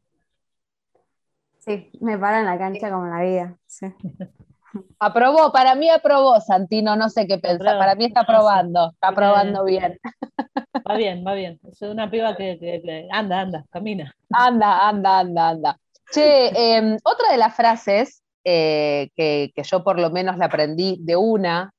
Sí, 1.65 1.91
me 2.01 2.19
paro 2.19 2.39
en 2.39 2.47
la 2.47 2.59
cancha 2.59 2.91
como 2.91 3.05
en 3.07 3.11
la 3.13 3.23
vida. 3.23 3.57
sí. 3.67 3.87
Aprobó, 4.99 5.53
para 5.53 5.75
mí 5.75 5.91
aprobó, 5.91 6.41
Santino, 6.41 6.97
no 6.97 7.11
sé 7.11 7.27
qué 7.27 7.37
pensar. 7.39 7.75
Aprueba. 7.75 7.79
Para 7.79 7.95
mí 7.95 8.07
está 8.07 8.21
aprobando, 8.21 8.91
está 8.93 9.09
aprobando 9.09 9.65
bien. 9.65 9.99
Va 10.89 10.97
bien, 10.97 11.23
va 11.25 11.35
bien. 11.35 11.61
Es 11.71 11.81
una 11.83 12.11
piba 12.11 12.35
que, 12.37 12.59
que- 12.59 12.81
que 12.83 13.09
anda, 13.13 13.41
anda, 13.41 13.65
camina. 13.71 14.13
Anda, 14.31 14.89
anda, 14.89 15.19
anda, 15.21 15.49
anda. 15.51 15.79
Che, 16.11 16.49
em, 16.77 16.97
otra 17.05 17.31
de 17.31 17.37
las 17.39 17.55
frases 17.55 18.23
eh, 18.45 19.11
que, 19.15 19.53
que 19.55 19.63
yo 19.63 19.85
por 19.85 20.01
lo 20.01 20.11
menos 20.11 20.39
la 20.39 20.47
aprendí 20.47 20.99
de 21.01 21.15
una 21.17 21.73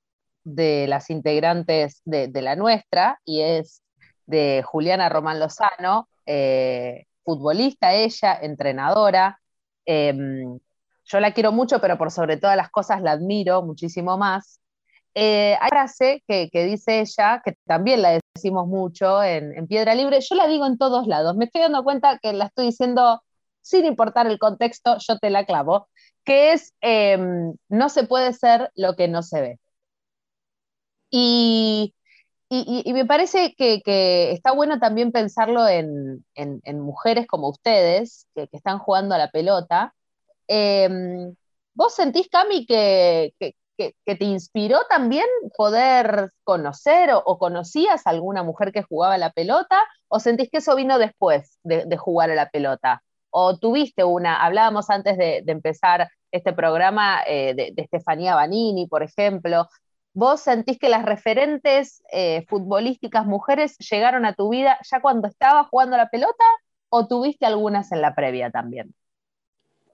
de 0.43 0.87
las 0.87 1.09
integrantes 1.09 2.01
de, 2.05 2.29
la 2.41 2.55
nuestra, 2.55 3.19
y 3.25 3.41
es 3.41 3.81
de 4.25 4.63
Juliana 4.65 5.09
Román 5.09 5.39
Lozano, 5.39 6.09
eh, 6.25 7.05
futbolista 7.23 7.93
ella, 7.93 8.37
entrenadora. 8.41 9.39
em, 9.85 10.59
yo 11.05 11.19
la 11.19 11.33
quiero 11.33 11.51
mucho, 11.51 11.81
pero 11.81 11.97
por 11.97 12.11
sobre 12.11 12.37
todas 12.37 12.55
las 12.57 12.69
cosas 12.71 13.01
la 13.01 13.11
admiro 13.11 13.61
muchísimo 13.63 14.17
más. 14.17 14.59
Eh, 15.15 15.55
hay 15.59 15.69
una 15.71 15.81
frase 15.81 16.23
que, 16.27 16.49
que 16.51 16.63
dice 16.65 17.01
ella, 17.01 17.41
que 17.43 17.55
también 17.65 18.01
la 18.01 18.19
decimos 18.35 18.67
mucho 18.67 19.21
en, 19.23 19.55
en 19.57 19.67
Piedra 19.67 19.95
Libre, 19.95 20.19
yo 20.21 20.35
la 20.35 20.47
digo 20.47 20.65
en 20.65 20.77
todos 20.77 21.07
lados, 21.07 21.35
me 21.35 21.45
estoy 21.45 21.61
dando 21.61 21.83
cuenta 21.83 22.19
que 22.19 22.33
la 22.33 22.45
estoy 22.45 22.67
diciendo 22.67 23.21
sin 23.63 23.85
importar 23.85 24.27
el 24.27 24.39
contexto, 24.39 24.97
yo 24.99 25.17
te 25.17 25.29
la 25.31 25.45
clavo, 25.45 25.89
que 26.23 26.53
es, 26.53 26.73
eh, 26.81 27.17
no 27.69 27.89
se 27.89 28.03
puede 28.03 28.33
ser 28.33 28.71
lo 28.75 28.95
que 28.95 29.07
no 29.07 29.23
se 29.23 29.41
ve. 29.41 29.59
Y, 31.15 31.93
y- 32.49 32.83
y- 32.85 32.93
me 32.93 33.05
parece 33.05 33.55
que, 33.57 33.81
que 33.83 34.31
está 34.33 34.53
bueno 34.53 34.79
también 34.79 35.11
pensarlo 35.11 35.67
en, 35.67 36.25
en- 36.35 36.61
mujeres 36.81 37.27
como 37.27 37.49
ustedes, 37.49 38.27
que, 38.35 38.47
que 38.47 38.57
están 38.57 38.79
jugando 38.79 39.15
a 39.15 39.19
la 39.19 39.29
pelota. 39.31 39.93
Eh, 40.49 40.89
¿Vos 41.75 41.95
sentís, 41.95 42.29
Cami, 42.29 42.65
que- 43.77 43.93
que 44.05 44.15
te 44.15 44.25
inspiró 44.25 44.79
también 44.89 45.25
poder 45.57 46.31
conocer 46.43 47.11
o, 47.11 47.19
o 47.25 47.37
conocías 47.39 48.05
a 48.07 48.11
alguna 48.11 48.43
mujer 48.43 48.71
que 48.71 48.83
jugaba 48.83 49.15
a 49.15 49.17
la 49.17 49.31
pelota? 49.31 49.79
¿O 50.07 50.19
sentís 50.19 50.49
que 50.51 50.59
eso 50.59 50.75
vino 50.75 50.99
después 50.99 51.57
de, 51.63 51.85
de 51.85 51.97
jugar 51.97 52.29
a 52.31 52.35
la 52.35 52.49
pelota? 52.49 53.03
¿O 53.31 53.57
tuviste 53.57 54.03
una, 54.03 54.43
hablábamos 54.45 54.89
antes 54.89 55.17
de, 55.17 55.41
de 55.43 55.51
empezar 55.51 56.09
este 56.31 56.53
programa 56.53 57.23
eh, 57.27 57.53
de, 57.55 57.71
de 57.75 57.81
Estefanía 57.83 58.35
Banini, 58.35 58.87
por 58.87 59.03
ejemplo, 59.03 59.67
¿Vos 60.13 60.41
sentís 60.41 60.77
que 60.79 60.89
las 60.89 61.05
referentes 61.05 62.03
eh, 62.11 62.45
futbolísticas 62.47 63.25
mujeres 63.25 63.77
llegaron 63.79 64.25
a 64.25 64.33
tu 64.35 64.49
vida 64.49 64.77
ya 64.89 65.01
cuando 65.01 65.27
estabas 65.27 65.67
jugando 65.69 65.97
la 65.97 66.09
pelota 66.09 66.43
o 66.89 67.07
tuviste 67.07 67.45
algunas 67.45 67.91
en 67.91 68.01
la 68.01 68.15
previa 68.15 68.51
también? 68.51 68.93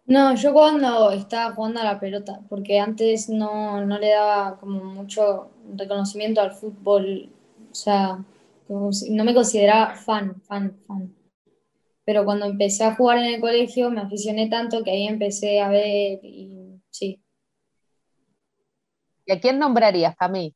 No, 0.06 0.36
yo 0.36 0.54
cuando 0.54 1.12
estaba 1.12 1.54
jugando 1.54 1.80
a 1.82 1.84
la 1.84 2.00
pelota, 2.00 2.42
porque 2.50 2.80
antes 2.80 3.30
no, 3.30 3.86
no 3.86 4.00
le 4.00 4.10
daba 4.10 4.58
como 4.60 4.84
mucho 4.84 5.52
reconocimiento 5.76 6.42
al 6.42 6.52
fútbol, 6.54 7.30
o 7.72 7.76
sea, 7.76 8.26
no 8.68 9.24
me 9.24 9.34
consideraba 9.34 9.96
fan, 9.96 10.42
fan, 10.42 10.76
fan. 10.88 11.16
Pero 12.06 12.26
cuando 12.26 12.46
empecé 12.48 12.86
a 12.86 12.96
jugar 12.96 13.20
en 13.20 13.26
el 13.36 13.42
colegio 13.42 13.92
me 13.92 14.02
aficioné 14.02 14.50
tanto 14.50 14.84
que 14.84 14.92
ahí 14.92 15.08
empecé 15.08 15.62
a 15.62 15.70
ver 15.70 16.20
y 16.24 16.82
sí. 16.92 17.22
¿Y 19.30 19.32
a 19.32 19.40
quién 19.40 19.60
nombrarías, 19.60 20.16
Camille? 20.16 20.56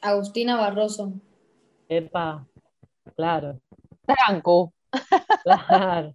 Agustina 0.00 0.56
Barroso. 0.56 1.12
Epa, 1.88 2.46
claro. 3.16 3.60
Tranco. 4.06 4.72
Claro, 5.42 6.14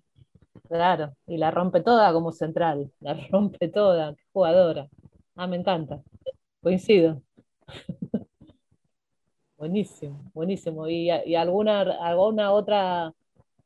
claro. 0.70 1.14
Y 1.28 1.38
la 1.38 1.52
rompe 1.52 1.82
toda 1.82 2.14
como 2.14 2.32
central. 2.32 2.93
La 3.02 3.14
rompe 3.32 3.68
toda. 3.68 4.16
jugadora. 4.32 4.88
Ah, 5.36 5.48
me 5.48 5.58
encanta. 5.58 6.02
Coincido. 6.62 7.22
Buenísimo, 9.58 10.32
buenísimo. 10.34 10.88
¿Y, 10.88 11.10
alguna, 11.36 11.82
alguna 11.82 12.54
otra 12.54 13.14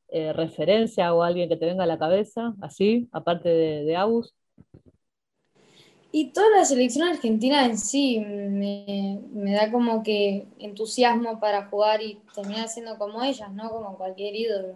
eh, 0.07 0.33
referencia 0.33 1.13
o 1.13 1.21
alguien 1.21 1.47
que 1.49 1.57
te 1.57 1.65
venga 1.67 1.83
a 1.83 1.87
la 1.87 1.99
cabeza, 1.99 2.55
así, 2.61 3.07
aparte 3.11 3.49
de, 3.49 3.83
de 3.83 3.95
Agus? 3.95 4.33
Y 6.11 6.31
toda 6.31 6.49
la 6.57 6.65
selección 6.65 7.07
argentina 7.07 7.65
en 7.65 7.77
sí 7.77 8.19
me, 8.19 9.53
da 9.53 9.71
como 9.71 10.01
que 10.01 10.47
entusiasmo 10.57 11.39
para 11.39 11.67
jugar 11.67 12.01
y 12.01 12.19
terminar 12.33 12.67
siendo 12.67 12.97
como 12.97 13.21
ellas, 13.21 13.51
¿no? 13.51 13.69
Como 13.69 13.97
cualquier 13.97 14.35
ídolo. 14.35 14.75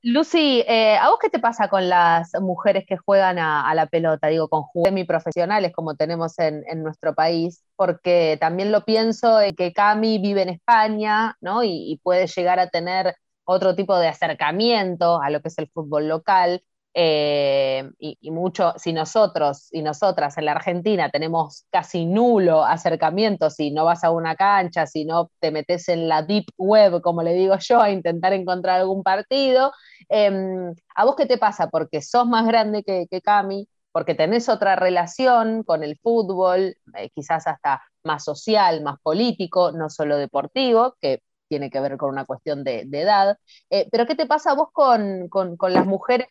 Lucy, 0.00 0.64
eh, 0.66 0.96
¿a 0.96 1.10
vos 1.10 1.18
qué 1.20 1.28
te 1.28 1.40
pasa 1.40 1.68
con 1.68 1.88
las 1.88 2.30
mujeres 2.40 2.84
que 2.86 2.96
juegan 2.96 3.38
a, 3.38 3.74
la 3.74 3.86
pelota? 3.86 4.28
Digo, 4.28 4.48
con 4.48 4.64
semiprofesionales 4.82 5.72
como 5.72 5.96
tenemos 5.96 6.38
en, 6.38 6.64
nuestro 6.82 7.14
país, 7.14 7.64
porque 7.76 8.38
también 8.40 8.72
lo 8.72 8.84
pienso 8.84 9.40
en 9.40 9.54
que 9.54 9.72
Cami 9.72 10.18
vive 10.18 10.42
en 10.42 10.50
España, 10.50 11.36
¿no? 11.40 11.64
y 11.64 12.00
puede 12.02 12.28
llegar 12.28 12.60
a 12.60 12.70
tener 12.70 13.16
otro 13.48 13.74
tipo 13.74 13.98
de 13.98 14.08
acercamiento 14.08 15.22
a 15.22 15.30
lo 15.30 15.40
que 15.40 15.48
es 15.48 15.58
el 15.58 15.68
fútbol 15.70 16.06
local. 16.06 16.62
Eh, 17.00 17.88
y, 18.00 18.30
mucho, 18.32 18.74
si 18.76 18.92
nosotros 18.92 19.68
y 19.70 19.82
nosotras 19.82 20.36
en 20.36 20.46
la 20.46 20.52
Argentina 20.52 21.08
tenemos 21.10 21.64
casi 21.70 22.04
nulo 22.06 22.64
acercamiento, 22.64 23.50
si 23.50 23.70
no 23.70 23.84
vas 23.84 24.02
a 24.02 24.10
una 24.10 24.34
cancha, 24.34 24.84
si 24.84 25.04
no 25.04 25.30
te 25.38 25.52
metes 25.52 25.88
en 25.88 26.08
la 26.08 26.22
deep 26.22 26.46
web, 26.56 27.00
como 27.00 27.22
le 27.22 27.34
digo 27.34 27.54
yo, 27.60 27.80
a 27.80 27.90
intentar 27.92 28.32
encontrar 28.32 28.80
algún 28.80 29.04
partido, 29.04 29.70
em, 30.08 30.74
¿a 30.96 31.04
vos 31.04 31.14
qué 31.14 31.26
te 31.26 31.38
pasa? 31.38 31.68
Porque 31.68 32.02
sos 32.02 32.26
más 32.26 32.44
grande 32.48 32.82
que, 32.82 33.06
que 33.08 33.20
Cami, 33.20 33.68
porque 33.92 34.16
tenés 34.16 34.48
otra 34.48 34.74
relación 34.74 35.62
con 35.62 35.84
el 35.84 35.98
fútbol, 36.02 36.74
eh, 36.96 37.10
quizás 37.14 37.46
hasta 37.46 37.80
más 38.02 38.24
social, 38.24 38.82
más 38.82 38.98
político, 39.02 39.70
no 39.70 39.88
solo 39.88 40.16
deportivo, 40.16 40.96
que 41.00 41.22
tiene 41.48 41.70
que 41.70 41.80
ver 41.80 41.96
con 41.96 42.10
una 42.10 42.24
cuestión 42.24 42.64
de, 42.64 42.80
edad. 42.92 43.38
Eh, 43.70 43.88
pero 43.92 44.06
¿qué 44.06 44.16
te 44.16 44.26
pasa 44.26 44.50
a 44.52 44.54
vos 44.54 44.68
con, 44.72 45.28
con, 45.28 45.56
con 45.56 45.72
las 45.72 45.86
mujeres 45.86 46.26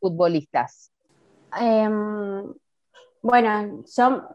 futbolistas? 0.00 0.90
Em, 1.60 2.52
bueno, 3.22 3.84
yo 3.96 4.28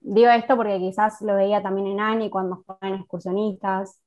digo 0.00 0.30
esto 0.30 0.56
porque 0.56 0.78
quizás 0.78 1.20
lo 1.22 1.34
veía 1.34 1.62
también 1.62 1.88
en 1.88 2.00
Ani 2.00 2.30
cuando 2.30 2.64
jugaban 2.66 3.00
excursionistas. 3.00 4.00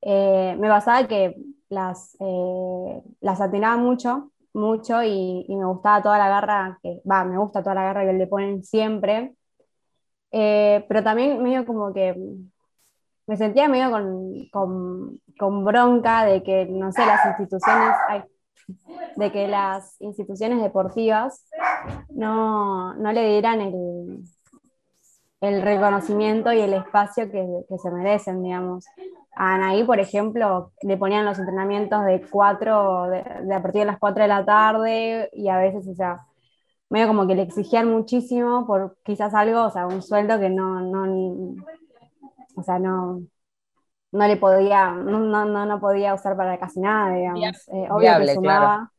Eh, 0.00 0.56
me 0.58 0.68
pasaba 0.68 1.06
que 1.06 1.36
las, 1.68 2.16
eh, 2.20 3.02
las 3.20 3.40
atinaba 3.40 3.76
mucho, 3.76 4.32
mucho 4.52 5.02
y, 5.02 5.46
me 5.48 5.64
gustaba 5.66 6.02
toda 6.02 6.18
la 6.18 6.28
garra 6.28 6.78
que, 6.82 7.00
va, 7.10 7.24
me 7.24 7.38
gusta 7.38 7.62
toda 7.62 7.76
la 7.76 7.84
garra 7.84 8.04
que 8.04 8.12
le 8.14 8.26
ponen 8.26 8.64
siempre. 8.64 9.34
Eh, 10.32 10.84
pero 10.88 11.02
también 11.02 11.42
medio 11.42 11.66
como 11.66 11.92
que 11.92 12.16
me 13.26 13.36
sentía 13.36 13.68
medio 13.68 13.90
con, 13.90 14.48
con, 14.50 15.20
con, 15.38 15.64
bronca 15.64 16.24
de 16.24 16.42
que, 16.42 16.66
no 16.66 16.90
sé, 16.92 17.04
las 17.06 17.24
instituciones, 17.26 17.94
de 19.16 19.32
que 19.32 19.48
las 19.48 20.00
instituciones 20.00 20.62
deportivas 20.62 21.44
no, 22.10 22.94
le 22.94 23.28
dieran 23.28 23.60
el, 23.60 24.22
el, 25.40 25.62
reconocimiento 25.62 26.52
y 26.52 26.60
el 26.60 26.74
espacio 26.74 27.30
que, 27.30 27.46
se 27.78 27.90
merecen, 27.90 28.42
digamos. 28.42 28.84
A 29.34 29.54
Anaí, 29.54 29.84
por 29.84 29.98
ejemplo, 29.98 30.72
le 30.82 30.96
ponían 30.96 31.24
los 31.24 31.38
entrenamientos 31.38 32.04
de 32.04 32.22
cuatro, 32.30 33.08
de, 33.08 33.20
a 33.54 33.62
partir 33.62 33.80
de 33.80 33.86
las 33.86 33.98
4 33.98 34.22
de 34.22 34.28
la 34.28 34.44
tarde 34.44 35.30
y 35.32 35.48
a 35.48 35.56
veces, 35.56 35.88
o 35.88 35.94
sea, 35.94 36.26
medio 36.90 37.06
como 37.08 37.26
que 37.26 37.34
le 37.34 37.42
exigían 37.42 37.90
muchísimo 37.90 38.66
por 38.66 38.96
quizás 39.02 39.32
algo, 39.34 39.64
o 39.64 39.70
sea, 39.70 39.86
un 39.86 40.02
sueldo 40.02 40.38
que 40.38 40.50
no, 40.50 40.80
no 40.80 41.54
o 42.54 42.62
sea, 42.62 42.78
no, 42.78 43.22
no 44.12 44.26
le 44.26 44.36
podía, 44.36 44.90
no, 44.90 45.20
no, 45.20 45.66
no 45.66 45.80
podía 45.80 46.14
usar 46.14 46.36
para 46.36 46.58
casi 46.58 46.80
nada, 46.80 47.14
digamos. 47.14 47.68
Eh, 47.68 47.88
obvio 47.90 48.18
que 48.18 48.34
sumaba, 48.34 48.92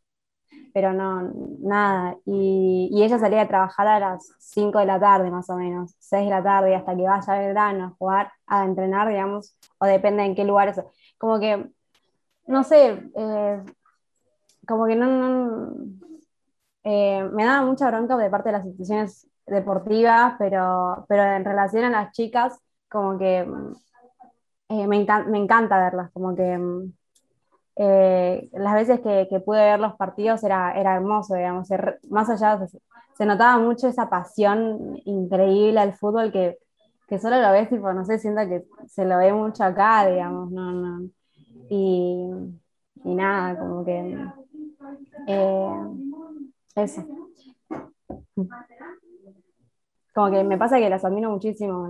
pero 0.74 0.91
no, 0.91 1.32
nada. 1.59 2.18
Y, 2.26 2.89
y, 2.91 3.03
ella 3.03 3.20
salía 3.20 3.41
a 3.41 3.47
trabajar 3.47 3.88
a 3.88 3.99
las 3.99 4.34
5 4.39 4.80
de 4.80 4.88
la 4.88 4.99
tarde, 4.99 5.30
más 5.30 5.49
o 5.51 5.55
menos, 5.55 5.95
6 5.99 6.26
de 6.26 6.30
la 6.32 6.43
tarde, 6.43 6.76
hasta 6.76 6.95
que 6.95 7.03
vaya 7.03 7.34
al 7.34 7.49
grano 7.49 7.86
a 7.86 7.89
jugar, 7.91 8.32
a 8.47 8.66
entrenar, 8.66 9.07
digamos, 9.07 9.55
o 9.78 9.86
depende 9.86 10.24
en 10.24 10.36
qué 10.36 10.43
lugares. 10.45 10.82
Como 11.20 11.39
que, 11.39 11.70
no 12.47 12.64
sé, 12.64 13.03
eh, 13.16 13.64
como 14.68 14.88
que 14.88 14.95
no, 14.95 15.76
eh, 16.84 17.24
me 17.32 17.45
daba 17.45 17.66
mucha 17.66 17.88
bronca 17.89 18.18
de 18.18 18.30
parte 18.32 18.49
de 18.49 18.53
las 18.53 18.66
instituciones 18.66 19.28
deportivas, 19.45 20.36
pero, 20.39 21.05
pero 21.07 21.24
en 21.24 21.45
relación 21.45 21.84
a 21.84 21.89
las 21.91 22.11
chicas, 22.14 22.59
como 22.89 23.18
que 23.20 23.47
eh, 24.74 24.88
me, 24.88 24.97
encanta 25.38 25.80
verlas, 25.80 26.11
como 26.11 26.36
que 26.36 26.57
mm, 26.57 26.93
eh, 27.78 28.49
las 28.53 28.74
veces 28.76 28.99
que, 29.01 29.39
pude 29.45 29.63
ver 29.63 29.80
los 29.80 29.95
partidos 29.95 30.43
era, 30.43 30.74
era 30.80 30.95
hermoso, 30.95 31.36
digamos, 31.36 31.69
más 32.09 32.30
allá, 32.30 32.65
se, 33.17 33.26
notaba 33.26 33.57
mucho 33.59 33.88
esa 33.88 34.09
pasión 34.09 34.99
increíble 35.05 35.80
al 35.80 35.93
fútbol 35.93 36.32
que, 36.32 36.57
solo 37.19 37.39
lo 37.39 37.51
ves, 37.51 37.69
tipo, 37.69 37.93
no 37.93 38.03
sé, 38.05 38.17
siento 38.17 38.41
que 38.47 38.65
se 38.88 39.05
lo 39.05 39.17
ve 39.17 39.32
mucho 39.34 39.63
acá, 39.63 40.07
digamos, 40.07 40.51
no, 40.51 40.71
no. 40.71 41.09
Y, 41.69 42.30
nada, 43.03 43.57
como 43.59 43.86
que 43.86 44.17
eh, 45.28 45.69
eso. 46.76 47.05
Como 50.15 50.32
que 50.32 50.43
me 50.43 50.57
pasa 50.57 50.80
que 50.80 50.89
las 50.89 51.05
admiro 51.05 51.30
muchísimo 51.30 51.88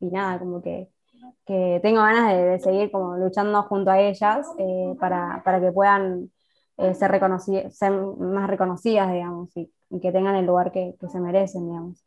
y 0.00 0.06
nada, 0.06 0.38
como 0.38 0.62
que 0.62 0.90
que 1.44 1.80
tengo 1.82 2.02
ganas 2.02 2.32
de, 2.32 2.58
seguir 2.60 2.90
como 2.90 3.16
luchando 3.16 3.62
junto 3.64 3.90
a 3.90 4.00
ellas 4.00 4.46
eh, 4.58 4.94
para, 4.98 5.60
que 5.60 5.72
puedan 5.72 6.30
eh, 6.78 6.94
ser, 6.94 7.20
ser 7.70 7.92
más 7.92 8.48
reconocidas, 8.48 9.12
digamos, 9.12 9.56
y, 9.56 9.70
que 10.00 10.12
tengan 10.12 10.34
el 10.34 10.46
lugar 10.46 10.72
que, 10.72 10.94
se 11.10 11.20
merecen, 11.20 11.68
digamos. 11.68 12.04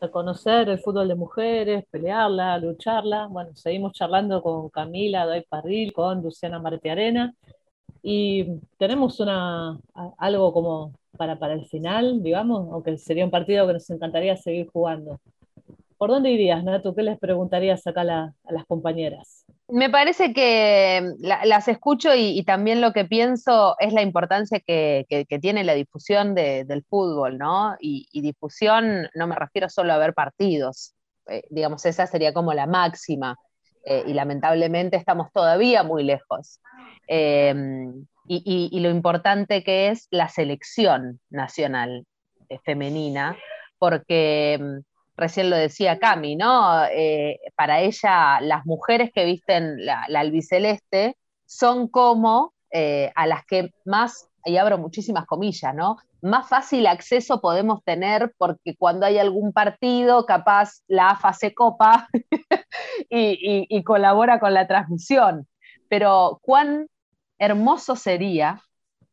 Reconocer 0.00 0.68
el 0.68 0.78
fútbol 0.80 1.08
de 1.08 1.14
mujeres, 1.14 1.84
pelearla, 1.90 2.58
lucharla. 2.58 3.28
Bueno, 3.28 3.54
seguimos 3.54 3.92
charlando 3.92 4.42
con 4.42 4.68
Camila 4.68 5.24
Doy 5.24 5.42
Parril, 5.48 5.92
con 5.92 6.22
Luciana 6.22 6.60
Arena 6.60 7.34
y 8.08 8.60
tenemos 8.78 9.18
una, 9.18 9.80
algo 10.18 10.52
como 10.52 10.92
para, 11.16 11.38
para 11.40 11.54
el 11.54 11.66
final, 11.66 12.22
digamos, 12.22 12.68
aunque 12.72 12.98
sería 12.98 13.24
un 13.24 13.32
partido 13.32 13.66
que 13.66 13.72
nos 13.72 13.90
encantaría 13.90 14.36
seguir 14.36 14.68
jugando. 14.72 15.18
¿Por 15.98 16.10
dónde 16.10 16.30
irías, 16.30 16.62
Nato? 16.62 16.94
¿Qué 16.94 17.02
les 17.02 17.18
preguntarías 17.18 17.86
acá 17.86 18.02
a, 18.02 18.52
las 18.52 18.64
compañeras? 18.66 19.46
Me 19.68 19.88
parece 19.88 20.34
que 20.34 21.02
las 21.20 21.68
escucho 21.68 22.14
y, 22.14 22.42
también 22.44 22.80
lo 22.80 22.92
que 22.92 23.06
pienso 23.06 23.76
es 23.78 23.92
la 23.92 24.02
importancia 24.02 24.60
que, 24.60 25.06
tiene 25.40 25.64
la 25.64 25.74
difusión 25.74 26.34
del 26.34 26.84
fútbol, 26.88 27.38
¿no? 27.38 27.76
Y, 27.80 28.20
difusión 28.20 29.08
no 29.14 29.26
me 29.26 29.36
refiero 29.36 29.68
solo 29.68 29.92
a 29.92 29.98
ver 29.98 30.12
partidos, 30.12 30.94
eh, 31.28 31.42
digamos, 31.50 31.84
esa 31.86 32.06
sería 32.06 32.32
como 32.32 32.52
la 32.52 32.66
máxima, 32.66 33.36
eh, 33.84 34.04
y 34.06 34.12
lamentablemente 34.12 34.96
estamos 34.96 35.32
todavía 35.32 35.82
muy 35.82 36.02
lejos. 36.02 36.60
Em, 37.06 38.06
y, 38.28 38.80
lo 38.80 38.90
importante 38.90 39.62
que 39.64 39.88
es 39.88 40.08
la 40.10 40.28
selección 40.28 41.20
nacional 41.30 42.04
eh, 42.48 42.58
femenina, 42.64 43.36
porque 43.78 44.54
em, 44.54 44.82
recién 45.16 45.50
lo 45.50 45.56
decía 45.56 45.98
Cami, 45.98 46.36
¿no? 46.36 46.84
Eh, 46.86 47.38
para 47.56 47.80
ella, 47.80 48.40
las 48.40 48.66
mujeres 48.66 49.10
que 49.14 49.24
visten 49.24 49.84
la, 49.84 50.04
albiceleste 50.14 51.16
son 51.46 51.88
como 51.88 52.54
eh, 52.70 53.12
a 53.14 53.26
las 53.26 53.44
que 53.46 53.70
más, 53.84 54.28
y 54.44 54.56
abro 54.56 54.78
muchísimas 54.78 55.26
comillas, 55.26 55.74
¿no? 55.74 55.96
más 56.26 56.48
fácil 56.48 56.86
acceso 56.86 57.40
podemos 57.40 57.82
tener 57.84 58.34
porque 58.38 58.76
cuando 58.76 59.06
hay 59.06 59.18
algún 59.18 59.52
partido, 59.52 60.26
capaz 60.26 60.82
la 60.88 61.10
AFA 61.10 61.32
se 61.32 61.54
copa 61.54 62.08
y, 63.10 63.82
colabora 63.84 64.40
con 64.40 64.54
la 64.54 64.66
transmisión. 64.66 65.46
Pero 65.88 66.40
cuán 66.42 66.88
hermoso 67.38 67.96
sería, 67.96 68.62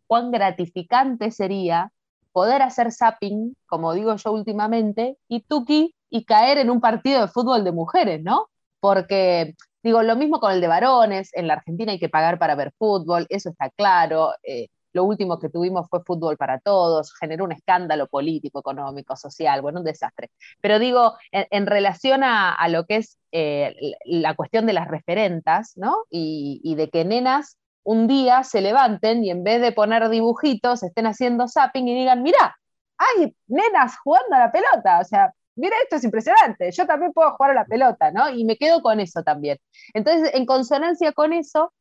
cuán 0.08 0.32
gratificante 0.32 1.32
sería 1.32 1.92
poder 2.34 2.62
hacer 2.62 2.92
zapping, 2.92 3.56
como 3.68 3.94
digo 3.94 4.16
yo 4.18 4.32
últimamente, 4.34 5.18
y 5.30 5.42
tuki, 5.42 5.96
y 6.10 6.26
caer 6.26 6.58
en 6.58 6.70
un 6.70 6.82
partido 6.82 7.22
de 7.22 7.28
fútbol 7.28 7.64
de 7.64 7.72
mujeres, 7.72 8.22
¿no? 8.24 8.50
Porque 8.82 9.56
Digo, 9.84 10.02
lo 10.02 10.16
mismo 10.16 10.40
con 10.40 10.54
el 10.54 10.62
de 10.62 10.68
varones, 10.68 11.30
en 11.34 11.48
la 11.48 11.56
Argentina 11.56 11.92
hay 11.92 12.00
que 12.00 12.08
pagar 12.08 12.40
para 12.40 12.56
ver 12.56 12.72
fútbol, 12.78 13.28
eso 13.30 13.50
está 13.50 13.70
claro. 13.70 14.32
Eh, 14.42 14.70
lo 14.94 15.04
último 15.04 15.40
que 15.40 15.50
tuvimos 15.50 15.90
fue 15.90 16.04
fútbol 16.06 16.38
para 16.38 16.60
todos, 16.60 17.14
generó 17.20 17.44
un 17.44 17.52
escándalo 17.52 18.08
político, 18.08 18.60
económico, 18.60 19.18
social, 19.18 19.62
bueno, 19.62 19.80
un 19.80 19.86
desastre. 19.86 20.30
Pero 20.62 20.80
digo, 20.80 21.16
en, 21.32 21.68
relación 21.68 22.24
a, 22.24 22.66
lo 22.70 22.86
que 22.86 22.98
es 22.98 23.18
eh, 23.32 23.76
la 24.06 24.36
cuestión 24.36 24.66
de 24.66 24.74
las 24.74 24.88
referentas, 24.88 25.74
¿no? 25.76 26.06
Y, 26.10 26.76
de 26.76 26.90
que 26.90 27.04
nenas 27.04 27.58
un 27.84 28.08
día 28.08 28.44
se 28.44 28.62
levanten 28.62 29.24
y 29.24 29.32
en 29.32 29.44
vez 29.44 29.62
de 29.62 29.72
poner 29.72 30.10
dibujitos 30.10 30.84
estén 30.84 31.06
haciendo 31.06 31.48
zapping 31.48 31.88
y 31.88 31.96
digan, 31.96 32.24
mira, 32.24 32.58
hay 32.98 33.36
nenas 33.48 33.98
jugando 34.04 34.36
a 34.36 34.40
la 34.40 34.52
pelota, 34.52 35.00
o 35.00 35.04
sea, 35.04 35.34
mira, 35.56 35.76
esto 35.84 35.98
es 35.98 36.04
impresionante, 36.04 36.72
yo 36.72 36.86
también 36.86 37.14
puedo 37.14 37.32
jugar 37.34 37.52
a 37.52 37.56
la 37.56 37.66
pelota, 37.66 38.12
¿no? 38.12 38.30
Y 38.30 38.46
me 38.46 38.58
quedo 38.58 38.82
con 38.82 39.00
eso 39.00 39.24
también. 39.24 39.60
Entonces, 39.94 40.32
en 40.34 40.46
consonancia 40.46 41.12
con 41.12 41.34
eso, 41.34 41.74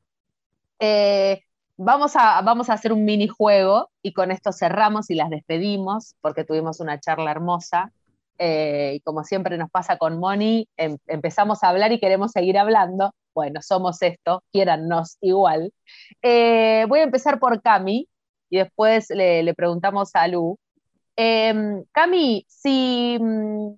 eh, 0.79 1.43
vamos, 1.77 2.17
a, 2.17 2.41
vamos 2.43 2.71
a 2.71 2.75
hacer 2.75 2.93
un 2.93 3.05
minijuego 3.05 3.91
y 4.03 4.13
con 4.13 4.31
esto 4.31 4.53
cerramos 4.53 5.11
y 5.11 5.15
las 5.15 5.31
despedimos 5.31 6.17
porque 6.21 6.45
tuvimos 6.45 6.81
una 6.81 6.99
charla 7.01 7.31
hermosa. 7.31 7.93
Eh, 8.39 8.95
y 8.97 9.01
como 9.01 9.25
siempre 9.25 9.57
nos 9.59 9.71
pasa 9.71 9.99
con 9.99 10.19
Moni, 10.19 10.69
em, 10.77 10.99
empezamos 11.07 11.63
a 11.63 11.69
hablar 11.69 11.93
y 11.93 12.01
queremos 12.01 12.33
seguir 12.33 12.59
hablando. 12.59 13.15
Bueno, 13.35 13.63
somos 13.63 14.03
esto, 14.03 14.43
quiérannos 14.53 15.17
igual. 15.21 15.73
Eh, 16.23 16.87
voy 16.89 17.01
a 17.01 17.05
empezar 17.05 17.39
por 17.39 17.63
Cami 17.63 18.09
y 18.51 18.59
después 18.59 19.11
le, 19.11 19.55
preguntamos 19.55 20.11
a 20.15 20.29
Lu. 20.29 20.59
Em, 21.17 21.85
Cami, 21.93 22.45
si 22.49 23.19
mm, 23.21 23.75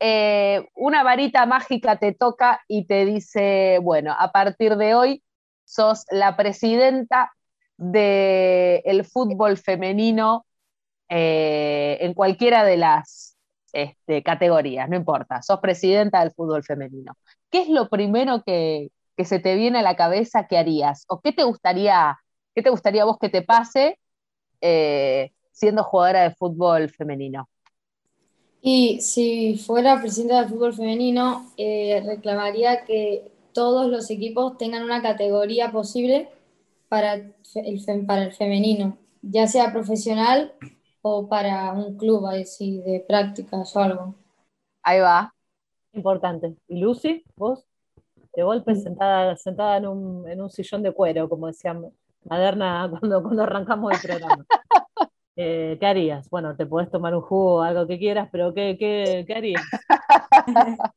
eh, 0.00 0.66
una 0.74 1.02
varita 1.02 1.46
mágica 1.46 1.98
te 1.98 2.12
toca 2.14 2.60
y 2.68 2.86
te 2.86 3.04
dice, 3.04 3.78
bueno, 3.82 4.14
a 4.18 4.32
partir 4.32 4.76
de 4.76 4.94
hoy 4.94 5.22
sos 5.64 6.04
la 6.10 6.36
presidenta 6.36 7.32
del 7.76 9.04
fútbol 9.04 9.56
femenino 9.58 10.46
en 11.10 12.14
cualquiera 12.14 12.64
de 12.64 12.76
las 12.76 13.37
este, 13.72 14.22
categorías, 14.22 14.88
no 14.88 14.96
importa, 14.96 15.42
sos 15.42 15.60
presidenta 15.60 16.20
del 16.20 16.32
fútbol 16.32 16.64
femenino. 16.64 17.16
¿Qué 17.50 17.62
es 17.62 17.68
lo 17.68 17.88
primero 17.88 18.42
que, 18.44 18.90
se 19.24 19.40
te 19.40 19.56
viene 19.56 19.80
a 19.80 19.82
la 19.82 19.96
cabeza 19.96 20.46
que 20.46 20.56
harías? 20.56 21.04
¿O 21.08 21.20
qué 21.20 21.32
te 21.32 21.42
gustaría, 21.42 22.18
qué 22.54 22.62
te 22.62 22.70
gustaría 22.70 23.04
vos 23.04 23.18
que 23.18 23.28
te 23.28 23.42
pase? 23.42 23.98
Eh, 24.60 25.32
siendo 25.50 25.82
jugadora 25.82 26.22
de 26.22 26.34
fútbol 26.34 26.88
femenino? 26.88 27.48
Y 28.60 29.00
si 29.00 29.56
fuera 29.58 30.00
presidenta 30.00 30.40
del 30.40 30.50
fútbol 30.50 30.74
femenino, 30.74 31.46
eh, 31.56 32.02
reclamaría 32.04 32.84
que 32.84 33.30
todos 33.52 33.90
los 33.90 34.10
equipos 34.10 34.56
tengan 34.56 34.84
una 34.84 35.02
categoría 35.02 35.72
posible 35.72 36.28
para 36.88 37.14
el 37.14 38.32
femenino, 38.32 38.96
ya 39.22 39.46
sea 39.46 39.72
profesional 39.72 40.54
o 41.02 41.28
para 41.28 41.72
un 41.72 41.96
club 41.96 42.26
así 42.26 42.80
de 42.82 43.04
prácticas 43.06 43.74
o 43.76 43.80
algo. 43.80 44.14
Ahí 44.82 45.00
va. 45.00 45.32
Importante. 45.92 46.56
¿Y 46.68 46.80
Lucy, 46.80 47.24
vos? 47.36 47.64
De 48.34 48.42
golpe 48.42 48.72
mm. 48.72 48.76
sentada, 48.76 49.36
sentada 49.36 49.78
en, 49.78 49.86
un, 49.86 50.28
en 50.28 50.40
un 50.40 50.50
sillón 50.50 50.82
de 50.82 50.92
cuero, 50.92 51.28
como 51.28 51.46
decía 51.46 51.76
Maderna 52.24 52.88
cuando, 53.00 53.22
cuando 53.22 53.42
arrancamos 53.42 53.92
el 53.92 54.00
programa. 54.00 54.44
Eh, 55.40 55.76
¿qué 55.78 55.86
harías? 55.86 56.28
Bueno, 56.30 56.56
te 56.56 56.66
puedes 56.66 56.90
tomar 56.90 57.14
un 57.14 57.20
jugo 57.20 57.58
o 57.58 57.62
algo 57.62 57.86
que 57.86 57.96
quieras, 57.96 58.28
pero 58.32 58.52
¿qué, 58.52 58.76
qué, 58.76 59.22
qué 59.24 59.34
harías? 59.34 59.62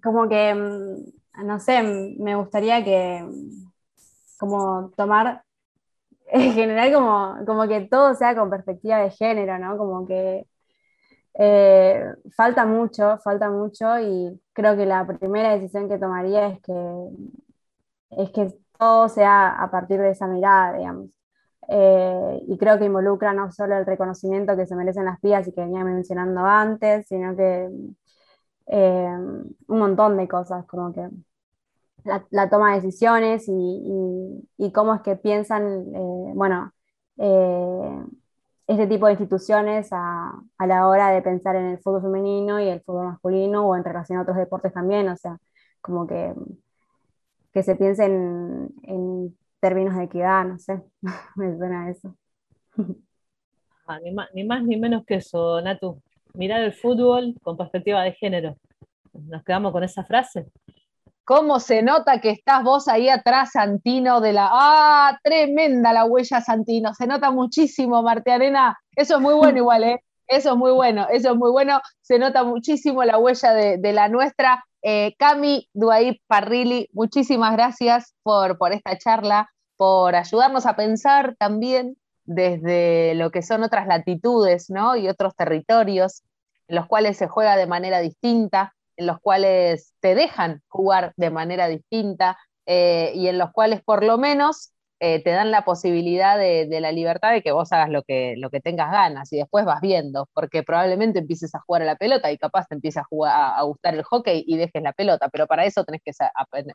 como 0.00 0.28
que, 0.28 0.54
mm, 0.54 1.44
no 1.44 1.58
sé, 1.58 1.82
me 1.82 2.36
gustaría 2.36 2.84
que, 2.84 3.28
como 4.38 4.92
tomar, 4.96 5.42
en 6.32 6.52
general, 6.54 6.92
como, 6.92 7.36
como 7.46 7.68
que 7.68 7.82
todo 7.82 8.14
sea 8.14 8.34
con 8.36 8.50
perspectiva 8.50 8.98
de 8.98 9.10
género, 9.10 9.58
¿no? 9.58 9.76
Como 9.78 10.06
que 10.06 10.46
eh, 11.34 12.04
falta 12.36 12.66
mucho, 12.66 13.18
falta 13.18 13.50
mucho 13.50 13.98
y 14.00 14.40
creo 14.52 14.76
que 14.76 14.86
la 14.86 15.06
primera 15.06 15.52
decisión 15.54 15.88
que 15.88 15.98
tomaría 15.98 16.48
es 16.48 16.60
que, 16.62 16.72
es 18.10 18.30
que 18.30 18.54
todo 18.78 19.08
sea 19.08 19.50
a 19.62 19.70
partir 19.70 20.00
de 20.00 20.10
esa 20.10 20.26
mirada, 20.26 20.76
digamos. 20.76 21.10
Eh, 21.68 22.40
y 22.48 22.58
creo 22.58 22.78
que 22.78 22.86
involucra 22.86 23.32
no 23.32 23.52
solo 23.52 23.76
el 23.78 23.86
reconocimiento 23.86 24.56
que 24.56 24.66
se 24.66 24.74
merecen 24.76 25.04
las 25.04 25.20
pías 25.20 25.46
y 25.46 25.52
que 25.52 25.60
venía 25.60 25.84
mencionando 25.84 26.40
antes, 26.44 27.06
sino 27.08 27.36
que 27.36 27.68
eh, 28.66 29.16
un 29.68 29.78
montón 29.78 30.16
de 30.16 30.28
cosas, 30.28 30.66
como 30.66 30.92
que 30.92 31.08
la, 32.04 32.50
toma 32.50 32.70
de 32.70 32.80
decisiones 32.80 33.44
y, 33.48 34.72
cómo 34.72 34.94
es 34.94 35.02
que 35.02 35.16
piensan, 35.16 35.94
eh, 35.94 36.32
bueno, 36.34 36.72
este 38.66 38.86
tipo 38.86 39.06
de 39.06 39.12
instituciones 39.12 39.88
a, 39.92 40.32
la 40.58 40.88
hora 40.88 41.10
de 41.10 41.22
pensar 41.22 41.56
en 41.56 41.66
el 41.66 41.78
fútbol 41.78 42.02
femenino 42.02 42.60
y 42.60 42.68
el 42.68 42.80
fútbol 42.82 43.06
masculino 43.06 43.68
o 43.68 43.76
en 43.76 43.84
relación 43.84 44.18
a 44.18 44.22
otros 44.22 44.36
deportes 44.36 44.72
también, 44.72 45.08
o 45.08 45.16
sea, 45.16 45.38
como 45.80 46.06
que, 46.06 46.34
que 47.52 47.62
se 47.62 47.76
piense 47.76 48.04
en 48.04 49.36
términos 49.60 49.96
de 49.96 50.04
equidad, 50.04 50.44
no 50.44 50.58
sé, 50.58 50.82
me 51.36 51.56
suena 51.56 51.90
eso. 51.90 52.16
Ah, 53.86 53.98
ni, 54.02 54.44
más, 54.44 54.62
ni, 54.62 54.76
menos 54.76 55.04
que 55.04 55.16
eso, 55.16 55.60
Natu. 55.60 56.00
Mirar 56.34 56.60
el 56.60 56.72
fútbol 56.72 57.34
con 57.42 57.56
perspectiva 57.56 58.02
de 58.02 58.12
género. 58.12 58.56
¿Nos 59.12 59.42
quedamos 59.42 59.72
con 59.72 59.82
esa 59.82 60.04
frase? 60.04 60.46
¿Cómo 61.30 61.60
se 61.60 61.80
nota 61.82 62.20
que 62.20 62.30
estás 62.30 62.64
vos 62.64 62.88
ahí 62.88 63.08
atrás, 63.08 63.50
Santino, 63.52 64.20
de 64.20 64.32
la... 64.32 64.48
¡Ah! 64.50 65.16
Tremenda 65.22 65.92
la 65.92 66.04
huella, 66.04 66.40
Santino. 66.40 66.92
Se 66.92 67.06
nota 67.06 67.30
muchísimo, 67.30 68.02
Marte 68.02 68.32
Arena. 68.32 68.76
Eso 68.96 69.14
es 69.14 69.20
muy 69.20 69.34
bueno 69.34 69.56
igual, 69.58 69.84
¿eh? 69.84 70.02
Eso 70.26 70.50
es 70.50 70.56
muy 70.56 70.72
bueno, 70.72 71.06
eso 71.08 71.30
es 71.30 71.36
muy 71.36 71.52
bueno. 71.52 71.80
Se 72.00 72.18
nota 72.18 72.42
muchísimo 72.42 73.04
la 73.04 73.16
huella 73.16 73.52
de, 73.52 73.78
de 73.78 73.92
la 73.92 74.08
nuestra. 74.08 74.64
Eh, 74.82 75.14
Cami 75.20 75.68
Duaí 75.72 76.20
Parrilli, 76.26 76.88
muchísimas 76.92 77.52
gracias 77.52 78.12
por, 78.24 78.58
por 78.58 78.72
esta 78.72 78.98
charla, 78.98 79.52
por 79.76 80.16
ayudarnos 80.16 80.66
a 80.66 80.74
pensar 80.74 81.36
también 81.38 81.96
desde 82.24 83.14
lo 83.14 83.30
que 83.30 83.42
son 83.42 83.62
otras 83.62 83.86
latitudes 83.86 84.68
¿no? 84.68 84.96
y 84.96 85.06
otros 85.06 85.36
territorios 85.36 86.24
en 86.66 86.74
los 86.74 86.88
cuales 86.88 87.16
se 87.16 87.28
juega 87.28 87.54
de 87.54 87.68
manera 87.68 88.00
distinta, 88.00 88.74
en 88.96 89.06
los 89.06 89.18
cuales 89.20 89.94
te 90.00 90.14
dejan 90.14 90.62
jugar 90.68 91.12
de 91.16 91.30
manera 91.30 91.68
distinta 91.68 92.38
eh, 92.66 93.12
y 93.14 93.28
en 93.28 93.38
los 93.38 93.50
cuales 93.52 93.82
por 93.82 94.04
lo 94.04 94.18
menos 94.18 94.72
eh, 95.02 95.22
te 95.24 95.30
dan 95.30 95.50
la 95.50 95.64
posibilidad 95.64 96.36
de, 96.36 96.68
la 96.78 96.92
libertad 96.92 97.32
de 97.32 97.40
que 97.40 97.52
vos 97.52 97.72
hagas 97.72 97.88
lo 97.88 98.02
que, 98.02 98.34
lo 98.36 98.50
que 98.50 98.60
tengas 98.60 98.92
ganas 98.92 99.32
y 99.32 99.38
después 99.38 99.64
vas 99.64 99.80
viendo, 99.80 100.28
porque 100.34 100.62
probablemente 100.62 101.20
empieces 101.20 101.54
a 101.54 101.60
jugar 101.60 101.80
a 101.80 101.86
la 101.86 101.96
pelota 101.96 102.30
y 102.30 102.36
capaz 102.36 102.66
te 102.68 102.74
empieza 102.74 103.00
a, 103.00 103.04
jugar, 103.04 103.54
a, 103.56 103.62
gustar 103.62 103.94
el 103.94 104.02
hockey 104.02 104.44
y 104.46 104.58
dejes 104.58 104.82
la 104.82 104.92
pelota, 104.92 105.30
pero 105.30 105.46
para 105.46 105.64
eso 105.64 105.84
tenés 105.84 106.02
que 106.04 106.12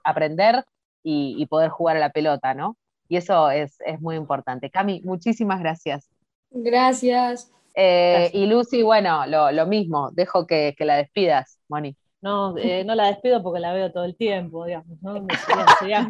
aprender 0.04 0.64
y, 1.04 1.46
poder 1.46 1.70
jugar 1.70 1.98
a 1.98 2.00
la 2.00 2.10
pelota, 2.10 2.56
¿no? 2.56 2.78
Y 3.08 3.18
eso 3.18 3.52
es, 3.52 3.78
muy 4.00 4.16
importante. 4.16 4.72
Cami, 4.72 5.02
muchísimas 5.04 5.60
gracias. 5.60 6.10
Gracias. 6.50 7.52
Eh, 7.76 8.32
y 8.34 8.48
Lucy, 8.48 8.82
bueno, 8.82 9.28
lo, 9.28 9.68
mismo, 9.68 10.10
dejo 10.14 10.48
que, 10.48 10.74
que 10.76 10.86
la 10.86 10.98
despidas, 10.98 11.60
Moni. 11.70 11.96
No, 12.26 12.58
eh, 12.58 12.84
no 12.84 12.96
la 12.96 13.06
despido 13.06 13.44
porque 13.44 13.60
la 13.60 13.72
veo 13.72 13.92
todo 13.92 14.04
el 14.04 14.16
tiempo, 14.16 14.66
digamos. 14.66 14.98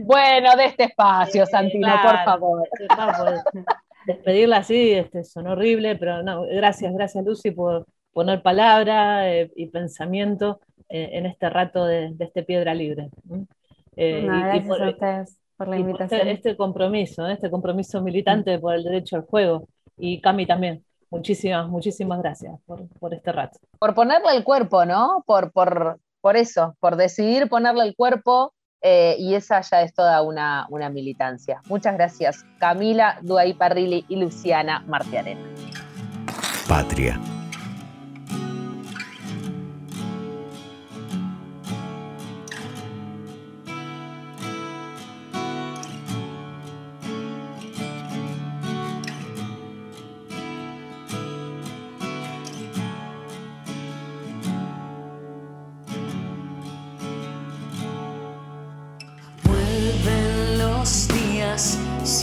bueno, 0.04 0.56
de 0.56 0.66
este 0.66 0.86
espacio, 0.86 1.46
Santino, 1.46 1.90
por 2.02 2.24
favor. 2.24 2.70
despedirla 4.08 4.58
así 4.58 4.92
este, 4.94 5.26
son 5.26 5.48
horrible, 5.48 5.98
pero 5.98 6.24
no, 6.24 6.44
gracias, 6.44 6.94
gracias 6.94 7.26
Lucy 7.26 7.52
por 7.52 7.86
poner 8.14 8.42
palabra 8.42 9.30
eh, 9.30 9.52
y 9.58 9.66
pensamiento 9.66 10.62
eh, 10.88 11.10
en 11.14 11.26
este 11.26 11.50
rato 11.50 11.84
de, 11.84 12.16
este 12.18 12.44
Piedra 12.44 12.74
Libre. 12.74 13.10
gracias 13.98 14.68
por, 14.68 14.84
a 14.84 14.90
ustedes 14.92 15.38
por 15.58 15.68
la 15.68 15.76
este, 15.76 15.82
invitación. 15.90 16.28
Este, 16.30 16.56
compromiso, 16.56 17.28
este 17.28 17.52
compromiso 17.52 18.02
militante 18.02 18.58
por 18.58 18.74
el 18.74 18.86
derecho 18.86 19.18
al 19.18 19.24
juego. 19.24 19.68
Y 19.98 20.22
Cami 20.22 20.46
también. 20.46 20.82
Muchísimas, 21.10 21.68
muchísimas 21.68 22.20
gracias 22.20 22.54
por, 22.66 22.88
por, 23.00 23.14
este 23.14 23.32
rato. 23.32 23.60
Por 23.80 23.94
ponerle 23.94 24.36
el 24.36 24.44
cuerpo, 24.44 24.86
¿no? 24.86 25.24
Por, 25.26 25.52
por, 25.52 26.00
por 26.26 26.38
eso, 26.38 26.76
por 26.80 26.96
decidir 26.96 27.48
ponerle 27.50 27.84
el 27.84 27.96
cuerpo 27.96 28.56
eh, 28.82 29.16
y 29.20 29.36
esa 29.36 29.62
ya 29.62 29.84
es 29.84 29.94
toda 29.94 30.24
una, 30.24 30.66
una 30.72 30.90
militancia. 30.90 31.62
Muchas 31.68 31.94
gracias, 31.94 32.44
Camila, 32.58 33.20
Duay 33.22 33.54
Parrilli 33.54 34.06
y 34.10 34.16
Luciana 34.16 34.84
Martiarena. 34.88 35.42
Patria. 36.68 37.20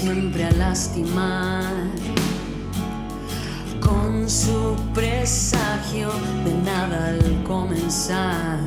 Siempre 0.02 0.44
a 0.44 0.50
lastimar 0.50 1.62
con 3.78 4.28
su 4.28 4.74
presagio 4.92 6.10
de 6.44 6.54
nada 6.64 7.10
al 7.10 7.44
comenzar. 7.44 8.58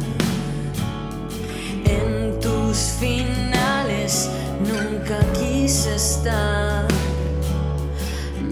En 1.84 2.40
tus 2.40 2.78
finales 3.02 4.30
nunca 4.62 5.20
quise 5.34 5.96
estar. 5.96 6.88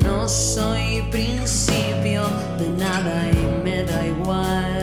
No 0.03 0.27
soy 0.27 1.03
principio 1.09 2.23
de 2.59 2.67
nada 2.77 3.29
y 3.31 3.63
me 3.63 3.84
da 3.84 4.05
igual. 4.05 4.82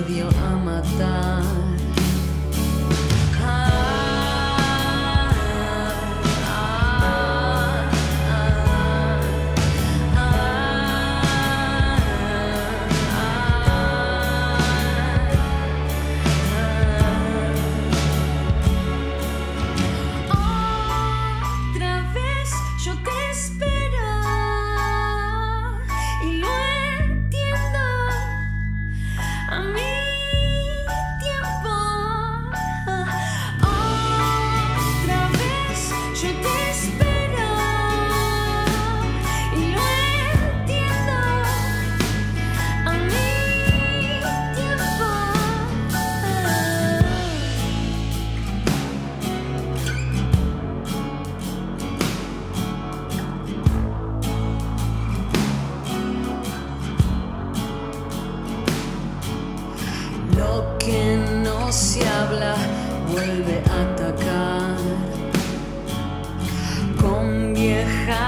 Que 0.00 0.12
dio 0.12 0.28
a 0.28 0.56
matar. 0.56 1.39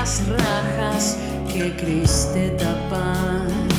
Viejas 0.03 0.23
rajas 0.29 1.19
que 1.53 1.77
creíste 1.77 2.51
tapar. 2.59 3.72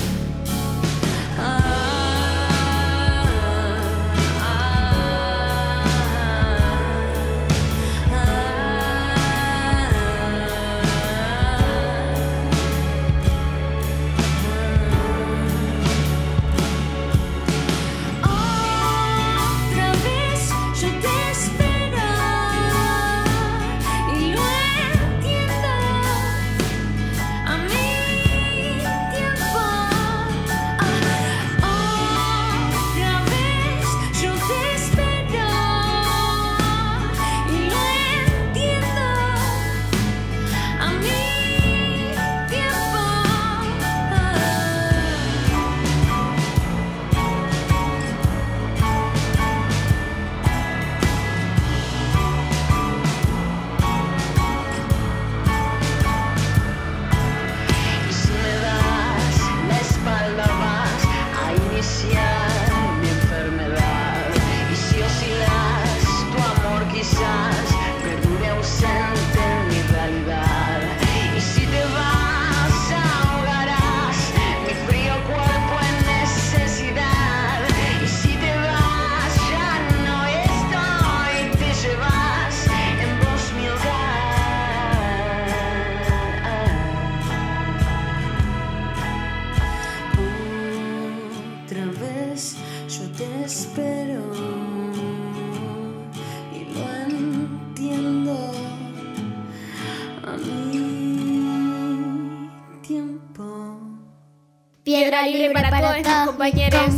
Compañeros. 106.44 106.94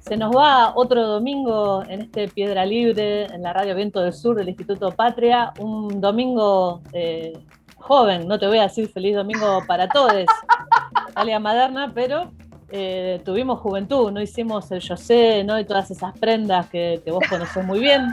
Se 0.00 0.16
nos 0.16 0.34
va 0.34 0.72
otro 0.74 1.06
domingo 1.06 1.84
en 1.88 2.00
este 2.00 2.26
Piedra 2.26 2.66
Libre, 2.66 3.26
en 3.26 3.42
la 3.42 3.52
radio 3.52 3.76
Viento 3.76 4.00
del 4.00 4.12
Sur 4.12 4.34
del 4.34 4.48
Instituto 4.48 4.90
Patria. 4.90 5.52
Un 5.60 6.00
domingo 6.00 6.82
eh, 6.92 7.32
joven, 7.76 8.26
no 8.26 8.40
te 8.40 8.48
voy 8.48 8.58
a 8.58 8.62
decir 8.62 8.88
feliz 8.88 9.14
domingo 9.14 9.62
para 9.68 9.88
todos, 9.88 10.12
Natalia 11.06 11.38
Maderna, 11.38 11.92
pero 11.94 12.32
eh, 12.72 13.20
tuvimos 13.24 13.60
juventud, 13.60 14.10
no 14.10 14.20
hicimos 14.20 14.68
el 14.72 14.86
José, 14.86 15.44
¿no? 15.44 15.60
Y 15.60 15.64
todas 15.64 15.92
esas 15.92 16.18
prendas 16.18 16.68
que, 16.70 17.02
que 17.04 17.12
vos 17.12 17.22
conocés 17.30 17.64
muy 17.64 17.78
bien, 17.78 18.08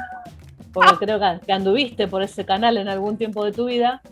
porque 0.72 0.98
creo 1.04 1.20
que, 1.20 1.40
que 1.48 1.52
anduviste 1.52 2.08
por 2.08 2.22
ese 2.22 2.46
canal 2.46 2.78
en 2.78 2.90
algún 2.90 3.18
tiempo 3.18 3.44
de 3.44 3.54
tu 3.54 3.66
vida. 3.66 4.04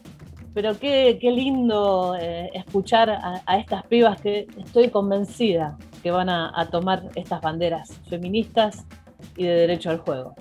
Pero 0.53 0.77
qué, 0.79 1.17
qué 1.19 1.31
lindo 1.31 2.15
eh, 2.19 2.49
escuchar 2.53 3.09
a, 3.09 3.57
estas 3.57 3.83
pibas 3.85 4.21
que 4.21 4.47
estoy 4.57 4.89
convencida 4.89 5.77
que 6.03 6.11
van 6.11 6.29
a, 6.29 6.51
a 6.55 6.67
tomar 6.67 7.03
estas 7.15 7.41
banderas 7.41 7.99
feministas 8.09 8.85
y 9.35 9.45
de 9.45 9.53
derecho 9.53 9.89
al 9.89 9.99
juego. 9.99 10.35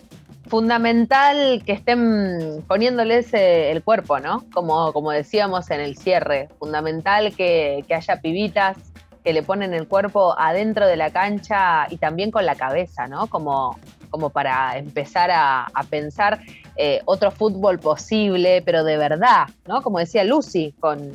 fundamental 0.48 1.62
que 1.64 1.72
estén 1.72 2.62
poniéndoles 2.68 3.32
eh, 3.32 3.70
el 3.70 3.82
cuerpo, 3.82 4.20
¿no? 4.20 4.44
Como, 4.52 4.92
como 4.92 5.10
decíamos 5.10 5.70
en 5.70 5.80
el 5.80 5.96
cierre, 5.96 6.48
fundamental 6.58 7.34
que, 7.34 7.84
que 7.88 7.94
haya 7.94 8.20
pibitas 8.20 8.76
que 9.24 9.32
le 9.32 9.42
ponen 9.42 9.72
el 9.72 9.86
cuerpo 9.86 10.34
adentro 10.38 10.86
de 10.86 10.96
la 10.96 11.10
cancha 11.10 11.86
y 11.88 11.96
también 11.96 12.30
con 12.30 12.44
la 12.44 12.56
cabeza, 12.56 13.06
¿no? 13.06 13.28
Como, 13.28 13.78
como 14.10 14.30
para 14.30 14.76
empezar 14.76 15.30
a, 15.30 15.64
a 15.72 15.84
pensar 15.84 16.40
eh, 16.76 17.00
otro 17.04 17.30
fútbol 17.30 17.78
posible, 17.78 18.62
pero 18.62 18.84
de 18.84 18.96
verdad, 18.96 19.46
¿no? 19.66 19.82
Como 19.82 19.98
decía 19.98 20.24
Lucy, 20.24 20.74
con, 20.80 21.10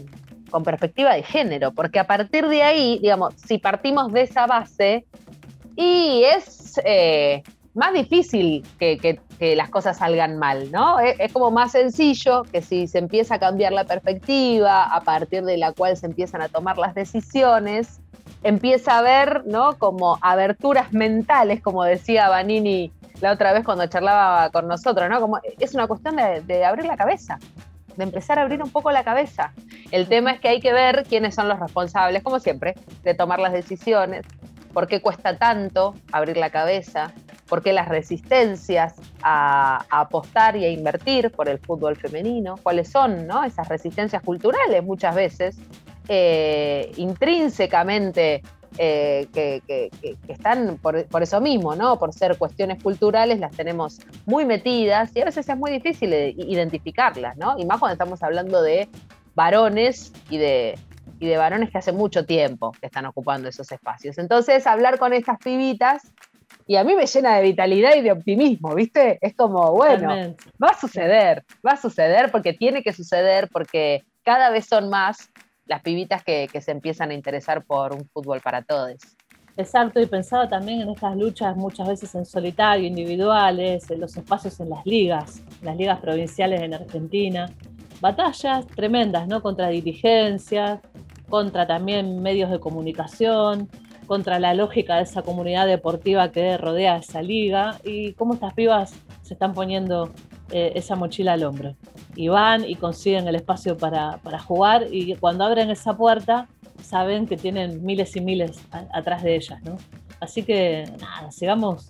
con 0.50 0.64
perspectiva 0.64 1.14
de 1.14 1.24
género, 1.24 1.72
porque 1.72 2.00
a 2.00 2.06
partir 2.06 2.48
de 2.48 2.64
ahí, 2.64 3.00
digamos, 3.00 3.34
si 3.36 3.58
partimos 3.58 4.12
de 4.14 4.22
esa 4.22 4.46
base, 4.48 5.06
y 5.76 6.24
es 6.24 6.80
eh, 6.86 7.44
más 7.74 7.94
difícil 7.94 8.66
que, 8.80 8.98
que- 8.98 9.20
las 9.56 9.70
cosas 9.70 9.98
salgan 10.00 10.40
mal, 10.40 10.72
¿no? 10.72 11.00
Es, 11.00 11.16
es 11.20 11.32
como 11.32 11.52
más 11.52 11.74
sencillo 11.74 12.42
que 12.52 12.64
si 12.64 12.88
se 12.88 12.98
empieza 12.98 13.36
a 13.36 13.40
cambiar 13.40 13.72
la 13.72 13.84
perspectiva, 13.84 14.84
a 14.86 15.02
partir 15.02 15.44
de 15.44 15.58
la 15.58 15.74
cual 15.74 15.96
se 15.96 16.08
empiezan 16.08 16.42
a 16.42 16.50
tomar 16.50 16.80
las 16.80 16.96
decisiones, 16.96 18.00
empieza 18.44 18.94
a 18.94 18.98
haber, 18.98 19.46
¿no? 19.46 19.78
Como 19.78 20.18
aberturas 20.22 20.92
mentales, 20.92 21.62
como 21.62 21.84
decía 21.84 22.30
Vanini 22.30 22.92
la 23.22 23.32
otra 23.32 23.54
vez 23.54 23.64
cuando 23.64 23.88
charlaba 23.88 24.50
con 24.52 24.68
nosotros, 24.68 25.10
¿no? 25.10 25.20
Como 25.20 25.40
es 25.60 25.74
una 25.74 25.88
cuestión 25.88 26.16
de, 26.16 26.66
abrir 26.66 26.86
la 26.86 26.98
cabeza, 26.98 27.40
de 27.96 28.04
empezar 28.04 28.40
a 28.40 28.44
abrir 28.44 28.62
un 28.62 28.70
poco 28.70 28.92
la 28.92 29.04
cabeza. 29.04 29.54
El 29.92 30.08
tema 30.08 30.32
es 30.32 30.40
que 30.40 30.50
hay 30.50 30.60
que 30.60 30.74
ver 30.74 31.06
quiénes 31.08 31.36
son 31.36 31.48
los 31.48 31.60
responsables, 31.60 32.24
como 32.24 32.40
siempre, 32.40 32.76
de 33.04 33.14
tomar 33.14 33.40
las 33.40 33.54
decisiones, 33.54 34.26
por 34.74 34.88
qué 34.88 35.02
cuesta 35.02 35.38
tanto 35.38 35.96
abrir 36.12 36.38
la 36.38 36.50
cabeza, 36.50 37.12
por 37.48 37.64
qué 37.64 37.74
las 37.74 37.88
resistencias 37.88 38.96
a, 39.24 39.86
a 39.90 40.02
apostar 40.02 40.56
y 40.58 40.66
a 40.66 40.70
invertir 40.70 41.32
por 41.32 41.50
el 41.50 41.60
fútbol 41.60 41.96
femenino, 41.96 42.56
cuáles 42.62 42.90
son 42.92 43.26
¿no? 43.26 43.44
esas 43.44 43.68
resistencias 43.70 44.22
culturales 44.22 44.84
muchas 44.84 45.16
veces, 45.16 45.58
eh, 46.10 46.92
intrínsecamente 46.96 48.42
eh, 48.78 49.28
que, 49.34 49.62
que- 49.68 49.90
que- 50.02 50.16
están 50.28 50.78
por, 50.78 51.06
por 51.08 51.24
eso 51.24 51.42
mismo, 51.42 51.76
¿no? 51.76 51.98
Por 51.98 52.14
ser 52.14 52.38
cuestiones 52.38 52.82
culturales, 52.82 53.40
las 53.40 53.52
tenemos 53.56 53.98
muy 54.26 54.46
metidas 54.46 55.12
y 55.16 55.22
a 55.22 55.26
veces 55.26 55.48
es 55.48 55.58
muy 55.58 55.72
difícil 55.72 56.10
de- 56.10 56.34
identificarlas, 56.38 57.38
¿no? 57.38 57.56
Y 57.58 57.66
más 57.66 57.80
cuando 57.80 57.94
estamos 57.94 58.22
hablando 58.24 58.62
de 58.62 58.88
varones 59.36 60.12
y 60.30 60.38
de, 60.38 60.78
y 61.20 61.28
de 61.28 61.38
varones 61.38 61.70
que 61.72 61.78
hace 61.78 61.92
mucho 61.92 62.26
tiempo 62.26 62.72
que 62.80 62.88
están 62.88 63.06
ocupando 63.06 63.50
esos 63.50 63.72
espacios. 63.72 64.18
Entonces, 64.18 64.66
hablar 64.68 64.98
con 65.00 65.14
estas 65.14 65.38
pibitas, 65.40 66.02
y 66.70 66.76
a 66.76 66.84
mí 66.84 66.96
me 66.96 67.06
llena 67.06 67.38
de 67.38 67.44
vitalidad 67.44 67.96
y 67.96 68.02
de 68.02 68.12
optimismo, 68.12 68.76
¿viste? 68.76 69.18
Es 69.22 69.34
como, 69.36 69.72
bueno, 69.72 70.10
Totalmente. 70.10 70.44
va 70.62 70.70
a 70.72 70.80
suceder, 70.80 71.44
va 71.66 71.72
a 71.72 71.78
suceder 71.78 72.30
porque 72.30 72.54
tiene 72.54 72.84
que 72.84 72.92
suceder, 72.92 73.48
porque 73.54 74.04
cada 74.24 74.50
vez 74.50 74.66
son 74.68 74.90
más 74.90 75.30
las 75.68 75.82
pibitas 75.82 76.24
que, 76.24 76.50
se 76.62 76.72
empiezan 76.72 77.12
a 77.12 77.14
interesar 77.14 77.64
por 77.66 77.94
un 77.94 78.08
fútbol 78.08 78.42
para 78.42 78.62
todos. 78.62 78.96
Exacto, 79.56 80.00
y 80.00 80.06
pensaba 80.06 80.48
también 80.48 80.82
en 80.82 80.90
estas 80.90 81.16
luchas 81.18 81.56
muchas 81.56 81.88
veces 81.88 82.14
en 82.14 82.26
solitario, 82.26 82.86
individuales, 82.86 83.90
en 83.90 84.00
los 84.00 84.16
espacios 84.16 84.60
en 84.60 84.70
las 84.70 84.86
ligas, 84.86 85.42
las 85.64 85.76
ligas 85.76 86.00
provinciales 86.00 86.62
en 86.62 86.76
Argentina. 86.76 87.50
Batallas 88.00 88.68
tremendas, 88.68 89.28
¿no? 89.28 89.42
Contra 89.42 89.70
dirigencias, 89.70 90.80
contra 91.28 91.66
también 91.66 92.22
medios 92.22 92.52
de 92.52 92.60
comunicación, 92.60 93.68
contra 94.06 94.40
la 94.40 94.54
lógica 94.54 94.98
de 94.98 95.04
esa 95.04 95.22
comunidad 95.22 95.68
deportiva 95.68 96.32
que 96.32 96.58
rodea 96.58 96.98
esa 96.98 97.22
liga 97.22 97.80
y 97.84 98.14
cómo 98.14 98.36
estas 98.36 98.54
pibas 98.54 98.96
se 99.24 99.34
están 99.34 99.54
poniendo 99.54 100.14
eh, 100.52 100.72
esa 100.76 100.96
mochila 100.96 101.34
al 101.34 101.44
hombro. 101.44 101.76
Y 102.18 102.30
van 102.30 102.66
y 102.68 102.76
consiguen 102.76 103.28
el 103.28 103.36
espacio 103.36 103.78
para, 103.78 104.18
para 104.24 104.40
jugar 104.40 104.88
y 104.92 105.16
cuando 105.18 105.46
abren 105.46 105.70
esa 105.70 105.96
puerta 105.96 106.48
saben 106.82 107.28
que 107.28 107.38
tienen 107.38 107.86
miles 107.86 108.16
y 108.16 108.22
miles 108.22 108.60
atrás 108.92 109.22
de 109.22 109.36
ellas, 109.36 109.62
¿no? 109.62 109.78
Así 110.20 110.42
que 110.42 110.92
nada, 111.00 111.32
sigamos 111.32 111.90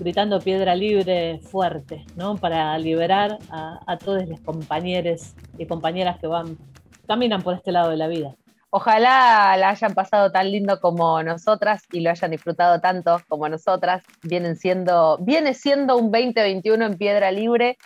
gritando 0.00 0.40
piedra 0.40 0.74
libre 0.74 1.38
fuerte, 1.38 2.04
¿no? 2.16 2.36
Para 2.36 2.76
liberar 2.76 3.38
a, 3.50 3.78
a 3.86 3.96
todos 3.98 4.28
los 4.28 4.40
compañeros 4.40 5.34
y 5.58 5.66
compañeras 5.66 6.18
que 6.18 6.26
van, 6.26 6.58
caminan 7.06 7.42
por 7.42 7.54
este 7.54 7.70
lado 7.70 7.90
de 7.90 7.98
la 7.98 8.08
vida. 8.08 8.34
Ojalá 8.70 9.56
la 9.56 9.70
hayan 9.70 9.94
pasado 9.94 10.30
tan 10.30 10.50
lindo 10.50 10.78
como 10.80 11.22
nosotras 11.22 11.84
y 11.90 12.00
lo 12.00 12.10
hayan 12.10 12.32
disfrutado 12.32 12.80
tanto 12.80 13.18
como 13.28 13.48
nosotras. 13.48 14.02
Vienen 14.22 14.56
siendo, 14.56 15.18
viene 15.20 15.54
siendo 15.54 15.96
un 15.96 16.10
2021 16.10 16.84
en 16.84 16.98
piedra 16.98 17.30
libre 17.30 17.78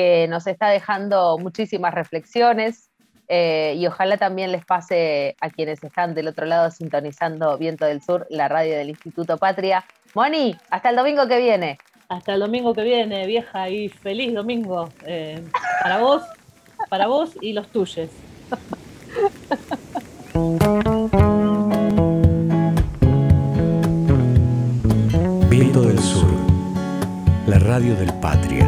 que 0.00 0.28
nos 0.28 0.46
está 0.46 0.68
dejando 0.68 1.36
muchísimas 1.36 1.92
reflexiones 1.92 2.90
eh, 3.28 3.74
y 3.76 3.86
ojalá 3.86 4.16
también 4.16 4.50
les 4.50 4.64
pase 4.64 5.36
a 5.42 5.50
quienes 5.50 5.84
están 5.84 6.14
del 6.14 6.28
otro 6.28 6.46
lado 6.46 6.70
sintonizando 6.70 7.58
Viento 7.58 7.84
del 7.84 8.00
Sur, 8.00 8.26
la 8.30 8.48
radio 8.48 8.78
del 8.78 8.88
Instituto 8.88 9.36
Patria. 9.36 9.84
Moni, 10.14 10.56
hasta 10.70 10.88
el 10.88 10.96
domingo 10.96 11.28
que 11.28 11.38
viene. 11.38 11.76
Hasta 12.08 12.32
el 12.32 12.40
domingo 12.40 12.72
que 12.72 12.82
viene, 12.82 13.26
vieja, 13.26 13.68
y 13.68 13.90
feliz 13.90 14.32
domingo 14.32 14.88
eh, 15.04 15.44
para 15.82 15.98
vos, 15.98 16.22
para 16.88 17.06
vos 17.06 17.36
y 17.42 17.52
los 17.52 17.68
tuyos. 17.68 18.08
Viento 25.50 25.82
del 25.82 25.98
Sur, 25.98 26.30
la 27.46 27.58
radio 27.58 27.94
del 27.96 28.14
Patria. 28.14 28.66